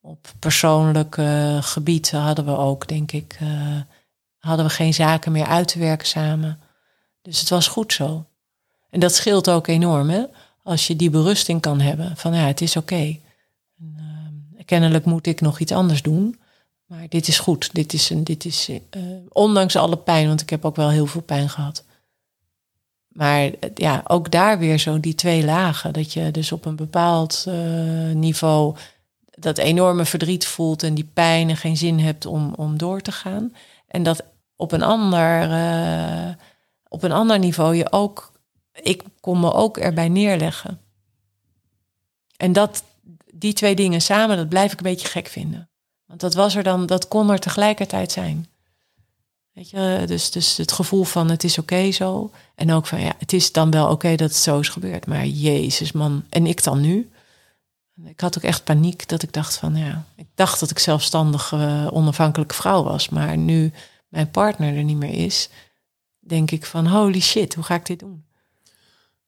Op 0.01 0.33
persoonlijk 0.39 1.17
uh, 1.17 1.63
gebied 1.63 2.11
hadden 2.11 2.45
we 2.45 2.57
ook, 2.57 2.89
denk 2.89 3.13
ik, 3.13 3.39
uh, 3.43 3.81
hadden 4.39 4.67
we 4.67 4.73
geen 4.73 4.95
zaken 4.95 5.33
meer 5.33 5.47
uit 5.47 5.69
te 5.69 5.79
werken 5.79 6.07
samen. 6.07 6.61
Dus 7.23 7.41
het 7.41 7.49
was 7.49 7.69
goed 7.69 7.93
zo. 7.93 8.25
En 8.91 9.01
dat 9.01 9.15
scheelt 9.15 9.51
ook 9.51 9.67
enorm, 9.67 10.11
hè? 10.11 10.25
Als 10.63 10.87
je 10.87 10.97
die 10.97 11.11
berusting 11.11 11.61
kan 11.61 11.81
hebben 11.81 12.17
van, 12.17 12.35
ja, 12.35 12.47
het 12.47 12.61
is 12.61 12.77
oké. 12.77 12.95
Okay 12.95 13.21
kennelijk 14.71 15.05
moet 15.05 15.27
ik 15.27 15.41
nog 15.41 15.59
iets 15.59 15.73
anders 15.73 16.03
doen. 16.03 16.41
Maar 16.87 17.07
dit 17.09 17.29
is 17.29 17.39
goed. 17.39 17.71
Dit 17.73 17.93
is, 17.93 18.11
een, 18.11 18.25
dit 18.25 18.45
is 18.45 18.69
uh, 18.69 18.79
ondanks 19.29 19.77
alle 19.77 19.97
pijn, 19.97 20.27
want 20.27 20.41
ik 20.41 20.51
heb 20.51 20.65
ook 20.65 20.77
wel 20.77 20.91
heel 20.91 21.07
veel 21.07 21.21
pijn 21.21 21.49
gehad. 21.49 21.85
Maar 23.09 23.43
eh, 23.43 23.71
ja, 23.75 24.03
ook 24.07 24.31
daar 24.31 24.59
weer 24.59 24.79
zo 24.79 25.01
die 25.01 25.15
twee 25.15 25.45
lagen. 25.45 25.93
Dat 25.93 26.13
je 26.13 26.31
dus 26.31 26.53
op 26.53 26.65
een 26.65 26.77
bepaald 26.77 27.47
niveau 28.15 28.77
dat 29.41 29.59
enorme 29.59 30.05
verdriet 30.05 30.47
voelt 30.47 30.82
en 30.82 30.95
die 30.95 31.11
pijn 31.12 31.49
en 31.49 31.57
geen 31.57 31.76
zin 31.76 31.99
hebt 31.99 32.26
om, 32.26 32.55
om 32.55 32.78
door 32.78 33.01
te 33.01 33.12
gaan. 33.12 33.55
En 33.86 34.03
dat 34.03 34.24
op 34.57 34.72
een 34.72 34.82
ander, 34.82 35.51
uh, 35.51 36.34
op 36.88 37.03
een 37.03 37.12
ander 37.12 37.38
niveau 37.38 37.76
je 37.76 37.93
ook, 37.93 38.32
ik 38.72 39.03
kon 39.20 39.41
me 39.41 39.53
ook 39.53 39.78
erbij 39.78 40.09
neerleggen. 40.09 40.80
En 42.36 42.53
dat, 42.53 42.82
die 43.34 43.53
twee 43.53 43.74
dingen 43.74 44.01
samen, 44.01 44.36
dat 44.36 44.49
blijf 44.49 44.72
ik 44.72 44.78
een 44.78 44.91
beetje 44.91 45.09
gek 45.09 45.26
vinden. 45.26 45.70
Want 46.07 46.20
dat 46.20 46.34
was 46.34 46.55
er 46.55 46.62
dan, 46.62 46.86
dat 46.86 47.09
kon 47.09 47.30
er 47.30 47.38
tegelijkertijd 47.38 48.12
zijn. 48.12 48.47
Weet 49.53 49.70
je, 49.70 50.03
dus, 50.07 50.30
dus 50.30 50.57
het 50.57 50.72
gevoel 50.72 51.05
van 51.05 51.30
het 51.30 51.45
is 51.45 51.59
oké 51.59 51.91
zo. 51.91 52.30
En 52.55 52.72
ook 52.72 52.86
van 52.86 53.01
ja, 53.01 53.12
het 53.18 53.32
is 53.32 53.53
dan 53.53 53.70
wel 53.70 53.91
oké 53.91 54.09
dat 54.16 54.28
het 54.28 54.38
zo 54.38 54.59
is 54.59 54.68
gebeurd. 54.68 55.07
Maar 55.07 55.26
jezus 55.26 55.93
man, 55.93 56.24
en 56.28 56.47
ik 56.47 56.64
dan 56.64 56.80
nu? 56.80 57.11
Ik 58.05 58.21
had 58.21 58.39
ook 58.39 58.45
echt 58.45 58.65
paniek 58.65 59.09
dat 59.09 59.23
ik 59.23 59.33
dacht 59.33 59.57
van 59.57 59.77
ja, 59.77 60.05
ik 60.17 60.27
dacht 60.35 60.61
dat 60.61 60.71
ik 60.71 60.79
zelfstandig 60.79 61.53
uh, 61.53 61.87
onafhankelijke 61.93 62.55
vrouw 62.55 62.83
was. 62.83 63.09
Maar 63.09 63.37
nu 63.37 63.73
mijn 64.09 64.31
partner 64.31 64.77
er 64.77 64.85
niet 64.85 64.97
meer 64.97 65.25
is, 65.25 65.49
denk 66.19 66.51
ik 66.51 66.67
van 66.67 66.87
holy 66.87 67.21
shit, 67.21 67.55
hoe 67.55 67.65
ga 67.65 67.75
ik 67.75 67.87
dit 67.87 67.99
doen? 67.99 68.25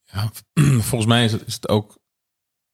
Ja, 0.05 0.31
volgens 0.89 1.07
mij 1.07 1.25
is 1.25 1.33
het, 1.33 1.47
is 1.47 1.55
het 1.55 1.69
ook 1.69 1.99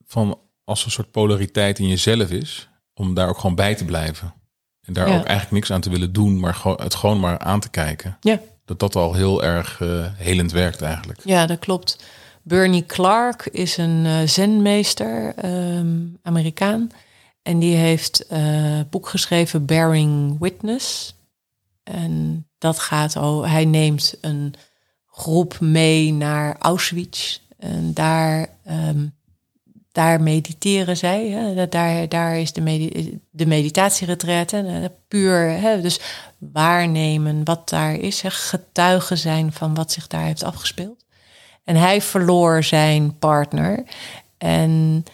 van 0.07 0.39
als 0.65 0.85
een 0.85 0.91
soort 0.91 1.11
polariteit 1.11 1.79
in 1.79 1.89
jezelf 1.89 2.31
is, 2.31 2.69
om 2.95 3.15
daar 3.15 3.29
ook 3.29 3.39
gewoon 3.39 3.57
bij 3.57 3.75
te 3.75 3.85
blijven. 3.85 4.35
En 4.83 4.93
daar 4.93 5.07
ook 5.07 5.25
eigenlijk 5.25 5.51
niks 5.51 5.71
aan 5.73 5.81
te 5.81 5.91
willen 5.91 6.13
doen, 6.13 6.41
maar 6.41 6.61
het 6.65 6.95
gewoon 6.95 7.21
maar 7.21 7.39
aan 7.39 7.61
te 7.61 7.69
kijken. 7.69 8.17
Ja. 8.21 8.41
Dat 8.65 8.79
dat 8.79 8.97
al 8.97 9.15
heel 9.15 9.43
erg 9.43 9.81
uh, 9.81 10.07
helend 10.15 10.53
werkt 10.53 10.83
eigenlijk. 10.83 11.21
Ja, 11.25 11.47
dat 11.47 11.59
klopt. 11.59 12.05
Bernie 12.49 12.87
Clark 12.87 13.47
is 13.47 13.77
een 13.77 14.05
uh, 14.05 14.19
zenmeester, 14.25 15.45
um, 15.45 16.19
Amerikaan. 16.23 16.91
En 17.43 17.59
die 17.59 17.77
heeft 17.77 18.27
uh, 18.33 18.81
boek 18.91 19.09
geschreven, 19.09 19.67
Bearing 19.67 20.37
Witness. 20.41 21.15
En 21.83 22.47
dat 22.59 22.79
gaat, 22.79 23.17
oh, 23.17 23.51
hij 23.51 23.65
neemt 23.65 24.15
een 24.21 24.55
groep 25.07 25.61
mee 25.61 26.13
naar 26.13 26.57
Auschwitz. 26.59 27.41
En 27.59 27.95
daar 27.95 28.49
um, 28.71 29.17
daar 29.93 30.21
mediteren 30.21 30.97
zij. 30.97 31.29
Hè? 31.29 31.69
Daar, 31.69 32.09
daar 32.09 32.39
is 32.39 32.53
de, 32.53 32.61
medi 32.61 33.19
de 33.31 33.47
meditatieretraite. 33.47 34.93
Puur, 35.09 35.61
hè? 35.61 35.81
dus 35.81 36.01
waarnemen 36.39 37.45
wat 37.45 37.69
daar 37.69 37.95
is. 37.95 38.21
Hè? 38.21 38.31
Getuigen 38.31 39.19
zijn 39.19 39.53
van 39.53 39.75
wat 39.75 39.93
zich 39.93 40.07
daar 40.07 40.25
heeft 40.25 40.45
afgespeeld. 40.45 41.07
En 41.69 41.77
hij 41.77 42.03
verloor 42.03 42.63
zijn 42.63 43.19
partner. 43.19 43.85
En 44.39 45.05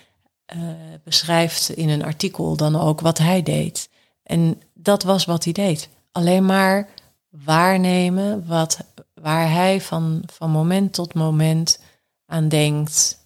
uh, 0.56 0.62
beschrijft 1.04 1.68
in 1.68 1.88
een 1.88 2.04
artikel 2.04 2.56
dan 2.56 2.80
ook 2.80 3.00
wat 3.00 3.18
hij 3.18 3.42
deed. 3.42 3.88
En 4.22 4.62
dat 4.74 5.02
was 5.02 5.24
wat 5.24 5.44
hij 5.44 5.52
deed. 5.52 5.88
Alleen 6.12 6.44
maar 6.44 6.88
waarnemen 7.30 8.46
wat, 8.46 8.78
waar 9.14 9.50
hij 9.50 9.80
van, 9.80 10.22
van 10.26 10.50
moment 10.50 10.92
tot 10.92 11.14
moment 11.14 11.80
aan 12.26 12.48
denkt 12.48 13.18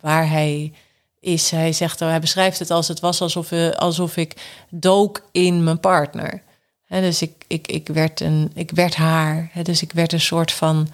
waar 0.00 0.28
hij 0.28 0.72
is. 1.20 1.50
Hij 1.50 1.72
zegt, 1.72 2.00
hij 2.00 2.20
beschrijft 2.20 2.58
het 2.58 2.70
als 2.70 2.88
het 2.88 3.00
was 3.00 3.20
alsof, 3.20 3.50
uh, 3.50 3.70
alsof 3.70 4.16
ik 4.16 4.36
dook 4.70 5.28
in 5.32 5.64
mijn 5.64 5.80
partner. 5.80 6.42
Dus 6.88 7.22
ik, 7.22 7.44
ik, 7.46 7.66
ik, 7.66 7.88
werd 7.88 8.20
een, 8.20 8.50
ik 8.54 8.70
werd 8.70 8.94
haar. 8.94 9.50
Dus 9.62 9.82
ik 9.82 9.92
werd 9.92 10.12
een 10.12 10.20
soort 10.20 10.52
van, 10.52 10.88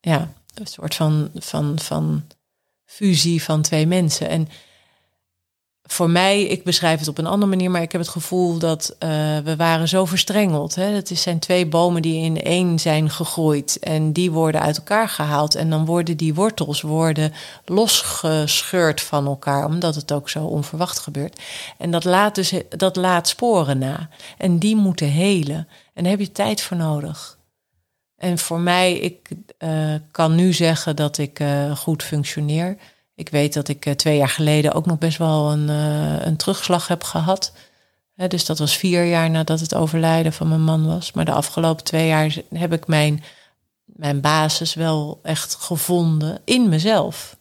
ja, 0.00 0.32
een 0.54 0.66
soort 0.66 0.94
van, 0.94 1.30
van, 1.34 1.78
van 1.78 2.26
fusie 2.84 3.42
van 3.42 3.62
twee 3.62 3.86
mensen. 3.86 4.28
En 4.28 4.48
voor 5.86 6.10
mij, 6.10 6.42
ik 6.42 6.64
beschrijf 6.64 6.98
het 6.98 7.08
op 7.08 7.18
een 7.18 7.26
andere 7.26 7.50
manier, 7.50 7.70
maar 7.70 7.82
ik 7.82 7.92
heb 7.92 8.00
het 8.00 8.10
gevoel 8.10 8.58
dat 8.58 8.96
uh, 8.98 9.08
we 9.38 9.56
waren 9.56 9.88
zo 9.88 10.04
verstrengeld. 10.04 10.74
Hè? 10.74 10.84
Het 10.84 11.10
zijn 11.14 11.38
twee 11.38 11.66
bomen 11.66 12.02
die 12.02 12.24
in 12.24 12.42
één 12.42 12.78
zijn 12.78 13.10
gegroeid 13.10 13.78
en 13.78 14.12
die 14.12 14.30
worden 14.30 14.60
uit 14.60 14.76
elkaar 14.76 15.08
gehaald. 15.08 15.54
En 15.54 15.70
dan 15.70 15.84
worden 15.84 16.16
die 16.16 16.34
wortels 16.34 16.80
worden 16.80 17.32
losgescheurd 17.64 19.00
van 19.00 19.26
elkaar, 19.26 19.64
omdat 19.64 19.94
het 19.94 20.12
ook 20.12 20.28
zo 20.28 20.44
onverwacht 20.44 20.98
gebeurt. 20.98 21.42
En 21.78 21.90
dat 21.90 22.04
laat 22.04 22.34
dus 22.34 22.52
dat 22.68 22.96
laat 22.96 23.28
sporen 23.28 23.78
na. 23.78 24.08
En 24.38 24.58
die 24.58 24.76
moeten 24.76 25.08
helen. 25.08 25.68
En 25.94 26.02
daar 26.02 26.12
heb 26.12 26.20
je 26.20 26.32
tijd 26.32 26.62
voor 26.62 26.76
nodig. 26.76 27.38
En 28.16 28.38
voor 28.38 28.60
mij, 28.60 28.92
ik 28.92 29.28
uh, 29.58 29.94
kan 30.10 30.34
nu 30.34 30.52
zeggen 30.52 30.96
dat 30.96 31.18
ik 31.18 31.40
uh, 31.40 31.76
goed 31.76 32.02
functioneer. 32.02 32.76
Ik 33.14 33.28
weet 33.28 33.52
dat 33.52 33.68
ik 33.68 33.86
eh, 33.86 33.94
twee 33.94 34.16
jaar 34.16 34.28
geleden 34.28 34.72
ook 34.72 34.86
nog 34.86 34.98
best 34.98 35.18
wel 35.18 35.52
een, 35.52 35.68
een 36.26 36.36
terugslag 36.36 36.88
heb 36.88 37.02
gehad. 37.02 37.52
dus 38.28 38.44
dat 38.44 38.58
was 38.58 38.76
vier 38.76 39.04
jaar 39.04 39.30
nadat 39.30 39.60
het 39.60 39.74
overlijden 39.74 40.32
van 40.32 40.48
mijn 40.48 40.62
man 40.62 40.86
was. 40.86 41.12
Maar 41.12 41.24
de 41.24 41.32
afgelopen 41.32 41.84
twee 41.84 42.06
jaar 42.06 42.36
heb 42.54 42.72
ik 42.72 42.86
mijn, 42.86 43.22
mijn 43.84 44.20
basis 44.20 44.74
wel 44.74 45.20
echt 45.22 45.54
gevonden 45.54 46.40
in 46.44 46.68
mezelf. 46.68 47.36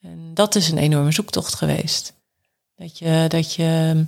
En 0.00 0.34
dat 0.34 0.54
is 0.54 0.70
een 0.70 0.78
enorme 0.78 1.12
zoektocht 1.12 1.54
geweest. 1.54 2.14
Dat 2.74 2.98
je, 2.98 3.24
dat 3.28 3.54
je, 3.54 4.04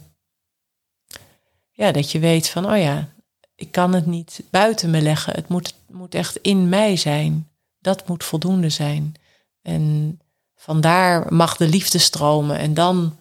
ja, 1.71 1.93
dat 1.93 2.11
je 2.11 2.19
weet 2.19 2.49
van, 2.49 2.71
oh 2.71 2.79
ja, 2.79 3.14
ik 3.55 3.73
kan 3.73 3.95
het 3.95 4.07
niet 4.07 4.43
buiten 4.51 4.91
me 4.91 5.03
leggen. 5.03 5.35
Het 5.35 5.49
moet, 5.49 5.75
moet 5.91 6.15
echt 6.15 6.37
in 6.37 6.69
mij 6.69 6.97
zijn. 6.97 7.49
Dat 7.81 8.09
moet 8.09 8.25
voldoende 8.25 8.69
zijn. 8.69 9.15
En 9.63 10.19
vandaar 10.55 11.35
mag 11.35 11.57
de 11.57 11.69
liefde 11.69 11.99
stromen 11.99 12.59
en 12.59 12.75
dan, 12.75 13.19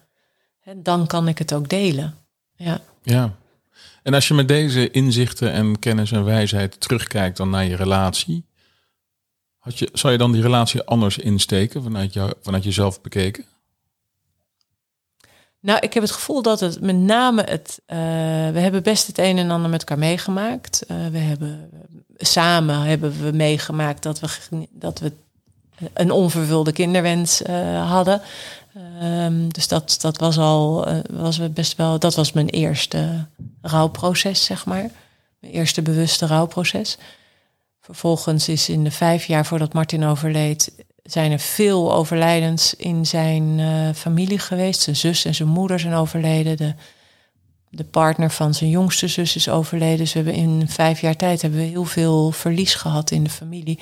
dan 0.76 1.06
kan 1.06 1.28
ik 1.28 1.38
het 1.38 1.54
ook 1.54 1.68
delen. 1.68 2.14
Ja. 2.56 2.80
ja. 3.02 3.36
En 4.02 4.14
als 4.14 4.28
je 4.28 4.34
met 4.34 4.48
deze 4.48 4.90
inzichten 4.90 5.52
en 5.52 5.78
kennis 5.78 6.12
en 6.12 6.24
wijsheid 6.24 6.80
terugkijkt 6.80 7.36
dan 7.36 7.50
naar 7.50 7.64
je 7.64 7.76
relatie, 7.76 8.46
had 9.58 9.78
je, 9.78 9.88
zou 9.92 10.12
je 10.12 10.18
dan 10.18 10.32
die 10.32 10.42
relatie 10.42 10.82
anders 10.82 11.18
insteken 11.18 11.82
vanuit, 11.82 12.12
jou, 12.12 12.32
vanuit 12.42 12.64
jezelf 12.64 13.00
bekeken? 13.00 13.44
Nou, 15.64 15.78
ik 15.80 15.94
heb 15.94 16.02
het 16.02 16.12
gevoel 16.12 16.42
dat 16.42 16.60
het 16.60 16.80
met 16.80 16.96
name 16.96 17.42
het. 17.42 17.80
Uh, 17.86 17.96
we 18.52 18.58
hebben 18.60 18.82
best 18.82 19.06
het 19.06 19.18
een 19.18 19.38
en 19.38 19.50
ander 19.50 19.70
met 19.70 19.80
elkaar 19.80 19.98
meegemaakt. 19.98 20.84
Uh, 20.90 20.96
we 21.06 21.18
hebben 21.18 21.70
samen 22.16 22.80
hebben 22.80 23.22
we 23.22 23.32
meegemaakt 23.32 24.02
dat 24.02 24.20
we, 24.20 24.28
dat 24.70 24.98
we 24.98 25.12
een 25.92 26.10
onvervulde 26.10 26.72
kinderwens 26.72 27.42
uh, 27.42 27.90
hadden. 27.90 28.20
Um, 29.02 29.52
dus 29.52 29.68
dat, 29.68 29.96
dat 30.00 30.18
was 30.18 30.38
al 30.38 30.86
was 31.10 31.52
best 31.52 31.76
wel. 31.76 31.98
Dat 31.98 32.14
was 32.14 32.32
mijn 32.32 32.48
eerste 32.48 33.26
rouwproces, 33.62 34.44
zeg 34.44 34.66
maar. 34.66 34.90
Mijn 35.40 35.52
eerste 35.52 35.82
bewuste 35.82 36.26
rouwproces. 36.26 36.98
Vervolgens 37.80 38.48
is 38.48 38.68
in 38.68 38.84
de 38.84 38.90
vijf 38.90 39.24
jaar 39.24 39.46
voordat 39.46 39.72
Martin 39.72 40.04
overleed, 40.04 40.83
zijn 41.04 41.32
er 41.32 41.38
veel 41.38 41.94
overlijdens 41.94 42.74
in 42.74 43.06
zijn 43.06 43.58
uh, 43.58 43.88
familie 43.94 44.38
geweest. 44.38 44.80
Zijn 44.80 44.96
zus 44.96 45.24
en 45.24 45.34
zijn 45.34 45.48
moeder 45.48 45.80
zijn 45.80 45.94
overleden. 45.94 46.56
De, 46.56 46.74
de 47.70 47.84
partner 47.84 48.30
van 48.30 48.54
zijn 48.54 48.70
jongste 48.70 49.08
zus 49.08 49.36
is 49.36 49.48
overleden. 49.48 49.98
Dus 49.98 50.12
we 50.12 50.18
hebben 50.18 50.42
in 50.42 50.68
vijf 50.68 51.00
jaar 51.00 51.16
tijd 51.16 51.42
hebben 51.42 51.60
we 51.60 51.66
heel 51.66 51.84
veel 51.84 52.30
verlies 52.30 52.74
gehad 52.74 53.10
in 53.10 53.24
de 53.24 53.30
familie. 53.30 53.78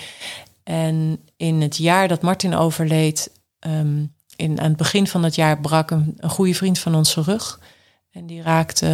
En 0.64 1.20
in 1.36 1.60
het 1.60 1.76
jaar 1.76 2.08
dat 2.08 2.22
Martin 2.22 2.54
overleed, 2.54 3.30
um, 3.66 4.14
in, 4.36 4.60
aan 4.60 4.68
het 4.68 4.76
begin 4.76 5.06
van 5.06 5.22
het 5.22 5.34
jaar 5.34 5.60
brak 5.60 5.90
een, 5.90 6.14
een 6.16 6.30
goede 6.30 6.54
vriend 6.54 6.78
van 6.78 6.94
ons 6.94 7.14
rug. 7.14 7.60
En 8.10 8.26
die 8.26 8.42
raakte 8.42 8.86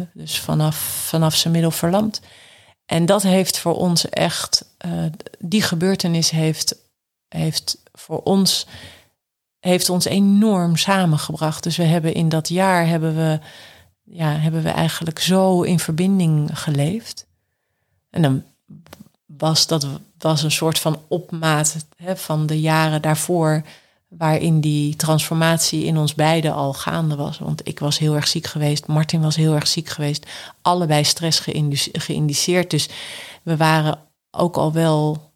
uh, 0.00 0.06
dus 0.22 0.40
vanaf, 0.40 0.76
vanaf 1.06 1.34
zijn 1.34 1.52
middel 1.52 1.70
verlamd. 1.70 2.20
En 2.86 3.06
dat 3.06 3.22
heeft 3.22 3.58
voor 3.58 3.74
ons 3.74 4.08
echt, 4.08 4.64
uh, 4.86 4.92
die 5.38 5.62
gebeurtenis 5.62 6.30
heeft 6.30 6.76
heeft 7.28 7.82
voor 7.92 8.20
ons, 8.22 8.66
heeft 9.60 9.88
ons 9.88 10.04
enorm 10.04 10.76
samengebracht. 10.76 11.62
Dus 11.62 11.76
we 11.76 11.82
hebben 11.84 12.14
in 12.14 12.28
dat 12.28 12.48
jaar 12.48 12.86
hebben 12.86 13.16
we, 13.16 13.38
ja, 14.04 14.30
hebben 14.30 14.62
we 14.62 14.70
eigenlijk 14.70 15.18
zo 15.18 15.62
in 15.62 15.78
verbinding 15.78 16.58
geleefd. 16.58 17.26
En 18.10 18.22
dan 18.22 18.42
was 19.26 19.66
dat 19.66 19.86
was 20.18 20.42
een 20.42 20.50
soort 20.50 20.78
van 20.78 21.00
opmaat 21.08 21.86
hè, 21.96 22.16
van 22.16 22.46
de 22.46 22.60
jaren 22.60 23.02
daarvoor, 23.02 23.62
waarin 24.08 24.60
die 24.60 24.96
transformatie 24.96 25.84
in 25.84 25.96
ons 25.96 26.14
beiden 26.14 26.54
al 26.54 26.72
gaande 26.72 27.16
was. 27.16 27.38
Want 27.38 27.68
ik 27.68 27.78
was 27.78 27.98
heel 27.98 28.14
erg 28.14 28.28
ziek 28.28 28.46
geweest, 28.46 28.86
Martin 28.86 29.20
was 29.20 29.36
heel 29.36 29.54
erg 29.54 29.66
ziek 29.66 29.88
geweest, 29.88 30.26
allebei 30.62 31.04
stress 31.04 31.42
geïndiceerd. 31.92 32.70
Dus 32.70 32.88
we 33.42 33.56
waren 33.56 33.98
ook 34.30 34.56
al 34.56 34.72
wel 34.72 35.27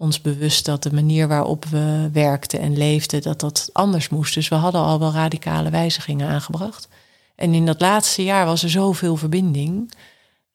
ons 0.00 0.20
bewust 0.20 0.64
dat 0.64 0.82
de 0.82 0.92
manier 0.92 1.28
waarop 1.28 1.64
we 1.64 2.08
werkten 2.12 2.60
en 2.60 2.76
leefden, 2.76 3.22
dat 3.22 3.40
dat 3.40 3.70
anders 3.72 4.08
moest. 4.08 4.34
Dus 4.34 4.48
we 4.48 4.54
hadden 4.54 4.80
al 4.80 4.98
wel 4.98 5.12
radicale 5.12 5.70
wijzigingen 5.70 6.28
aangebracht. 6.28 6.88
En 7.34 7.54
in 7.54 7.66
dat 7.66 7.80
laatste 7.80 8.24
jaar 8.24 8.46
was 8.46 8.62
er 8.62 8.70
zoveel 8.70 9.16
verbinding. 9.16 9.92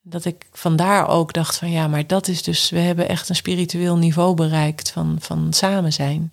Dat 0.02 0.26
ik 0.26 0.48
vandaar 0.52 1.08
ook 1.08 1.34
dacht 1.34 1.58
van 1.58 1.72
ja, 1.72 1.88
maar 1.88 2.08
dat 2.08 2.28
is 2.28 2.44
dus, 2.44 2.70
we 2.70 2.80
hebben 2.80 3.10
echt 3.10 3.30
een 3.30 3.36
spiritueel 3.36 3.98
niveau 3.98 4.34
bereikt 4.34 4.92
van, 4.92 5.18
van 5.20 5.54
samen 5.54 5.94
zijn. 5.94 6.32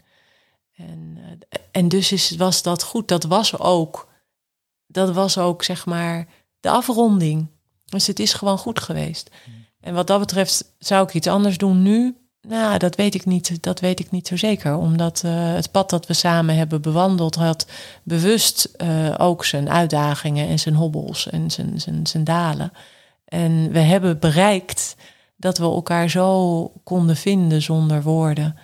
En, 0.76 1.18
eh, 1.48 1.60
en 1.70 1.88
dus 1.88 2.12
is, 2.12 2.36
was 2.36 2.62
dat 2.62 2.82
goed. 2.82 3.08
Dat 3.08 3.24
was 3.24 3.58
ook, 3.58 4.08
dat 4.86 5.14
was 5.14 5.38
ook 5.38 5.62
zeg 5.62 5.86
maar 5.86 6.26
de 6.60 6.70
afronding. 6.70 7.46
Dus 7.84 8.06
het 8.06 8.20
is 8.20 8.32
gewoon 8.32 8.58
goed 8.58 8.80
geweest. 8.80 9.30
En 9.80 9.94
wat 9.94 10.06
dat 10.06 10.20
betreft 10.20 10.72
zou 10.78 11.06
ik 11.06 11.14
iets 11.14 11.26
anders 11.26 11.58
doen 11.58 11.82
nu. 11.82 12.16
Nou, 12.48 12.78
dat 12.78 12.96
weet 12.96 13.14
ik 13.14 13.24
niet. 13.24 13.62
Dat 13.62 13.80
weet 13.80 14.00
ik 14.00 14.10
niet 14.10 14.26
zo 14.26 14.36
zeker. 14.36 14.76
Omdat 14.76 15.22
uh, 15.24 15.54
het 15.54 15.70
pad 15.70 15.90
dat 15.90 16.06
we 16.06 16.12
samen 16.12 16.56
hebben 16.56 16.82
bewandeld 16.82 17.34
had 17.34 17.66
bewust 18.02 18.68
uh, 18.76 19.14
ook 19.18 19.44
zijn 19.44 19.70
uitdagingen 19.70 20.48
en 20.48 20.58
zijn 20.58 20.74
hobbels 20.74 21.30
en 21.30 21.50
zijn, 21.50 21.80
zijn, 21.80 22.06
zijn 22.06 22.24
dalen. 22.24 22.72
En 23.24 23.72
we 23.72 23.78
hebben 23.78 24.18
bereikt 24.18 24.96
dat 25.36 25.58
we 25.58 25.64
elkaar 25.64 26.08
zo 26.08 26.72
konden 26.84 27.16
vinden 27.16 27.62
zonder 27.62 28.02
woorden. 28.02 28.56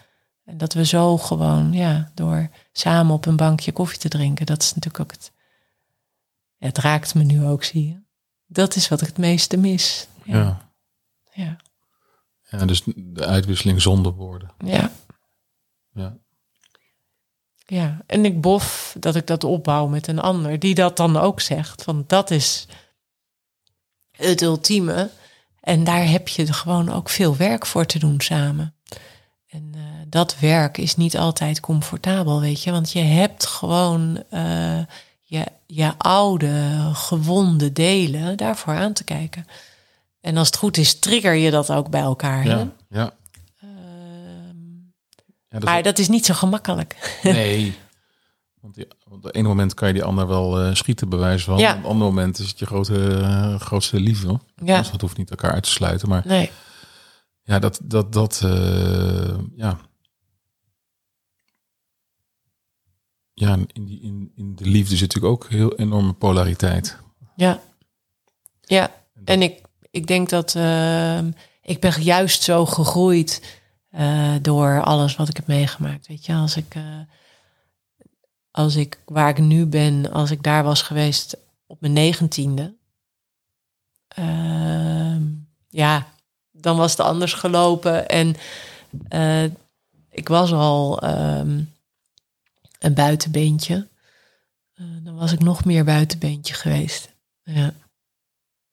En 0.45 0.59
dat 0.59 0.73
we 0.73 0.85
zo 0.85 1.19
gewoon, 1.19 1.73
ja, 1.73 2.11
door 2.15 2.49
samen 2.73 3.15
op 3.15 3.27
een 3.27 3.37
bankje 3.37 3.73
koffie 3.73 3.99
te 3.99 4.09
drinken, 4.09 4.47
dat 4.47 4.63
is 4.63 4.75
natuurlijk 4.75 5.05
ook 5.05 5.13
het. 5.13 5.33
Het 6.59 6.79
raakt 6.79 7.15
me 7.15 7.23
nu 7.23 7.45
ook, 7.45 7.65
zie 7.65 7.87
je. 7.89 8.01
Dat 8.47 8.77
is 8.77 8.89
wat 8.89 9.01
ik 9.01 9.07
het 9.07 9.19
meeste 9.19 9.57
mis. 9.57 10.07
Ja. 10.25 10.37
Ja. 10.37 10.71
ja. 11.33 11.57
Dus 12.67 12.83
de 12.97 13.27
uitwisseling 13.27 13.83
zonder 13.83 14.13
woorden. 14.13 14.51
Ja. 14.65 14.91
Ja. 15.93 16.17
Ja, 17.67 18.01
en 18.07 18.25
ik 18.25 18.41
bof 18.41 18.97
dat 18.99 19.15
ik 19.15 19.27
dat 19.27 19.45
opbouw 19.45 19.87
met 19.87 20.07
een 20.07 20.19
ander, 20.21 20.59
die 20.59 20.75
dat 20.75 20.97
dan 20.97 21.17
ook 21.17 21.41
zegt. 21.41 21.83
Van 21.83 22.05
dat 22.07 22.31
is 22.31 22.67
het 24.11 24.43
ultieme. 24.43 25.11
En 25.61 25.85
daar 25.85 26.09
heb 26.09 26.29
je 26.29 26.53
gewoon 26.53 26.93
ook 26.93 27.09
veel 27.09 27.37
werk 27.37 27.67
voor 27.67 27.87
te 27.87 27.99
doen 27.99 28.21
samen. 28.21 28.75
En 29.49 29.73
uh, 29.77 29.83
dat 30.07 30.39
werk 30.39 30.79
is 30.79 30.97
niet 30.97 31.19
altijd 31.19 31.61
comfortabel, 31.61 32.41
weet 32.41 32.63
je. 32.63 32.71
Want 32.71 32.93
je 32.93 33.01
hebt 33.01 33.47
gewoon 33.47 34.23
uh, 34.31 34.81
je, 35.23 35.47
je 35.67 35.93
oude, 35.99 36.79
gewonde 36.93 37.73
delen 37.73 38.37
daarvoor 38.37 38.75
aan 38.75 38.93
te 38.93 39.05
kijken. 39.05 39.47
En 40.29 40.37
als 40.37 40.47
het 40.47 40.57
goed 40.57 40.77
is, 40.77 40.99
trigger 40.99 41.35
je 41.35 41.51
dat 41.51 41.71
ook 41.71 41.91
bij 41.91 42.01
elkaar. 42.01 42.47
Ja, 42.47 42.59
hè? 42.59 42.67
ja. 42.99 43.13
Uh, 43.65 43.71
ja 45.49 45.59
dat 45.59 45.63
maar 45.63 45.83
dat 45.83 45.99
is 45.99 46.09
niet 46.09 46.27
zo 46.27 46.35
gemakkelijk. 46.35 47.19
Nee. 47.23 47.77
Want, 48.61 48.75
die, 48.75 48.89
op 49.09 49.23
het 49.23 49.35
ene 49.35 49.49
moment 49.49 49.75
kan 49.75 49.89
je 49.89 49.95
die 49.95 50.05
ander 50.05 50.27
wel 50.27 50.67
uh, 50.67 50.75
schieten, 50.75 51.09
bewijs 51.09 51.45
van. 51.45 51.59
Ja. 51.59 51.71
Op 51.71 51.77
het 51.77 51.87
andere 51.87 52.11
moment 52.11 52.39
is 52.39 52.49
het 52.49 52.59
je 52.59 52.67
grote, 52.67 52.95
uh, 52.95 53.61
grootste 53.61 54.01
liefde. 54.01 54.41
Ja. 54.65 54.79
Dus 54.79 54.91
dat 54.91 55.01
hoeft 55.01 55.17
niet 55.17 55.31
elkaar 55.31 55.53
uit 55.53 55.63
te 55.63 55.71
sluiten. 55.71 56.09
Maar 56.09 56.23
Nee. 56.27 56.51
ja, 57.43 57.59
dat, 57.59 57.81
dat, 57.83 58.13
dat, 58.13 58.41
uh, 58.45 59.39
ja. 59.57 59.79
Ja, 63.35 63.59
in, 63.73 63.85
die, 63.85 64.01
in, 64.01 64.33
in 64.35 64.57
de 64.57 64.65
liefde 64.65 64.97
zit 64.97 65.15
natuurlijk 65.15 65.35
ook 65.35 65.51
heel 65.51 65.77
enorme 65.77 66.13
polariteit. 66.13 66.99
Ja. 67.37 67.61
Ja. 68.61 68.91
En 69.25 69.43
ik, 69.43 69.68
ik 69.99 70.07
denk 70.07 70.29
dat 70.29 70.55
uh, 70.55 71.19
ik 71.63 71.81
ben 71.81 72.03
juist 72.03 72.43
zo 72.43 72.67
gegroeid 72.67 73.61
uh, 73.91 74.35
door 74.43 74.83
alles 74.83 75.17
wat 75.17 75.29
ik 75.29 75.37
heb 75.37 75.47
meegemaakt. 75.47 76.07
Weet 76.07 76.27
je, 76.27 76.35
als 76.35 76.57
ik, 76.57 76.75
uh, 76.75 77.01
als 78.51 78.77
ik 78.77 79.01
waar 79.05 79.29
ik 79.29 79.39
nu 79.39 79.67
ben, 79.67 80.13
als 80.13 80.31
ik 80.31 80.43
daar 80.43 80.65
was 80.65 80.83
geweest 80.83 81.37
op 81.67 81.81
mijn 81.81 81.93
negentiende, 81.93 82.75
ehm, 84.09 85.23
ja, 85.69 86.07
dan 86.53 86.77
was 86.77 86.91
het 86.91 87.01
anders 87.01 87.33
gelopen. 87.33 88.09
En 88.09 88.37
uh, 89.11 89.51
ik 90.11 90.29
was 90.29 90.53
al 90.53 91.05
um, 91.05 91.73
een 92.79 92.95
buitenbeentje. 92.95 93.89
dan 95.03 95.17
was 95.17 95.33
ik 95.33 95.41
nog 95.41 95.65
meer 95.65 95.85
buitenbeentje 95.85 96.55
geweest. 96.55 97.11
Ja. 97.43 97.73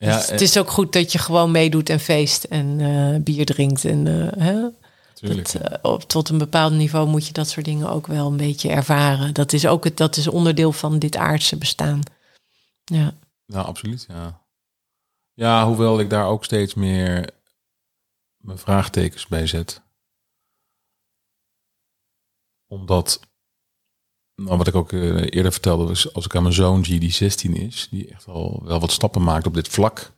Ja, 0.06 0.18
dus 0.18 0.30
het 0.30 0.42
is 0.42 0.58
ook 0.58 0.70
goed 0.70 0.94
dat 0.94 1.12
je 1.12 1.18
gewoon 1.18 1.52
meedoet 1.52 1.90
en 1.90 2.00
feest 2.00 2.44
en 2.44 2.80
uh, 2.80 3.20
bier 3.22 3.46
drinkt. 3.46 3.86
En, 3.86 4.06
uh, 4.06 4.32
hè? 4.38 4.70
Tuurlijk. 5.14 5.52
Dat, 5.52 5.72
uh, 5.72 5.78
op, 5.82 6.04
tot 6.04 6.30
een 6.30 6.38
bepaald 6.38 6.74
niveau 6.74 7.08
moet 7.08 7.28
je 7.28 7.34
dat 7.34 7.50
soort 7.50 7.66
dingen 7.66 7.90
ook 7.90 8.08
wel 8.08 8.28
een 8.28 8.38
beetje 8.38 8.70
ervaren. 8.70 9.34
Dat 9.34 9.54
is 9.54 9.68
ook 9.68 9.84
het, 9.84 9.98
dat 9.98 10.18
is 10.18 10.28
onderdeel 10.28 10.72
van 10.72 11.00
dit 11.00 11.16
aardse 11.16 11.58
bestaan. 11.58 12.02
Ja, 12.84 13.14
ja 13.46 13.62
absoluut. 13.62 14.06
Ja. 14.08 14.42
ja, 15.34 15.66
hoewel 15.66 16.00
ik 16.00 16.10
daar 16.10 16.28
ook 16.28 16.44
steeds 16.44 16.74
meer 16.74 17.30
mijn 18.38 18.58
vraagtekens 18.58 19.28
bij 19.28 19.48
zet. 19.48 19.82
Omdat, 22.68 23.20
nou, 24.36 24.58
wat 24.58 24.68
ik 24.68 24.76
ook 24.76 24.92
uh, 24.92 25.22
eerder 25.30 25.52
vertelde, 25.52 25.86
was 25.86 26.14
als 26.14 26.26
ik 26.26 26.36
aan 26.36 26.42
mijn 26.44 26.54
zoon 26.54 26.86
zie 26.86 27.00
die 27.00 27.12
16 27.12 27.56
is, 27.56 27.88
die 27.92 28.08
echt 28.08 28.28
al 28.28 28.62
wel 28.64 28.80
wat 28.80 28.92
stappen 28.92 29.24
maakt 29.24 29.46
op 29.48 29.54
dit 29.54 29.68
vlak. 29.68 30.14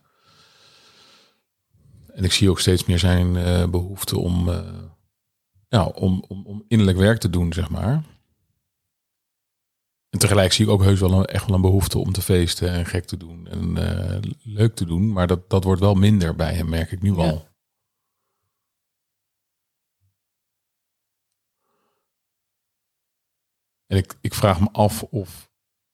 En 2.14 2.24
ik 2.24 2.32
zie 2.32 2.50
ook 2.50 2.60
steeds 2.60 2.84
meer 2.84 2.98
zijn 2.98 3.34
uh, 3.34 3.66
behoefte 3.66 4.18
om, 4.18 4.48
uh, 4.48 4.60
ja, 5.68 5.84
om, 5.84 6.24
om, 6.28 6.46
om 6.46 6.64
innerlijk 6.68 6.98
werk 6.98 7.18
te 7.20 7.30
doen, 7.30 7.52
zeg 7.52 7.70
maar. 7.70 8.04
En 10.10 10.18
tegelijk 10.18 10.52
zie 10.52 10.64
ik 10.64 10.70
ook 10.70 10.82
heus 10.82 11.00
wel 11.00 11.12
een, 11.12 11.24
echt 11.24 11.46
wel 11.46 11.54
een 11.54 11.60
behoefte 11.62 11.98
om 11.98 12.12
te 12.12 12.22
feesten 12.22 12.70
en 12.70 12.86
gek 12.86 13.04
te 13.04 13.16
doen 13.16 13.46
en 13.46 13.76
uh, 13.76 14.30
leuk 14.42 14.74
te 14.74 14.84
doen. 14.84 15.12
Maar 15.12 15.26
dat, 15.26 15.50
dat 15.50 15.64
wordt 15.64 15.80
wel 15.80 15.94
minder 15.94 16.36
bij 16.36 16.54
hem, 16.54 16.68
merk 16.68 16.92
ik 16.92 17.02
nu 17.02 17.14
Ja. 17.14 17.30
al. 17.30 17.47
En 23.88 23.96
ik, 23.96 24.16
ik 24.20 24.34
vraag 24.34 24.60
me 24.60 24.68
af 24.72 25.02
of 25.02 25.50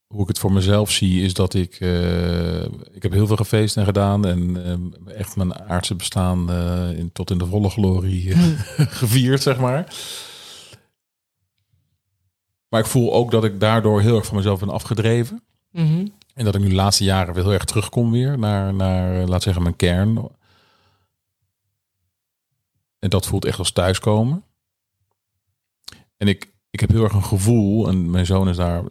hoe 0.07 0.23
ik 0.23 0.29
het 0.29 0.39
voor 0.39 0.53
mezelf 0.53 0.91
zie, 0.91 1.23
is 1.23 1.35
dat 1.35 1.55
ik. 1.55 1.81
Uh, 1.81 2.63
ik 2.65 3.03
heb 3.03 3.13
heel 3.13 3.27
veel 3.27 3.37
gefeest 3.37 3.77
en 3.77 3.85
gedaan. 3.85 4.27
En 4.27 4.41
uh, 5.07 5.17
echt 5.17 5.37
mijn 5.37 5.55
aardse 5.55 5.95
bestaan 5.95 6.51
uh, 6.51 6.99
in, 6.99 7.13
tot 7.13 7.31
in 7.31 7.39
de 7.39 7.47
volle 7.47 7.71
glorie 7.71 8.35
Hmm. 8.35 8.57
gevierd, 9.01 9.43
zeg 9.43 9.59
maar. 9.59 9.95
Maar 12.69 12.81
ik 12.81 12.87
voel 12.87 13.13
ook 13.13 13.31
dat 13.31 13.45
ik 13.45 13.61
daardoor 13.61 14.01
heel 14.01 14.17
erg 14.17 14.27
van 14.27 14.37
mezelf 14.37 14.61
ben 14.61 14.71
afgedreven. 14.71 15.43
mm 15.71 15.87
-hmm. 15.87 16.13
En 16.35 16.45
dat 16.45 16.55
ik 16.55 16.61
nu 16.61 16.69
de 16.69 16.75
laatste 16.75 17.05
jaren 17.05 17.35
weer 17.35 17.43
heel 17.43 17.53
erg 17.53 17.65
terugkom 17.65 18.11
weer 18.11 18.39
naar, 18.39 18.75
naar 18.75 19.27
laat 19.27 19.43
zeggen, 19.43 19.63
mijn 19.63 19.77
kern. 19.77 20.29
En 22.99 23.11
dat 23.11 23.27
voelt 23.27 23.45
echt 23.45 23.59
als 23.59 23.73
thuiskomen. 23.73 24.45
En 26.17 26.29
ik, 26.29 26.54
ik 26.75 26.81
heb 26.81 26.91
heel 26.91 27.03
erg 27.03 27.13
een 27.13 27.25
gevoel, 27.25 27.89
en 27.89 28.11
mijn 28.11 28.27
zoon 28.27 28.49
is 28.49 28.57
daar 28.57 28.85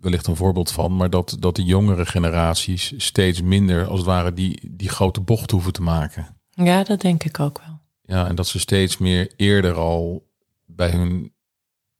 wellicht 0.00 0.26
een 0.26 0.36
voorbeeld 0.36 0.72
van, 0.72 0.96
maar 0.96 1.10
dat, 1.10 1.36
dat 1.38 1.56
de 1.56 1.64
jongere 1.64 2.06
generaties 2.06 2.92
steeds 2.96 3.42
minder, 3.42 3.86
als 3.86 3.98
het 3.98 4.08
ware, 4.08 4.32
die, 4.32 4.70
die 4.70 4.88
grote 4.88 5.20
bocht 5.20 5.50
hoeven 5.50 5.72
te 5.72 5.82
maken. 5.82 6.36
Ja, 6.50 6.84
dat 6.84 7.00
denk 7.00 7.24
ik 7.24 7.40
ook 7.40 7.60
wel. 7.66 7.78
Ja, 8.02 8.28
en 8.28 8.34
dat 8.34 8.46
ze 8.46 8.58
steeds 8.58 8.98
meer 8.98 9.32
eerder 9.36 9.74
al 9.74 10.28
bij 10.66 10.90
hun 10.90 11.32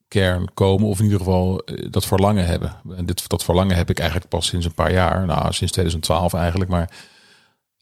kern 0.09 0.55
komen, 0.55 0.89
of 0.89 0.99
in 0.99 1.05
ieder 1.05 1.19
geval 1.19 1.63
dat 1.91 2.07
verlangen 2.07 2.47
hebben. 2.47 2.77
En 2.97 3.07
dit, 3.07 3.29
dat 3.29 3.45
verlangen 3.45 3.77
heb 3.77 3.91
ik 3.91 3.99
eigenlijk 3.99 4.31
pas 4.31 4.47
sinds 4.47 4.67
een 4.67 4.75
paar 4.75 4.93
jaar, 4.93 5.27
nou 5.27 5.53
sinds 5.53 5.73
2012 5.73 6.35
eigenlijk, 6.35 6.71
maar 6.71 6.91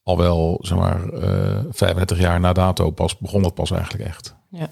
al 0.03 0.17
wel, 0.17 0.59
zeg 0.63 0.79
maar, 0.79 1.13
uh, 1.13 1.61
35 1.71 2.19
jaar 2.19 2.41
na 2.41 2.53
dato 2.53 2.91
pas 2.91 3.19
begon 3.19 3.43
dat 3.43 3.55
pas 3.55 3.71
eigenlijk 3.71 4.05
echt. 4.05 4.35
Ja. 4.51 4.71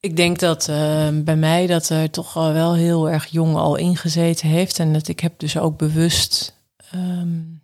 Ik 0.00 0.16
denk 0.16 0.38
dat 0.38 0.68
uh, 0.68 1.08
bij 1.14 1.36
mij 1.36 1.66
dat 1.66 1.88
er 1.88 2.10
toch 2.10 2.32
wel 2.32 2.74
heel 2.74 3.10
erg 3.10 3.26
jong 3.26 3.56
al 3.56 3.76
ingezeten 3.76 4.48
heeft. 4.48 4.78
En 4.78 4.92
dat 4.92 5.08
ik 5.08 5.20
heb 5.20 5.38
dus 5.38 5.58
ook 5.58 5.78
bewust, 5.78 6.56
um, 6.94 7.62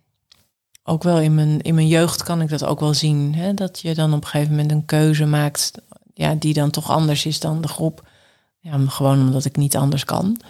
ook 0.83 1.03
wel 1.03 1.19
in 1.19 1.35
mijn, 1.35 1.61
in 1.61 1.75
mijn 1.75 1.87
jeugd 1.87 2.23
kan 2.23 2.41
ik 2.41 2.49
dat 2.49 2.65
ook 2.65 2.79
wel 2.79 2.93
zien. 2.93 3.35
Hè? 3.35 3.53
Dat 3.53 3.79
je 3.79 3.93
dan 3.93 4.13
op 4.13 4.23
een 4.23 4.27
gegeven 4.27 4.51
moment 4.51 4.71
een 4.71 4.85
keuze 4.85 5.25
maakt 5.25 5.71
ja, 6.13 6.35
die 6.35 6.53
dan 6.53 6.69
toch 6.69 6.89
anders 6.89 7.25
is 7.25 7.39
dan 7.39 7.61
de 7.61 7.67
groep. 7.67 8.07
Ja, 8.59 8.77
gewoon 8.87 9.19
omdat 9.19 9.45
ik 9.45 9.55
niet 9.55 9.77
anders 9.77 10.05
kan. 10.05 10.41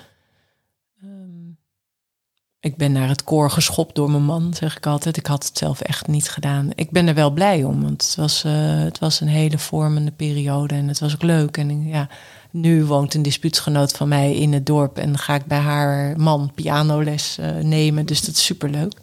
Ik 2.60 2.78
ben 2.78 2.92
naar 2.92 3.08
het 3.08 3.24
koor 3.24 3.52
geschopt 3.52 3.96
door 3.96 4.12
mijn 4.12 4.24
man, 4.24 4.54
zeg 4.54 4.78
ik 4.78 4.86
altijd. 4.86 5.18
Ik 5.18 5.26
had 5.26 5.46
het 5.46 5.58
zelf 5.58 5.82
echt 5.82 6.08
niet 6.08 6.30
gedaan. 6.30 6.70
Ik 6.76 6.92
ben 6.92 7.08
er 7.08 7.14
wel 7.14 7.32
blij 7.32 7.64
om, 7.64 7.82
want 7.82 8.06
het 8.06 8.16
was, 8.16 8.46
uh, 8.46 8.80
het 8.84 9.00
was 9.00 9.20
een 9.20 9.28
hele 9.28 9.58
vormende 9.58 10.12
periode 10.12 10.76
en 10.76 10.88
het 10.88 11.00
was 11.00 11.14
ook 11.14 11.22
leuk. 11.22 11.58
En 11.58 11.88
ja, 11.88 12.10
nu 12.52 12.86
woont 12.86 13.14
een 13.14 13.22
dispuutsgenoot 13.22 13.92
van 13.92 14.08
mij 14.08 14.36
in 14.36 14.54
het 14.54 14.66
dorp 14.66 14.98
en 14.98 15.18
ga 15.18 15.36
ik 15.36 15.46
bij 15.46 15.58
haar 15.58 16.20
man 16.20 16.52
pianoles 16.56 17.38
uh, 17.40 17.56
nemen. 17.56 18.06
Dus 18.06 18.22
dat 18.22 18.36
is 18.36 18.46
superleuk. 18.46 18.94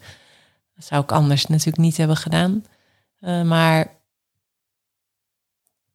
Dat 0.75 0.85
zou 0.85 1.03
ik 1.03 1.11
anders 1.11 1.45
natuurlijk 1.45 1.77
niet 1.77 1.97
hebben 1.97 2.17
gedaan. 2.17 2.63
Uh, 3.19 3.41
maar 3.41 3.93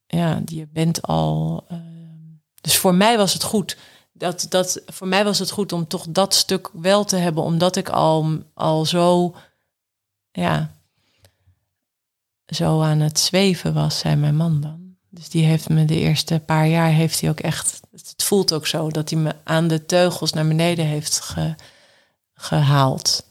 ja, 0.06 0.42
je 0.44 0.68
bent 0.72 1.02
al. 1.02 1.64
Dus 2.60 2.76
voor 2.76 2.94
mij 2.94 3.16
was 3.16 3.32
het 3.32 3.42
goed. 3.42 3.76
Dat, 4.20 4.46
dat, 4.48 4.82
voor 4.86 5.06
mij 5.06 5.24
was 5.24 5.38
het 5.38 5.50
goed 5.50 5.72
om 5.72 5.86
toch 5.86 6.06
dat 6.08 6.34
stuk 6.34 6.70
wel 6.72 7.04
te 7.04 7.16
hebben, 7.16 7.42
omdat 7.42 7.76
ik 7.76 7.88
al, 7.88 8.38
al 8.54 8.84
zo. 8.84 9.34
Ja. 10.32 10.70
Zo 12.46 12.82
aan 12.82 13.00
het 13.00 13.18
zweven 13.18 13.74
was, 13.74 13.98
zei 13.98 14.16
mijn 14.16 14.36
man 14.36 14.60
dan. 14.60 14.96
Dus 15.08 15.28
die 15.28 15.44
heeft 15.44 15.68
me 15.68 15.84
de 15.84 15.98
eerste 15.98 16.42
paar 16.46 16.66
jaar 16.66 16.90
heeft 16.90 17.20
hij 17.20 17.30
ook 17.30 17.40
echt. 17.40 17.80
Het 17.90 18.22
voelt 18.22 18.52
ook 18.52 18.66
zo 18.66 18.90
dat 18.90 19.10
hij 19.10 19.18
me 19.18 19.34
aan 19.44 19.68
de 19.68 19.86
teugels 19.86 20.32
naar 20.32 20.48
beneden 20.48 20.84
heeft 20.84 21.20
ge, 21.20 21.54
gehaald. 22.34 23.26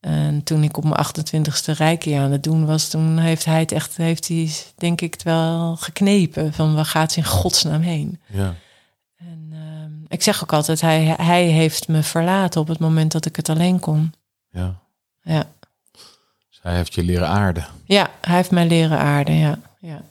En 0.00 0.42
toen 0.42 0.62
ik 0.62 0.76
op 0.76 0.84
mijn 0.84 1.06
28ste 1.06 1.76
rijke 1.76 2.16
aan 2.16 2.32
het 2.32 2.42
doen 2.42 2.66
was, 2.66 2.88
toen 2.88 3.18
heeft 3.18 3.44
hij 3.44 3.60
het 3.60 3.72
echt, 3.72 3.96
heeft 3.96 4.28
hij 4.28 4.52
denk 4.76 5.00
ik 5.00 5.12
het 5.12 5.22
wel 5.22 5.76
geknepen 5.76 6.52
van 6.52 6.74
waar 6.74 6.86
gaat 6.86 7.12
ze 7.12 7.18
in 7.18 7.24
godsnaam 7.24 7.80
heen. 7.80 8.20
Ja. 8.26 8.54
Ik 10.14 10.22
zeg 10.22 10.42
ook 10.42 10.52
altijd, 10.52 10.80
hij, 10.80 11.14
hij 11.20 11.44
heeft 11.44 11.88
me 11.88 12.02
verlaten 12.02 12.60
op 12.60 12.68
het 12.68 12.78
moment 12.78 13.12
dat 13.12 13.26
ik 13.26 13.36
het 13.36 13.48
alleen 13.48 13.80
kon. 13.80 14.12
Ja. 14.50 14.74
Ja. 15.22 15.46
Dus 16.48 16.58
hij 16.62 16.74
heeft 16.74 16.94
je 16.94 17.02
leren 17.02 17.28
aarden. 17.28 17.66
Ja, 17.84 18.10
hij 18.20 18.36
heeft 18.36 18.50
mij 18.50 18.66
leren 18.66 18.98
aarden, 18.98 19.34
ja. 19.34 19.58
ja. 19.78 20.02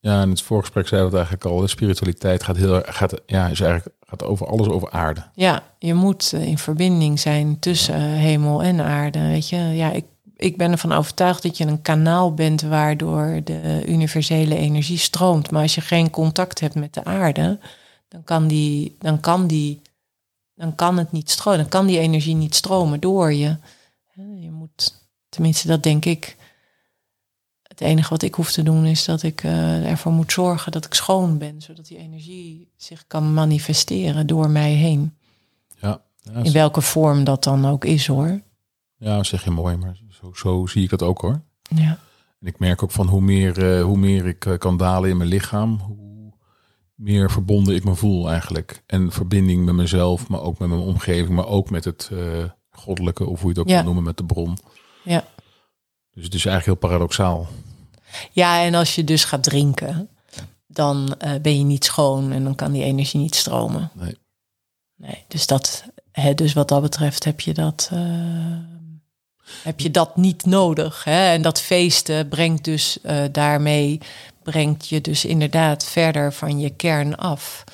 Ja, 0.00 0.22
in 0.22 0.30
het 0.30 0.42
voorgesprek 0.42 0.88
zei 0.88 1.00
we 1.00 1.06
het 1.06 1.14
eigenlijk 1.16 1.44
al. 1.44 1.60
De 1.60 1.66
spiritualiteit 1.66 2.42
gaat 2.42 2.56
heel 2.56 2.82
gaat, 2.84 3.20
ja, 3.26 3.46
is 3.46 3.60
eigenlijk 3.60 3.96
gaat 4.06 4.24
over 4.24 4.46
alles 4.46 4.68
over 4.68 4.90
aarde. 4.90 5.22
Ja, 5.34 5.62
je 5.78 5.94
moet 5.94 6.32
eh, 6.32 6.46
in 6.46 6.58
verbinding 6.58 7.20
zijn 7.20 7.58
tussen 7.58 7.94
eh, 7.94 8.00
hemel 8.00 8.62
en 8.62 8.80
aarde. 8.80 9.20
Weet 9.20 9.48
je, 9.48 9.56
ja, 9.56 9.90
ik, 9.92 10.04
ik 10.36 10.56
ben 10.56 10.72
ervan 10.72 10.92
overtuigd 10.92 11.42
dat 11.42 11.56
je 11.56 11.66
een 11.66 11.82
kanaal 11.82 12.34
bent 12.34 12.62
waardoor 12.62 13.40
de 13.44 13.82
universele 13.86 14.56
energie 14.56 14.98
stroomt. 14.98 15.50
Maar 15.50 15.62
als 15.62 15.74
je 15.74 15.80
geen 15.80 16.10
contact 16.10 16.60
hebt 16.60 16.74
met 16.74 16.94
de 16.94 17.04
aarde, 17.04 17.58
dan 18.14 18.24
kan 18.24 18.48
die, 18.48 18.96
dan 18.98 19.20
kan 19.20 19.46
die, 19.46 19.80
dan 20.54 20.74
kan 20.74 20.98
het 20.98 21.12
niet 21.12 21.30
stromen. 21.30 21.60
Dan 21.60 21.68
kan 21.68 21.86
die 21.86 21.98
energie 21.98 22.34
niet 22.34 22.54
stromen 22.54 23.00
door 23.00 23.32
je. 23.32 23.56
Je 24.40 24.50
moet, 24.50 24.94
tenminste, 25.28 25.68
dat 25.68 25.82
denk 25.82 26.04
ik 26.04 26.36
het 27.62 27.80
enige 27.80 28.08
wat 28.08 28.22
ik 28.22 28.34
hoef 28.34 28.52
te 28.52 28.62
doen 28.62 28.84
is 28.84 29.04
dat 29.04 29.22
ik 29.22 29.42
uh, 29.42 29.90
ervoor 29.90 30.12
moet 30.12 30.32
zorgen 30.32 30.72
dat 30.72 30.84
ik 30.84 30.94
schoon 30.94 31.38
ben, 31.38 31.62
zodat 31.62 31.86
die 31.86 31.98
energie 31.98 32.72
zich 32.76 33.04
kan 33.06 33.34
manifesteren 33.34 34.26
door 34.26 34.50
mij 34.50 34.72
heen. 34.72 35.14
Ja, 35.80 36.00
ja 36.22 36.42
In 36.42 36.52
welke 36.52 36.80
vorm 36.80 37.24
dat 37.24 37.44
dan 37.44 37.66
ook 37.66 37.84
is 37.84 38.06
hoor. 38.06 38.40
Ja, 38.96 39.22
zeg 39.22 39.44
je 39.44 39.50
mooi, 39.50 39.76
maar 39.76 39.96
zo, 40.10 40.32
zo 40.34 40.66
zie 40.66 40.82
ik 40.82 40.90
het 40.90 41.02
ook 41.02 41.20
hoor. 41.20 41.40
Ja. 41.62 41.98
En 42.40 42.46
ik 42.46 42.58
merk 42.58 42.82
ook 42.82 42.90
van 42.90 43.06
hoe 43.06 43.20
meer, 43.20 43.78
uh, 43.78 43.84
hoe 43.84 43.98
meer 43.98 44.26
ik 44.26 44.44
uh, 44.44 44.58
kan 44.58 44.76
dalen 44.76 45.10
in 45.10 45.16
mijn 45.16 45.28
lichaam, 45.28 45.78
hoe 45.78 46.03
meer 46.94 47.30
verbonden 47.30 47.74
ik 47.74 47.84
me 47.84 47.94
voel 47.94 48.30
eigenlijk. 48.30 48.82
En 48.86 49.12
verbinding 49.12 49.64
met 49.64 49.74
mezelf, 49.74 50.28
maar 50.28 50.40
ook 50.40 50.58
met 50.58 50.68
mijn 50.68 50.80
omgeving, 50.80 51.28
maar 51.34 51.46
ook 51.46 51.70
met 51.70 51.84
het 51.84 52.10
goddelijke, 52.70 53.26
of 53.26 53.40
hoe 53.40 53.52
je 53.52 53.58
het 53.58 53.58
ook 53.58 53.68
Ja. 53.68 53.74
wil 53.74 53.84
noemen, 53.84 54.02
met 54.02 54.16
de 54.16 54.24
bron. 54.24 54.58
Ja. 55.04 55.24
Dus 56.10 56.24
het 56.24 56.34
is 56.34 56.44
eigenlijk 56.46 56.80
heel 56.80 56.88
paradoxaal. 56.88 57.48
ja, 58.32 58.62
en 58.64 58.74
als 58.74 58.94
je 58.94 59.04
dus 59.04 59.24
gaat 59.24 59.42
drinken, 59.42 60.08
dan 60.66 61.14
eh, 61.18 61.40
ben 61.42 61.58
je 61.58 61.64
niet 61.64 61.84
schoon 61.84 62.32
en 62.32 62.44
dan 62.44 62.54
kan 62.54 62.72
die 62.72 62.82
energie 62.84 63.20
niet 63.20 63.34
stromen. 63.34 63.90
Nee. 63.94 64.16
Nee, 64.96 65.24
dus 65.28 65.46
dat, 65.46 65.84
hè, 66.12 66.34
dus 66.34 66.52
wat 66.52 66.68
dat 66.68 66.82
betreft 66.82 67.24
heb 67.24 67.40
je 67.40 67.54
dat, 67.54 67.88
eh, 67.92 68.00
heb 69.62 69.80
je 69.80 69.90
dat 69.90 70.16
niet 70.16 70.46
nodig. 70.46 71.04
Hè? 71.04 71.32
En 71.32 71.42
dat 71.42 71.60
feesten 71.60 72.28
brengt 72.28 72.64
dus 72.64 73.00
eh, 73.00 73.24
daarmee 73.32 74.00
brengt 74.44 74.88
je 74.88 75.00
dus 75.00 75.24
inderdaad 75.24 75.84
verder 75.86 76.32
van 76.32 76.58
je 76.60 76.70
kern 76.70 77.16
af. 77.16 77.64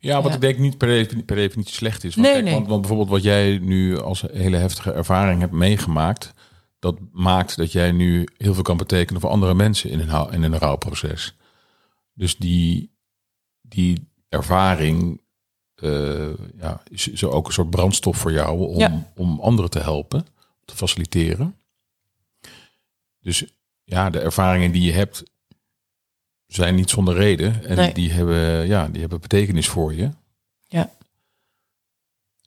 Ja, 0.00 0.14
wat 0.22 0.28
Ja. 0.30 0.34
ik 0.34 0.40
denk 0.40 0.58
niet 0.58 0.78
per, 0.78 0.88
defini- 0.88 1.22
per 1.22 1.36
definitie 1.36 1.74
slecht 1.74 2.04
is. 2.04 2.14
Want, 2.14 2.26
Nee, 2.26 2.32
kijk, 2.34 2.44
nee. 2.44 2.54
Want, 2.54 2.66
want 2.68 2.80
bijvoorbeeld 2.80 3.10
wat 3.10 3.22
jij 3.22 3.58
nu 3.58 3.98
als 4.00 4.24
hele 4.32 4.56
heftige 4.56 4.92
ervaring 4.92 5.40
hebt 5.40 5.52
meegemaakt, 5.52 6.32
dat 6.78 6.98
maakt 7.12 7.56
dat 7.56 7.72
jij 7.72 7.92
nu 7.92 8.28
heel 8.36 8.54
veel 8.54 8.62
kan 8.62 8.76
betekenen 8.76 9.20
voor 9.20 9.30
andere 9.30 9.54
mensen 9.54 9.90
in 9.90 10.00
een, 10.00 10.32
in 10.32 10.42
een 10.42 10.58
rouwproces. 10.58 11.36
Dus 12.14 12.36
die, 12.36 12.90
die 13.62 14.08
ervaring 14.28 15.20
eh, 15.74 16.28
ja, 16.58 16.82
is, 16.90 17.08
is 17.08 17.24
ook 17.24 17.46
een 17.46 17.52
soort 17.52 17.70
brandstof 17.70 18.16
voor 18.16 18.32
jou 18.32 18.58
om, 18.68 18.78
Ja. 18.78 19.12
om 19.16 19.40
anderen 19.40 19.70
te 19.70 19.78
helpen, 19.80 20.26
te 20.64 20.76
faciliteren. 20.76 21.56
Dus 23.20 23.44
ja, 23.84 24.10
de 24.10 24.18
ervaringen 24.20 24.72
die 24.72 24.82
je 24.82 24.92
hebt 24.92 25.22
zijn 26.46 26.74
niet 26.74 26.90
zonder 26.90 27.14
reden. 27.14 27.64
En 27.66 27.76
Nee. 27.76 27.92
die, 27.94 28.12
hebben, 28.12 28.66
ja, 28.66 28.88
die 28.88 29.00
hebben 29.00 29.20
betekenis 29.20 29.68
voor 29.68 29.94
je. 29.94 30.10
Ja. 30.66 30.90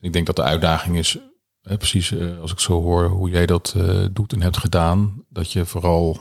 Ik 0.00 0.12
denk 0.12 0.26
dat 0.26 0.36
de 0.36 0.42
uitdaging 0.42 0.96
is, 0.96 1.18
hè, 1.62 1.76
precies 1.76 2.12
eh, 2.12 2.40
als 2.40 2.52
ik 2.52 2.58
zo 2.58 2.82
hoor 2.82 3.08
hoe 3.08 3.30
jij 3.30 3.46
dat 3.46 3.74
eh, 3.76 4.04
doet 4.12 4.32
en 4.32 4.42
hebt 4.42 4.56
gedaan, 4.56 5.24
dat 5.28 5.52
je 5.52 5.64
vooral 5.64 6.20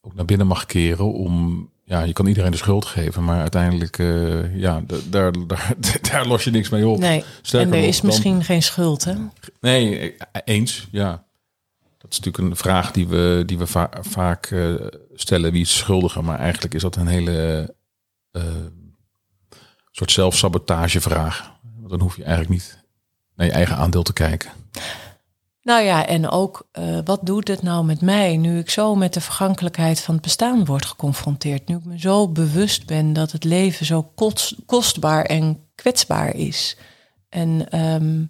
ook 0.00 0.14
naar 0.14 0.24
binnen 0.24 0.46
mag 0.46 0.66
keren 0.66 1.12
om, 1.12 1.68
ja, 1.84 2.02
je 2.02 2.12
kan 2.12 2.26
iedereen 2.26 2.50
de 2.50 2.56
schuld 2.56 2.84
geven, 2.84 3.24
maar 3.24 3.40
uiteindelijk, 3.40 3.98
eh, 3.98 4.56
ja, 4.56 4.82
daar, 5.10 5.32
daar, 5.46 5.74
daar 6.10 6.26
los 6.26 6.44
je 6.44 6.50
niks 6.50 6.68
mee 6.68 6.86
op. 6.86 6.98
Nee, 6.98 7.24
Sterker 7.42 7.68
en 7.68 7.74
er 7.74 7.80
nog, 7.80 7.88
is 7.88 7.96
dan- 8.00 8.06
misschien 8.06 8.44
geen 8.44 8.62
schuld, 8.62 9.04
hè? 9.04 9.14
Nee, 9.60 10.16
eh, 10.16 10.40
eens, 10.44 10.88
ja. 10.90 11.24
Dat 12.00 12.10
is 12.12 12.20
natuurlijk 12.20 12.50
een 12.50 12.56
vraag 12.56 12.90
die 12.90 13.08
we, 13.08 13.42
die 13.46 13.58
we 13.58 13.66
va- 13.66 13.90
vaak 14.00 14.46
eh, 14.46 14.74
stellen. 15.14 15.52
Wie 15.52 15.62
is 15.62 15.76
schuldiger? 15.76 16.24
Maar 16.24 16.38
eigenlijk 16.38 16.74
is 16.74 16.82
dat 16.82 16.96
een 16.96 17.06
hele 17.06 17.74
eh, 18.30 18.42
soort 19.90 20.10
zelfsabotagevraag. 20.10 21.52
Want 21.76 21.90
dan 21.90 22.00
hoef 22.00 22.16
je 22.16 22.24
eigenlijk 22.24 22.52
niet 22.52 22.84
naar 23.34 23.46
je 23.46 23.52
eigen 23.52 23.76
aandeel 23.76 24.02
te 24.02 24.12
kijken. 24.12 24.50
Nou 25.62 25.82
ja, 25.82 26.06
en 26.06 26.28
ook 26.28 26.68
eh, 26.72 26.98
wat 27.04 27.20
doet 27.26 27.48
het 27.48 27.62
nou 27.62 27.84
met 27.84 28.00
mij 28.00 28.36
nu 28.36 28.58
ik 28.58 28.70
zo 28.70 28.94
met 28.94 29.14
de 29.14 29.20
vergankelijkheid 29.20 30.00
van 30.00 30.14
het 30.14 30.22
bestaan 30.22 30.64
word 30.64 30.84
geconfronteerd? 30.84 31.68
Nu 31.68 31.76
ik 31.76 31.84
me 31.84 31.98
zo 31.98 32.28
bewust 32.28 32.86
ben 32.86 33.12
dat 33.12 33.32
het 33.32 33.44
leven 33.44 33.86
zo 33.86 34.02
kost, 34.02 34.54
kostbaar 34.66 35.24
en 35.24 35.68
kwetsbaar 35.74 36.34
is. 36.34 36.76
En, 37.28 37.70
ehm, 37.70 38.24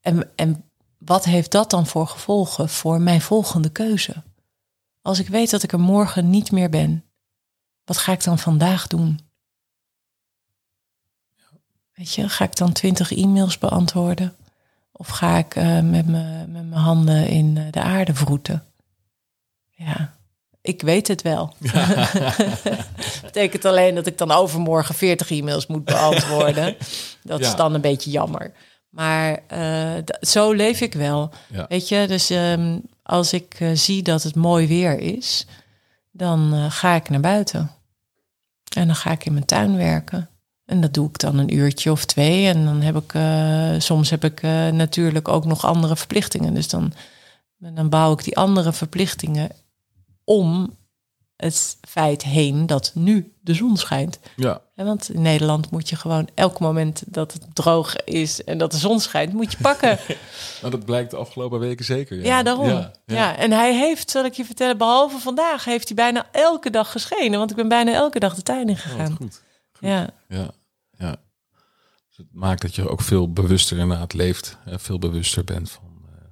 en, 0.00 0.30
en 0.36 0.64
wat 1.04 1.24
heeft 1.24 1.50
dat 1.50 1.70
dan 1.70 1.86
voor 1.86 2.06
gevolgen 2.06 2.68
voor 2.68 3.00
mijn 3.00 3.20
volgende 3.20 3.70
keuze? 3.70 4.22
Als 5.02 5.18
ik 5.18 5.28
weet 5.28 5.50
dat 5.50 5.62
ik 5.62 5.72
er 5.72 5.80
morgen 5.80 6.30
niet 6.30 6.50
meer 6.52 6.70
ben, 6.70 7.04
wat 7.84 7.98
ga 7.98 8.12
ik 8.12 8.24
dan 8.24 8.38
vandaag 8.38 8.86
doen? 8.86 9.20
Weet 11.94 12.14
je, 12.14 12.28
ga 12.28 12.44
ik 12.44 12.56
dan 12.56 12.72
twintig 12.72 13.12
e-mails 13.12 13.58
beantwoorden? 13.58 14.36
Of 14.92 15.08
ga 15.08 15.36
ik 15.36 15.54
eh, 15.54 15.64
met 15.80 16.06
mijn 16.06 16.52
met 16.52 16.68
mijn 16.68 16.72
handen 16.82 17.28
in 17.28 17.56
eh, 17.56 17.64
de 17.70 17.80
aarde 17.82 18.14
vroeten? 18.14 18.64
Ja, 19.70 20.14
ik 20.60 20.82
weet 20.82 21.08
het 21.08 21.22
wel. 21.22 21.54
Betekent 23.22 23.64
alleen 23.64 23.94
dat 23.94 24.06
ik 24.06 24.18
dan 24.18 24.30
overmorgen 24.30 24.94
40 24.94 25.30
e-mails 25.30 25.66
moet 25.66 25.84
beantwoorden. 25.84 26.76
Dat 27.22 27.40
is 27.40 27.46
Ja. 27.50 27.54
dan 27.54 27.74
een 27.74 27.80
beetje 27.80 28.10
jammer. 28.10 28.52
Maar 28.94 29.40
eh, 29.46 30.02
zo 30.20 30.52
leef 30.52 30.80
ik 30.80 30.92
wel. 30.92 31.30
Ja. 31.48 31.66
Weet 31.68 31.88
je, 31.88 32.06
dus 32.06 32.30
ehm, 32.30 32.78
als 33.02 33.32
ik 33.32 33.56
eh, 33.58 33.70
zie 33.72 34.02
dat 34.02 34.22
het 34.22 34.34
mooi 34.34 34.66
weer 34.66 34.98
is, 34.98 35.46
dan 36.10 36.54
eh, 36.54 36.70
ga 36.70 36.94
ik 36.94 37.08
naar 37.08 37.20
buiten. 37.20 37.70
En 38.76 38.86
dan 38.86 38.96
ga 38.96 39.10
ik 39.10 39.24
in 39.24 39.32
mijn 39.32 39.44
tuin 39.44 39.76
werken. 39.76 40.28
En 40.64 40.80
dat 40.80 40.94
doe 40.94 41.08
ik 41.08 41.18
dan 41.18 41.38
een 41.38 41.54
uurtje 41.54 41.90
of 41.90 42.04
twee. 42.04 42.48
En 42.48 42.64
dan 42.64 42.80
heb 42.80 42.96
ik, 42.96 43.12
soms 43.82 44.10
heb 44.10 44.24
ik 44.24 44.42
natuurlijk 44.72 45.28
ook 45.28 45.44
nog 45.44 45.64
andere 45.64 45.96
verplichtingen. 45.96 46.54
Dus 46.54 46.68
dan, 46.68 46.92
dan 47.58 47.88
bouw 47.88 48.12
ik 48.12 48.24
die 48.24 48.36
andere 48.36 48.72
verplichtingen 48.72 49.50
om 50.24 50.76
het 51.36 51.76
feit 51.88 52.22
heen 52.22 52.66
dat 52.66 52.90
nu 52.94 53.34
de 53.40 53.54
zon 53.54 53.76
schijnt. 53.76 54.18
Ja, 54.36 54.60
Want 54.74 55.10
in 55.10 55.22
Nederland 55.22 55.70
moet 55.70 55.88
je 55.88 55.96
gewoon 55.96 56.28
elk 56.34 56.58
moment 56.60 57.02
dat 57.06 57.32
het 57.32 57.46
droog 57.54 57.96
is 57.96 58.44
en 58.44 58.58
dat 58.58 58.70
de 58.70 58.76
zon 58.78 59.00
schijnt, 59.00 59.32
moet 59.32 59.52
je 59.52 59.58
pakken. 59.62 59.98
nou, 60.60 60.70
dat 60.72 60.84
blijkt 60.84 61.10
de 61.10 61.16
afgelopen 61.16 61.58
weken 61.58 61.84
zeker. 61.84 62.24
Ja, 62.24 62.42
daarom. 62.42 62.68
Ja, 62.68 62.92
ja. 63.06 63.36
en 63.36 63.50
hij 63.50 63.74
heeft, 63.74 64.10
zal 64.10 64.24
ik 64.24 64.32
je 64.34 64.44
vertellen, 64.44 64.78
behalve 64.78 65.18
vandaag, 65.18 65.64
heeft 65.64 65.86
hij 65.88 65.96
bijna 65.96 66.26
elke 66.32 66.70
dag 66.70 66.92
geschenen. 66.92 67.38
Want 67.38 67.50
ik 67.50 67.56
ben 67.56 67.68
bijna 67.68 67.92
elke 67.92 68.18
dag 68.18 68.34
de 68.34 68.42
tuin 68.42 68.68
in 68.68 68.74
Oh, 68.74 68.80
gegaan. 68.80 69.16
goed. 69.16 69.42
ja, 69.80 70.08
Ja, 70.28 70.50
ja. 70.98 71.16
Dus 72.08 72.16
het 72.16 72.26
maakt 72.32 72.62
dat 72.62 72.74
je 72.74 72.88
ook 72.88 73.00
veel 73.00 73.32
bewuster 73.32 73.78
inderdaad 73.78 74.12
leeft. 74.12 74.58
Hè? 74.64 74.78
Veel 74.78 74.98
bewuster 74.98 75.44
bent 75.44 75.70
van, 75.70 75.84
eh, 76.06 76.24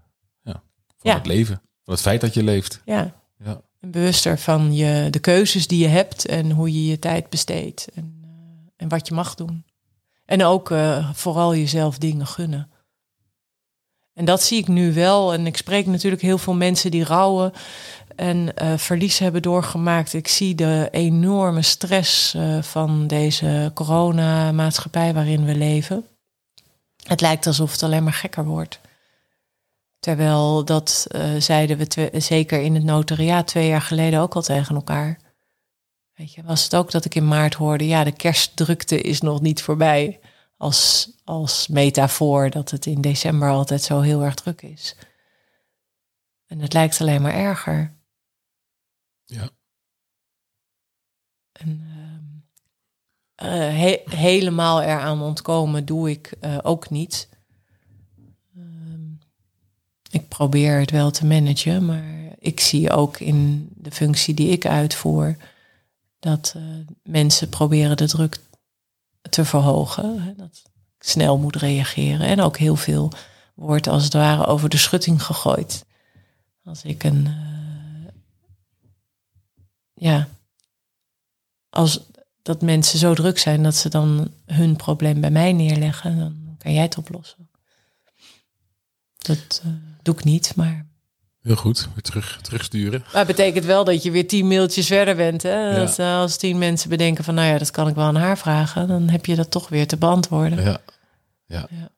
ja, 0.42 0.52
van 0.98 1.10
Ja. 1.10 1.14
het 1.16 1.26
leven. 1.26 1.62
Van 1.84 1.94
het 1.94 2.02
feit 2.02 2.20
dat 2.20 2.34
je 2.34 2.42
leeft. 2.42 2.82
ja. 2.84 3.20
Ja. 3.44 3.60
En 3.80 3.90
bewuster 3.90 4.38
van 4.38 4.74
je, 4.74 5.10
de 5.10 5.18
keuzes 5.18 5.66
die 5.66 5.78
je 5.78 5.88
hebt 5.88 6.26
en 6.26 6.50
hoe 6.50 6.72
je 6.72 6.86
je 6.86 6.98
tijd 6.98 7.28
besteedt. 7.30 7.88
En, 7.94 8.20
en 8.82 8.88
wat 8.88 9.08
je 9.08 9.14
mag 9.14 9.34
doen. 9.34 9.64
En 10.24 10.44
ook 10.44 10.70
eh, 10.70 11.10
vooral 11.12 11.54
jezelf 11.54 11.98
dingen 11.98 12.26
gunnen. 12.26 12.70
En 14.14 14.24
dat 14.24 14.42
zie 14.42 14.58
ik 14.58 14.68
nu 14.68 14.92
wel. 14.92 15.32
En 15.32 15.46
ik 15.46 15.56
spreek 15.56 15.86
natuurlijk 15.86 16.22
heel 16.22 16.38
veel 16.38 16.54
mensen 16.54 16.90
die 16.90 17.04
rouwen 17.04 17.52
en 18.16 18.56
eh, 18.56 18.76
verlies 18.76 19.18
hebben 19.18 19.42
doorgemaakt. 19.42 20.12
Ik 20.12 20.28
zie 20.28 20.54
de 20.54 20.88
enorme 20.90 21.62
stress 21.62 22.34
eh, 22.34 22.62
van 22.62 23.06
deze 23.06 23.70
coronamaatschappij 23.74 25.14
waarin 25.14 25.44
we 25.44 25.54
leven. 25.54 26.06
Het 27.06 27.20
lijkt 27.20 27.46
alsof 27.46 27.72
het 27.72 27.82
alleen 27.82 28.04
maar 28.04 28.12
gekker 28.12 28.44
wordt. 28.44 28.80
Terwijl 29.98 30.64
dat 30.64 31.06
zeiden 31.38 31.78
we 31.78 32.10
zeker 32.20 32.60
in 32.60 32.74
het 32.74 32.84
notariaat 32.84 33.46
twee 33.46 33.68
jaar 33.68 33.80
geleden 33.80 34.20
ook 34.20 34.34
al 34.34 34.42
tegen 34.42 34.74
elkaar. 34.74 35.18
Weet 36.14 36.32
je, 36.32 36.42
was 36.42 36.64
het 36.64 36.74
ook 36.74 36.90
dat 36.90 37.04
ik 37.04 37.14
in 37.14 37.28
maart 37.28 37.54
hoorde, 37.54 37.86
ja, 37.86 38.04
de 38.04 38.12
kerstdrukte 38.12 39.00
is 39.00 39.20
nog 39.20 39.40
niet 39.40 39.62
voorbij. 39.62 40.20
Als, 40.56 41.12
als 41.24 41.68
metafoor 41.68 42.50
dat 42.50 42.70
het 42.70 42.86
in 42.86 43.00
december 43.00 43.48
altijd 43.50 43.82
zo 43.82 44.00
heel 44.00 44.22
erg 44.22 44.34
druk 44.34 44.62
is. 44.62 44.96
En 46.46 46.58
het 46.60 46.72
lijkt 46.72 47.00
alleen 47.00 47.22
maar 47.22 47.34
erger. 47.34 47.96
Ja. 49.24 49.50
En, 51.52 51.80
eh, 53.34 53.48
he- 53.50 54.02
helemaal 54.04 54.82
eraan 54.82 55.22
ontkomen 55.22 55.84
doe 55.84 56.10
ik 56.10 56.26
eh, 56.40 56.58
ook 56.62 56.90
niet. 56.90 57.28
Ehm, 58.56 59.10
ik 60.10 60.28
probeer 60.28 60.78
het 60.80 60.90
wel 60.90 61.10
te 61.10 61.26
managen, 61.26 61.84
maar 61.84 62.34
ik 62.38 62.60
zie 62.60 62.90
ook 62.90 63.18
in 63.18 63.68
de 63.74 63.90
functie 63.90 64.34
die 64.34 64.48
ik 64.48 64.66
uitvoer 64.66 65.36
dat 66.22 66.54
eh, 66.56 66.62
mensen 67.02 67.48
proberen 67.48 67.96
de 67.96 68.06
druk 68.06 68.40
te 69.30 69.44
verhogen. 69.44 70.22
Hè, 70.22 70.34
Dat 70.34 70.62
snel 70.98 71.38
moet 71.38 71.56
reageren 71.56 72.26
en 72.26 72.40
ook 72.40 72.56
heel 72.56 72.76
veel 72.76 73.12
wordt 73.54 73.86
als 73.86 74.04
het 74.04 74.12
ware 74.12 74.46
over 74.46 74.68
de 74.68 74.76
schutting 74.76 75.22
gegooid. 75.22 75.84
Als 76.64 76.82
ik 76.82 77.04
een 77.04 77.26
eh, 77.26 78.12
ja, 79.94 80.28
als 81.70 82.00
dat 82.42 82.62
mensen 82.62 82.98
zo 82.98 83.14
druk 83.14 83.38
zijn 83.38 83.62
dat 83.62 83.74
ze 83.74 83.88
dan 83.88 84.32
hun 84.46 84.76
probleem 84.76 85.20
bij 85.20 85.30
mij 85.30 85.52
neerleggen, 85.52 86.18
dan 86.18 86.54
kan 86.58 86.72
jij 86.72 86.82
het 86.82 86.98
oplossen. 86.98 87.50
Dat 89.16 89.62
eh, 89.64 89.70
doe 90.02 90.14
ik 90.14 90.24
niet, 90.24 90.56
maar. 90.56 90.90
Heel 91.42 91.56
goed. 91.56 91.88
Weer 91.94 92.02
terug, 92.02 92.38
terugsturen. 92.42 93.00
Maar 93.00 93.26
het 93.26 93.36
betekent 93.36 93.64
wel 93.64 93.84
dat 93.84 94.02
je 94.02 94.10
weer 94.10 94.28
tien 94.28 94.46
mailtjes 94.46 94.86
verder 94.86 95.16
bent. 95.16 95.42
Hè? 95.42 95.74
Dat, 95.74 95.98
eh, 95.98 96.16
als 96.16 96.36
tien 96.36 96.58
mensen 96.58 96.88
bedenken 96.88 97.24
van, 97.24 97.34
nou 97.34 97.48
ja, 97.48 97.58
dat 97.58 97.70
kan 97.70 97.88
ik 97.88 97.94
wel 97.94 98.04
aan 98.04 98.16
haar 98.16 98.38
vragen, 98.38 98.88
dan 98.88 99.08
heb 99.08 99.26
je 99.26 99.34
dat 99.34 99.50
toch 99.50 99.68
weer 99.68 99.86
te 99.86 99.96
beantwoorden. 99.96 100.62
Ja. 100.62 100.80
ja. 101.46 101.66
Ja. 101.70 101.88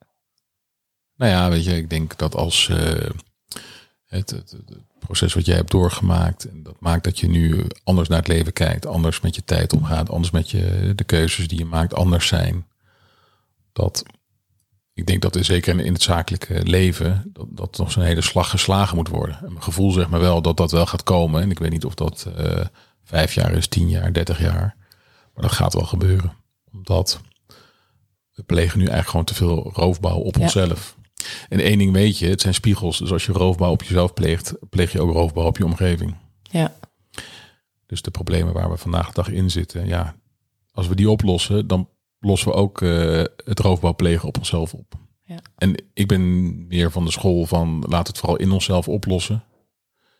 Nou 1.16 1.30
ja, 1.32 1.50
weet 1.50 1.64
je, 1.64 1.76
ik 1.76 1.90
denk 1.90 2.18
dat 2.18 2.34
als 2.34 2.68
eh, 2.68 3.10
het, 4.06 4.30
het, 4.30 4.50
het 4.50 4.78
proces 4.98 5.34
wat 5.34 5.46
jij 5.46 5.56
hebt 5.56 5.70
doorgemaakt, 5.70 6.44
en 6.44 6.62
dat 6.62 6.76
maakt 6.80 7.04
dat 7.04 7.18
je 7.18 7.28
nu 7.28 7.66
anders 7.84 8.08
naar 8.08 8.18
het 8.18 8.28
leven 8.28 8.52
kijkt, 8.52 8.86
anders 8.86 9.20
met 9.20 9.34
je 9.34 9.44
tijd 9.44 9.72
omgaat, 9.72 10.10
anders 10.10 10.30
met 10.30 10.50
je, 10.50 10.92
de 10.94 11.04
keuzes 11.04 11.48
die 11.48 11.58
je 11.58 11.64
maakt 11.64 11.94
anders 11.94 12.26
zijn. 12.26 12.66
Dat 13.72 14.04
ik 14.94 15.06
denk 15.06 15.22
dat 15.22 15.36
er 15.36 15.44
zeker 15.44 15.80
in, 15.80 15.92
het 15.92 16.02
zakelijke 16.02 16.62
leven, 16.66 17.30
dat, 17.32 17.46
dat 17.50 17.78
nog 17.78 17.92
zo'n 17.92 18.02
hele 18.02 18.20
slag 18.22 18.50
geslagen 18.50 18.96
moet 18.96 19.08
worden. 19.08 19.36
En 19.36 19.48
mijn 19.52 19.62
gevoel 19.62 19.90
zegt 19.90 20.10
me 20.10 20.18
wel 20.18 20.42
dat 20.42 20.56
dat 20.56 20.70
wel 20.70 20.86
gaat 20.86 21.02
komen. 21.02 21.42
En 21.42 21.50
ik 21.50 21.58
weet 21.58 21.70
niet 21.70 21.84
of 21.84 21.94
dat 21.94 22.26
eh, 22.36 22.66
vijf 23.04 23.34
jaar 23.34 23.52
is, 23.52 23.66
tien 23.68 23.88
jaar, 23.88 24.12
dertig 24.12 24.38
jaar. 24.38 24.76
Maar 25.34 25.42
dat 25.42 25.52
gaat 25.52 25.74
wel 25.74 25.84
gebeuren. 25.86 26.32
Omdat 26.72 27.20
we 28.34 28.42
plegen 28.42 28.78
nu 28.78 28.84
eigenlijk 28.84 29.08
gewoon 29.08 29.24
te 29.24 29.34
veel 29.34 29.70
roofbouw 29.74 30.16
op 30.16 30.36
Ja. 30.36 30.42
onszelf. 30.42 30.96
En 31.48 31.60
één 31.60 31.78
ding 31.78 31.92
weet 31.92 32.18
je, 32.18 32.26
het 32.28 32.40
zijn 32.40 32.54
spiegels. 32.54 32.98
Dus 32.98 33.12
als 33.12 33.26
je 33.26 33.32
roofbouw 33.32 33.70
op 33.70 33.82
jezelf 33.82 34.12
pleegt, 34.14 34.54
pleeg 34.70 34.92
je 34.92 35.00
ook 35.00 35.12
roofbouw 35.12 35.46
op 35.46 35.56
je 35.56 35.64
omgeving. 35.64 36.16
Ja. 36.42 36.74
Dus 37.86 38.02
de 38.02 38.10
problemen 38.10 38.52
waar 38.52 38.70
we 38.70 38.76
vandaag 38.76 39.06
de 39.06 39.12
dag 39.14 39.28
in 39.28 39.50
zitten, 39.50 39.86
ja, 39.86 40.14
als 40.72 40.88
we 40.88 40.94
die 40.94 41.10
oplossen, 41.10 41.66
dan 41.66 41.88
lossen 42.24 42.48
we 42.50 42.54
ook 42.54 42.82
eh, 42.82 43.22
het 43.44 43.58
roofbouw 43.60 43.94
plegen 43.94 44.28
op 44.28 44.38
onszelf 44.38 44.74
op. 44.74 44.94
Ja. 45.24 45.36
En 45.56 45.84
ik 45.94 46.06
ben 46.06 46.66
meer 46.66 46.90
van 46.90 47.04
de 47.04 47.10
school 47.10 47.46
van 47.46 47.84
laat 47.88 48.06
het 48.06 48.18
vooral 48.18 48.36
in 48.36 48.50
onszelf 48.50 48.88
oplossen. 48.88 49.44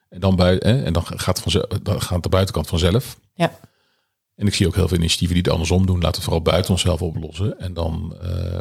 En 0.08 0.20
dan, 0.20 0.36
buiten, 0.36 0.76
hè, 0.76 0.82
en 0.84 0.92
dan 0.92 1.06
gaat, 1.06 1.26
het 1.26 1.40
vanzelf, 1.40 1.64
dan 1.66 2.02
gaat 2.02 2.22
de 2.22 2.28
buitenkant 2.28 2.66
vanzelf. 2.66 3.18
Ja. 3.34 3.58
En 4.34 4.46
ik 4.46 4.54
zie 4.54 4.66
ook 4.66 4.74
heel 4.74 4.88
veel 4.88 4.96
initiatieven 4.96 5.34
die 5.34 5.42
het 5.44 5.52
andersom 5.52 5.86
doen. 5.86 5.94
Laten 6.00 6.14
het 6.14 6.22
vooral 6.24 6.42
buiten 6.42 6.70
onszelf 6.70 7.02
oplossen. 7.02 7.58
En 7.58 7.74
dan, 7.74 8.16
eh, 8.22 8.60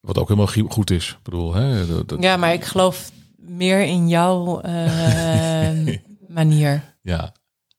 wat 0.00 0.18
ook 0.18 0.28
helemaal 0.28 0.66
goed 0.68 0.90
is. 0.90 1.08
Ik 1.10 1.22
bedoel, 1.22 1.54
hè, 1.54 1.86
dat, 1.86 2.08
dat- 2.08 2.22
ja, 2.22 2.36
maar 2.36 2.52
ik 2.52 2.64
geloof 2.64 3.10
meer 3.36 3.82
in 3.82 4.08
jouw 4.08 4.60
eh, 4.60 5.96
manier. 6.28 6.94
ja, 7.02 7.32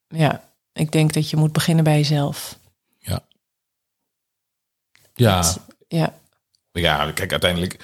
Ja, 0.08 0.50
ik 0.74 0.92
denk 0.92 1.14
dat 1.14 1.30
je 1.30 1.38
moet 1.38 1.52
beginnen 1.54 1.84
bij 1.84 1.98
jezelf. 1.98 2.60
Ja, 5.14 5.44
ja, 5.88 6.14
Ja, 6.72 7.12
kijk, 7.12 7.32
uiteindelijk, 7.32 7.80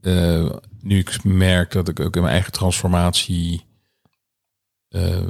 eh, 0.00 0.50
nu 0.80 0.98
ik 0.98 1.24
merk 1.24 1.72
dat 1.72 1.88
ik 1.88 2.00
ook 2.00 2.14
in 2.16 2.22
mijn 2.22 2.32
eigen 2.34 2.52
transformatie 2.52 3.64
eh, 4.88 5.26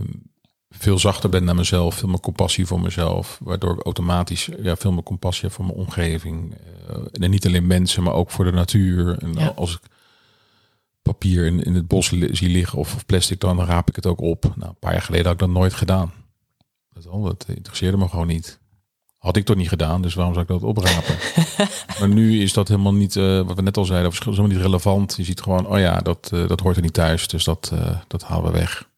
veel 0.71 0.99
zachter 0.99 1.31
ben 1.31 1.45
naar 1.45 1.55
mezelf, 1.55 1.95
veel 1.95 2.09
meer 2.09 2.21
compassie 2.21 2.67
voor 2.67 2.81
mezelf, 2.81 3.39
waardoor 3.43 3.73
ik 3.75 3.85
automatisch 3.85 4.49
ja, 4.63 4.77
veel 4.77 4.93
meer 4.93 5.03
compassie 5.03 5.45
heb 5.45 5.53
voor 5.53 5.65
mijn 5.65 5.77
omgeving. 5.79 6.55
Eh, 6.89 6.97
en 7.23 7.31
niet 7.31 7.47
alleen 7.47 7.67
mensen, 7.67 8.03
maar 8.03 8.13
ook 8.15 8.31
voor 8.31 8.45
de 8.45 8.51
natuur. 8.53 9.19
En 9.19 9.33
Ja. 9.33 9.53
als 9.57 9.73
ik 9.75 9.81
papier 11.03 11.47
in, 11.47 11.63
in 11.63 11.75
het 11.75 11.89
bos 11.89 12.11
li- 12.11 12.37
zie 12.37 12.49
liggen 12.49 12.79
of, 12.79 12.95
of 12.95 13.07
plastic, 13.07 13.41
dan 13.41 13.65
raap 13.65 13.89
ik 13.89 13.97
het 13.97 14.07
ook 14.07 14.21
op. 14.21 14.53
Nou, 14.57 14.69
een 14.71 14.79
paar 14.79 14.93
jaar 14.93 15.03
geleden 15.03 15.25
had 15.27 15.35
ik 15.35 15.41
dat 15.41 15.51
nooit 15.51 15.75
gedaan. 15.75 16.13
Dat, 16.91 17.07
al, 17.07 17.23
dat 17.23 17.45
interesseerde 17.49 17.97
me 17.97 18.09
gewoon 18.09 18.27
niet. 18.27 18.59
Had 19.19 19.37
ik 19.37 19.45
toch 19.45 19.57
niet 19.57 19.69
gedaan, 19.69 20.03
dus 20.03 20.15
waarom 20.15 20.35
zou 20.35 20.47
ik 20.47 20.53
dat 20.61 20.63
oprapen? 20.69 21.17
maar 21.99 22.09
nu 22.09 22.43
is 22.43 22.53
dat 22.53 22.69
helemaal 22.69 22.95
niet, 22.95 23.17
eh, 23.17 23.41
wat 23.41 23.57
we 23.57 23.63
net 23.63 23.77
al 23.77 23.85
zeiden, 23.85 24.11
is 24.11 24.19
helemaal 24.19 24.47
niet 24.47 24.61
relevant. 24.61 25.15
Je 25.17 25.25
ziet 25.25 25.41
gewoon, 25.41 25.67
oh 25.67 25.79
ja, 25.79 25.99
dat, 25.99 26.31
eh, 26.33 26.49
dat 26.49 26.61
hoort 26.61 26.77
er 26.77 26.83
niet 26.83 26.93
thuis, 26.93 27.29
dus 27.29 27.45
dat, 27.45 27.71
eh, 27.73 27.97
dat 28.07 28.23
halen 28.23 28.53
we 28.53 28.59
weg. 28.59 28.89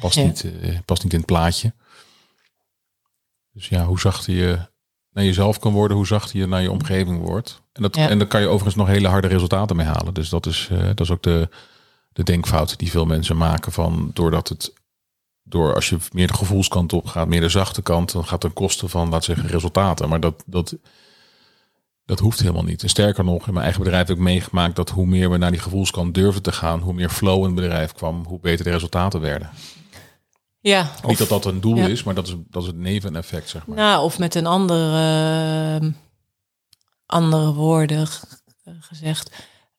Past, 0.00 0.14
Ja. 0.14 0.22
niet, 0.24 0.44
past 0.84 1.02
niet 1.02 1.12
in 1.12 1.18
het 1.18 1.26
plaatje. 1.26 1.72
Dus 3.52 3.68
ja, 3.68 3.84
hoe 3.84 4.00
zachter 4.00 4.34
je 4.34 4.58
naar 5.10 5.24
jezelf 5.24 5.58
kan 5.58 5.72
worden, 5.72 5.96
hoe 5.96 6.06
zachter 6.06 6.38
je 6.38 6.46
naar 6.46 6.62
je 6.62 6.70
omgeving 6.70 7.20
wordt. 7.20 7.62
En, 7.72 7.82
dat, 7.82 7.96
Ja. 7.96 8.08
en 8.08 8.18
daar 8.18 8.28
kan 8.28 8.40
je 8.40 8.46
overigens 8.46 8.74
nog 8.74 8.86
hele 8.86 9.08
harde 9.08 9.28
resultaten 9.28 9.76
mee 9.76 9.86
halen. 9.86 10.14
Dus 10.14 10.28
dat 10.28 10.46
is, 10.46 10.68
dat 10.70 11.00
is 11.00 11.10
ook 11.10 11.22
de, 11.22 11.48
de 12.12 12.22
denkfout 12.22 12.78
die 12.78 12.90
veel 12.90 13.06
mensen 13.06 13.36
maken 13.36 13.72
van 13.72 14.10
doordat 14.14 14.48
het 14.48 14.72
door 15.48 15.74
als 15.74 15.88
je 15.88 15.96
meer 16.12 16.26
de 16.26 16.34
gevoelskant 16.34 16.92
op 16.92 17.06
gaat, 17.06 17.28
meer 17.28 17.40
de 17.40 17.48
zachte 17.48 17.82
kant, 17.82 18.12
dan 18.12 18.26
gaat 18.26 18.40
ten 18.40 18.52
koste 18.52 18.88
van, 18.88 19.08
laat 19.08 19.24
zeggen, 19.24 19.48
resultaten. 19.48 20.08
Maar 20.08 20.20
dat, 20.20 20.42
dat, 20.46 20.76
dat 22.04 22.18
hoeft 22.18 22.40
helemaal 22.40 22.62
niet. 22.62 22.82
En 22.82 22.88
sterker 22.88 23.24
nog, 23.24 23.46
in 23.46 23.52
mijn 23.52 23.64
eigen 23.64 23.82
bedrijf 23.82 24.06
heb 24.06 24.16
ik 24.16 24.22
meegemaakt 24.22 24.76
dat 24.76 24.90
hoe 24.90 25.06
meer 25.06 25.30
we 25.30 25.36
naar 25.36 25.50
die 25.50 25.60
gevoelskant 25.60 26.14
durfden 26.14 26.42
te 26.42 26.52
gaan, 26.52 26.80
hoe 26.80 26.92
meer 26.92 27.10
flow 27.10 27.38
in 27.38 27.44
het 27.44 27.54
bedrijf 27.54 27.92
kwam, 27.92 28.24
hoe 28.24 28.40
beter 28.40 28.64
de 28.64 28.70
resultaten 28.70 29.20
werden. 29.20 29.50
ja. 30.60 30.90
niet 31.06 31.18
dat 31.18 31.28
dat 31.28 31.44
een 31.44 31.60
doel 31.60 31.76
ja. 31.76 31.86
is, 31.86 32.02
maar 32.02 32.14
dat 32.14 32.26
is, 32.26 32.34
dat 32.50 32.62
is 32.62 32.68
het 32.68 32.78
neveneffect, 32.78 33.48
zeg 33.48 33.66
maar. 33.66 33.76
Nou, 33.76 34.04
of 34.04 34.18
met 34.18 34.34
een 34.34 34.46
andere, 34.46 35.80
eh, 35.80 35.88
andere 37.06 37.52
woorden 37.52 38.08
gezegd. 38.80 39.30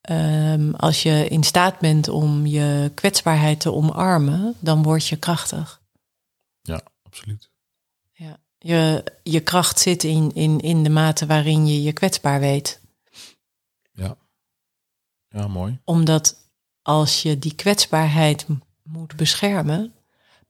Ehm, 0.08 0.72
als 0.72 1.04
je 1.04 1.28
in 1.28 1.44
staat 1.44 1.80
bent 1.80 2.08
om 2.08 2.46
je 2.46 2.92
kwetsbaarheid 2.94 3.60
te 3.60 3.74
omarmen, 3.74 4.56
dan 4.60 4.84
word 4.84 5.08
je 5.08 5.16
krachtig. 5.16 5.82
Ja, 6.62 6.82
absoluut. 7.04 7.50
Ja. 8.12 8.40
Je, 8.58 9.04
je 9.24 9.40
kracht 9.40 9.80
zit 9.80 10.04
in, 10.04 10.32
in, 10.34 10.60
in 10.60 10.84
de 10.84 10.90
mate 10.90 11.26
waarin 11.26 11.68
je 11.68 11.84
je 11.84 11.94
kwetsbaar 11.94 12.40
weet. 12.40 12.80
Ja, 15.30 15.48
mooi. 15.48 15.80
Omdat 15.84 16.36
als 16.82 17.22
je 17.22 17.40
die 17.40 17.56
kwetsbaarheid 17.56 18.46
moet 18.84 19.16
beschermen, 19.16 19.94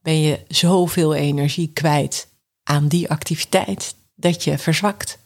ben 0.02 0.20
je 0.20 0.46
zoveel 0.48 1.14
energie 1.14 1.72
kwijt 1.74 2.28
aan 2.64 2.88
die 2.88 3.10
activiteit 3.10 3.96
dat 4.16 4.44
je 4.44 4.58
verzwakt. 4.58 5.20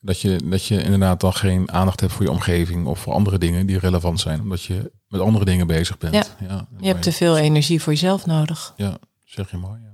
Dat 0.00 0.20
je, 0.20 0.40
dat 0.44 0.64
je 0.64 0.82
inderdaad 0.82 1.20
dan 1.20 1.32
geen 1.32 1.72
aandacht 1.72 2.00
hebt 2.00 2.12
voor 2.12 2.24
je 2.24 2.30
omgeving 2.30 2.86
of 2.86 2.98
voor 2.98 3.12
andere 3.12 3.38
dingen 3.38 3.66
die 3.66 3.78
relevant 3.78 4.20
zijn, 4.20 4.40
omdat 4.40 4.62
je 4.62 4.92
met 5.08 5.20
andere 5.20 5.44
dingen 5.44 5.66
bezig 5.66 5.98
bent. 5.98 6.36
Ja. 6.48 6.66
je 6.80 6.86
hebt 6.86 7.02
te 7.02 7.12
veel 7.12 7.36
energie 7.36 7.82
voor 7.82 7.92
jezelf 7.92 8.26
nodig. 8.26 8.74
Ja, 8.76 8.98
zeg 9.24 9.50
je 9.50 9.56
mooi. 9.56 9.80
Ja. 9.82 9.88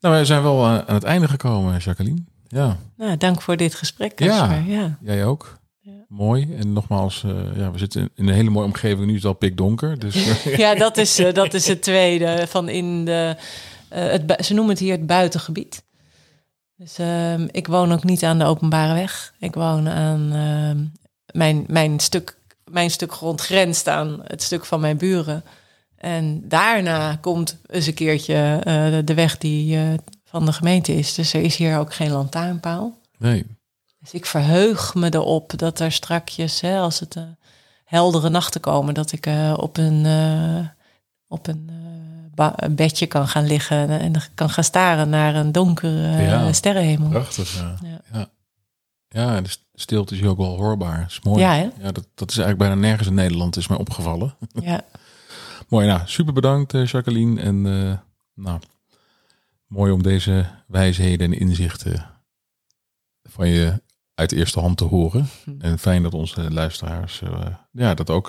Nou, 0.00 0.14
wij 0.14 0.24
zijn 0.24 0.42
wel 0.42 0.64
eh, 0.64 0.78
aan 0.78 0.94
het 0.94 1.04
einde 1.04 1.28
gekomen, 1.28 1.78
Jacqueline. 1.78 2.24
Ja. 2.48 2.76
Nou, 2.96 3.16
dank 3.16 3.42
voor 3.42 3.56
dit 3.56 3.74
gesprek. 3.74 4.18
Ja, 4.18 4.62
ja. 4.66 4.98
jij 5.00 5.24
ook. 5.24 5.58
Ja. 5.80 6.04
Mooi. 6.08 6.54
En 6.54 6.72
nogmaals, 6.72 7.22
uh, 7.26 7.56
ja, 7.56 7.70
we 7.70 7.78
zitten 7.78 8.10
in 8.14 8.28
een 8.28 8.34
hele 8.34 8.50
mooie 8.50 8.66
omgeving. 8.66 9.06
Nu 9.06 9.10
is 9.10 9.22
het 9.22 9.24
al 9.24 9.32
pikdonker. 9.32 9.98
Dus, 9.98 10.16
uh. 10.46 10.56
ja, 10.64 10.74
dat 10.74 10.96
is, 10.96 11.20
uh, 11.20 11.32
dat 11.32 11.54
is 11.54 11.66
het 11.66 11.82
tweede 11.82 12.44
van 12.48 12.68
in 12.68 13.04
de. 13.04 13.36
het, 13.88 14.44
ze 14.44 14.54
noemen 14.54 14.72
het 14.72 14.82
hier 14.82 14.92
het 14.92 15.06
buitengebied. 15.06 15.84
Dus 16.76 16.98
ehm, 16.98 17.48
ik 17.50 17.66
woon 17.66 17.92
ook 17.92 18.04
niet 18.04 18.24
aan 18.24 18.38
de 18.38 18.44
openbare 18.44 18.94
weg. 18.94 19.34
Ik 19.38 19.54
woon 19.54 19.88
aan 19.88 20.32
ehm, 20.32 20.84
mijn, 21.32 21.64
mijn, 21.68 22.00
stuk, 22.00 22.38
mijn 22.64 22.90
stuk 22.90 23.12
grond 23.12 23.40
grenst 23.40 23.88
aan 23.88 24.20
het 24.24 24.42
stuk 24.42 24.64
van 24.64 24.80
mijn 24.80 24.96
buren. 24.96 25.44
En 25.96 26.48
daarna 26.48 27.16
komt 27.16 27.58
eens 27.66 27.86
een 27.86 27.94
keertje 27.94 28.62
uh, 28.66 28.98
de 29.04 29.14
weg 29.14 29.38
die 29.38 29.76
uh, 29.76 29.94
van 30.24 30.46
de 30.46 30.52
gemeente 30.52 30.94
is. 30.94 31.14
Dus 31.14 31.32
er 31.32 31.42
is 31.42 31.56
hier 31.56 31.78
ook 31.78 31.94
geen 31.94 32.10
lantaarnpaal. 32.10 32.98
Nee. 33.18 33.46
Dus 34.00 34.12
ik 34.12 34.26
verheug 34.26 34.94
me 34.94 35.14
erop 35.14 35.58
dat 35.58 35.80
er 35.80 35.92
strakjes, 35.92 36.60
hè, 36.60 36.78
als 36.78 37.00
het 37.00 37.16
uh, 37.16 37.22
heldere 37.84 38.28
nachten 38.28 38.60
komen, 38.60 38.94
dat 38.94 39.12
ik 39.12 39.26
op 39.56 39.76
een, 39.76 40.06
op 41.28 41.46
een 41.46 41.70
bedje 42.70 43.06
kan 43.06 43.28
gaan 43.28 43.46
liggen 43.46 43.88
en 43.88 44.12
kan 44.34 44.50
gaan 44.50 44.64
staren 44.64 45.08
naar 45.08 45.34
een 45.34 45.52
donkere 45.52 46.22
ja, 46.22 46.52
sterrenhemel. 46.52 47.08
Prachtig, 47.08 47.54
ja. 47.54 47.76
ja. 47.82 48.00
ja. 48.12 48.28
Ja, 49.08 49.40
de 49.40 49.56
stilte 49.74 50.14
is 50.14 50.22
ook 50.22 50.36
wel 50.36 50.56
hoorbaar. 50.56 51.04
is 51.08 51.20
mooi. 51.20 51.40
Ja, 51.40 51.54
hè? 51.54 51.68
ja 51.80 51.92
dat, 51.92 52.08
dat 52.14 52.30
is 52.30 52.38
eigenlijk 52.38 52.58
bijna 52.58 52.74
nergens 52.74 53.08
in 53.08 53.14
Nederland, 53.14 53.56
is 53.56 53.68
mij 53.68 53.78
opgevallen. 53.78 54.34
Ja. 54.62 54.80
mooi, 55.68 55.86
nou, 55.86 56.00
super 56.04 56.32
bedankt 56.32 56.74
uh, 56.74 56.86
Jacqueline. 56.86 57.40
En 57.40 57.64
uh, 57.64 57.92
nou, 58.34 58.60
mooi 59.66 59.92
om 59.92 60.02
deze 60.02 60.46
wijsheden 60.66 61.32
en 61.32 61.38
inzichten 61.38 62.06
van 63.22 63.48
je 63.48 63.82
uit 64.14 64.32
eerste 64.32 64.60
hand 64.60 64.76
te 64.76 64.84
horen. 64.84 65.28
Hm. 65.44 65.60
En 65.60 65.78
fijn 65.78 66.02
dat 66.02 66.14
onze 66.14 66.50
luisteraars 66.50 67.20
uh, 67.20 67.46
ja, 67.70 67.94
dat 67.94 68.10
ook 68.10 68.28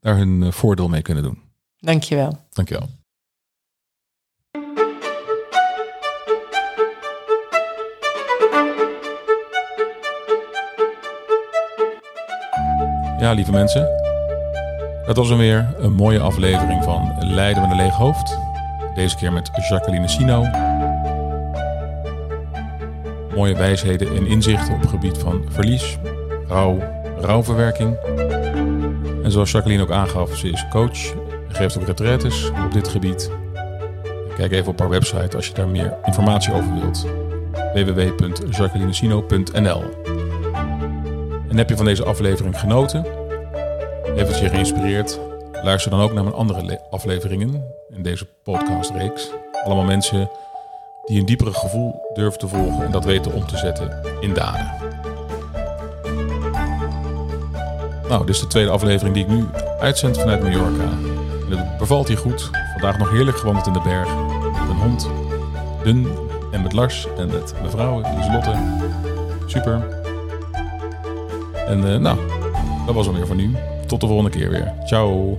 daar 0.00 0.16
hun 0.16 0.52
voordeel 0.52 0.88
mee 0.88 1.02
kunnen 1.02 1.22
doen. 1.22 1.43
Dankjewel. 1.84 2.38
Dankjewel. 2.52 2.88
Ja, 13.18 13.32
lieve 13.32 13.50
mensen. 13.50 13.88
Dat 15.06 15.16
was 15.16 15.28
dan 15.28 15.38
weer 15.38 15.74
een 15.78 15.92
mooie 15.92 16.20
aflevering 16.20 16.84
van 16.84 17.14
Leiden 17.18 17.62
met 17.62 17.70
een 17.70 17.76
leeg 17.76 17.94
hoofd. 17.94 18.38
Deze 18.94 19.16
keer 19.16 19.32
met 19.32 19.50
Jacqueline 19.68 20.08
Sino. 20.08 20.42
Mooie 23.34 23.54
wijsheden 23.54 24.16
en 24.16 24.26
inzichten 24.26 24.74
op 24.74 24.80
het 24.80 24.90
gebied 24.90 25.18
van 25.18 25.44
verlies, 25.48 25.98
rouw, 26.48 26.78
rouwverwerking. 27.20 27.96
En 29.22 29.30
zoals 29.30 29.50
Jacqueline 29.50 29.82
ook 29.82 29.90
aangaf, 29.90 30.36
ze 30.36 30.50
is 30.50 30.66
coach 30.70 31.23
geeft 31.54 31.78
ook 31.78 31.86
retraites 31.86 32.50
op 32.64 32.72
dit 32.72 32.88
gebied. 32.88 33.30
Kijk 34.36 34.52
even 34.52 34.70
op 34.70 34.78
haar 34.78 34.88
website 34.88 35.36
als 35.36 35.46
je 35.46 35.54
daar 35.54 35.68
meer 35.68 35.96
informatie 36.04 36.52
over 36.52 36.74
wilt. 36.74 37.06
www.jacquelinesino.nl 37.74 39.82
En 41.48 41.56
heb 41.56 41.68
je 41.68 41.76
van 41.76 41.84
deze 41.84 42.04
aflevering 42.04 42.60
genoten? 42.60 43.06
Heeft 44.14 44.28
het 44.28 44.38
je 44.38 44.48
geïnspireerd? 44.48 45.20
Luister 45.62 45.90
dan 45.90 46.00
ook 46.00 46.12
naar 46.12 46.24
mijn 46.24 46.36
andere 46.36 46.80
afleveringen 46.90 47.64
in 47.88 48.02
deze 48.02 48.26
podcastreeks. 48.42 49.30
Allemaal 49.64 49.84
mensen 49.84 50.30
die 51.04 51.20
een 51.20 51.26
diepere 51.26 51.52
gevoel 51.52 52.10
durven 52.14 52.38
te 52.38 52.48
volgen 52.48 52.84
en 52.84 52.90
dat 52.90 53.04
weten 53.04 53.32
om 53.32 53.46
te 53.46 53.56
zetten 53.56 54.02
in 54.20 54.34
daden. 54.34 54.72
Nou, 58.08 58.26
dit 58.26 58.34
is 58.34 58.40
de 58.40 58.46
tweede 58.46 58.70
aflevering 58.70 59.14
die 59.14 59.24
ik 59.24 59.30
nu 59.30 59.44
uitzend 59.78 60.18
vanuit 60.18 60.42
Mallorca. 60.42 61.13
En 61.50 61.58
het 61.58 61.78
bevalt 61.78 62.08
hier 62.08 62.18
goed. 62.18 62.50
Vandaag 62.72 62.98
nog 62.98 63.10
heerlijk 63.10 63.36
gewandeld 63.36 63.66
in 63.66 63.72
de 63.72 63.80
bergen. 63.80 64.26
Met 64.26 64.68
een 64.68 64.76
hond. 64.76 65.10
Dun. 65.82 66.08
En 66.52 66.62
met 66.62 66.72
Lars. 66.72 67.06
En 67.16 67.26
met 67.26 67.54
mevrouw, 67.62 68.02
Lotte. 68.32 68.54
Super. 69.46 70.02
En 71.66 71.78
uh, 71.78 71.96
nou, 71.96 72.18
dat 72.86 72.94
was 72.94 73.06
alweer 73.06 73.26
voor 73.26 73.36
nu. 73.36 73.56
Tot 73.86 74.00
de 74.00 74.06
volgende 74.06 74.30
keer 74.30 74.50
weer. 74.50 74.72
Ciao. 74.84 75.38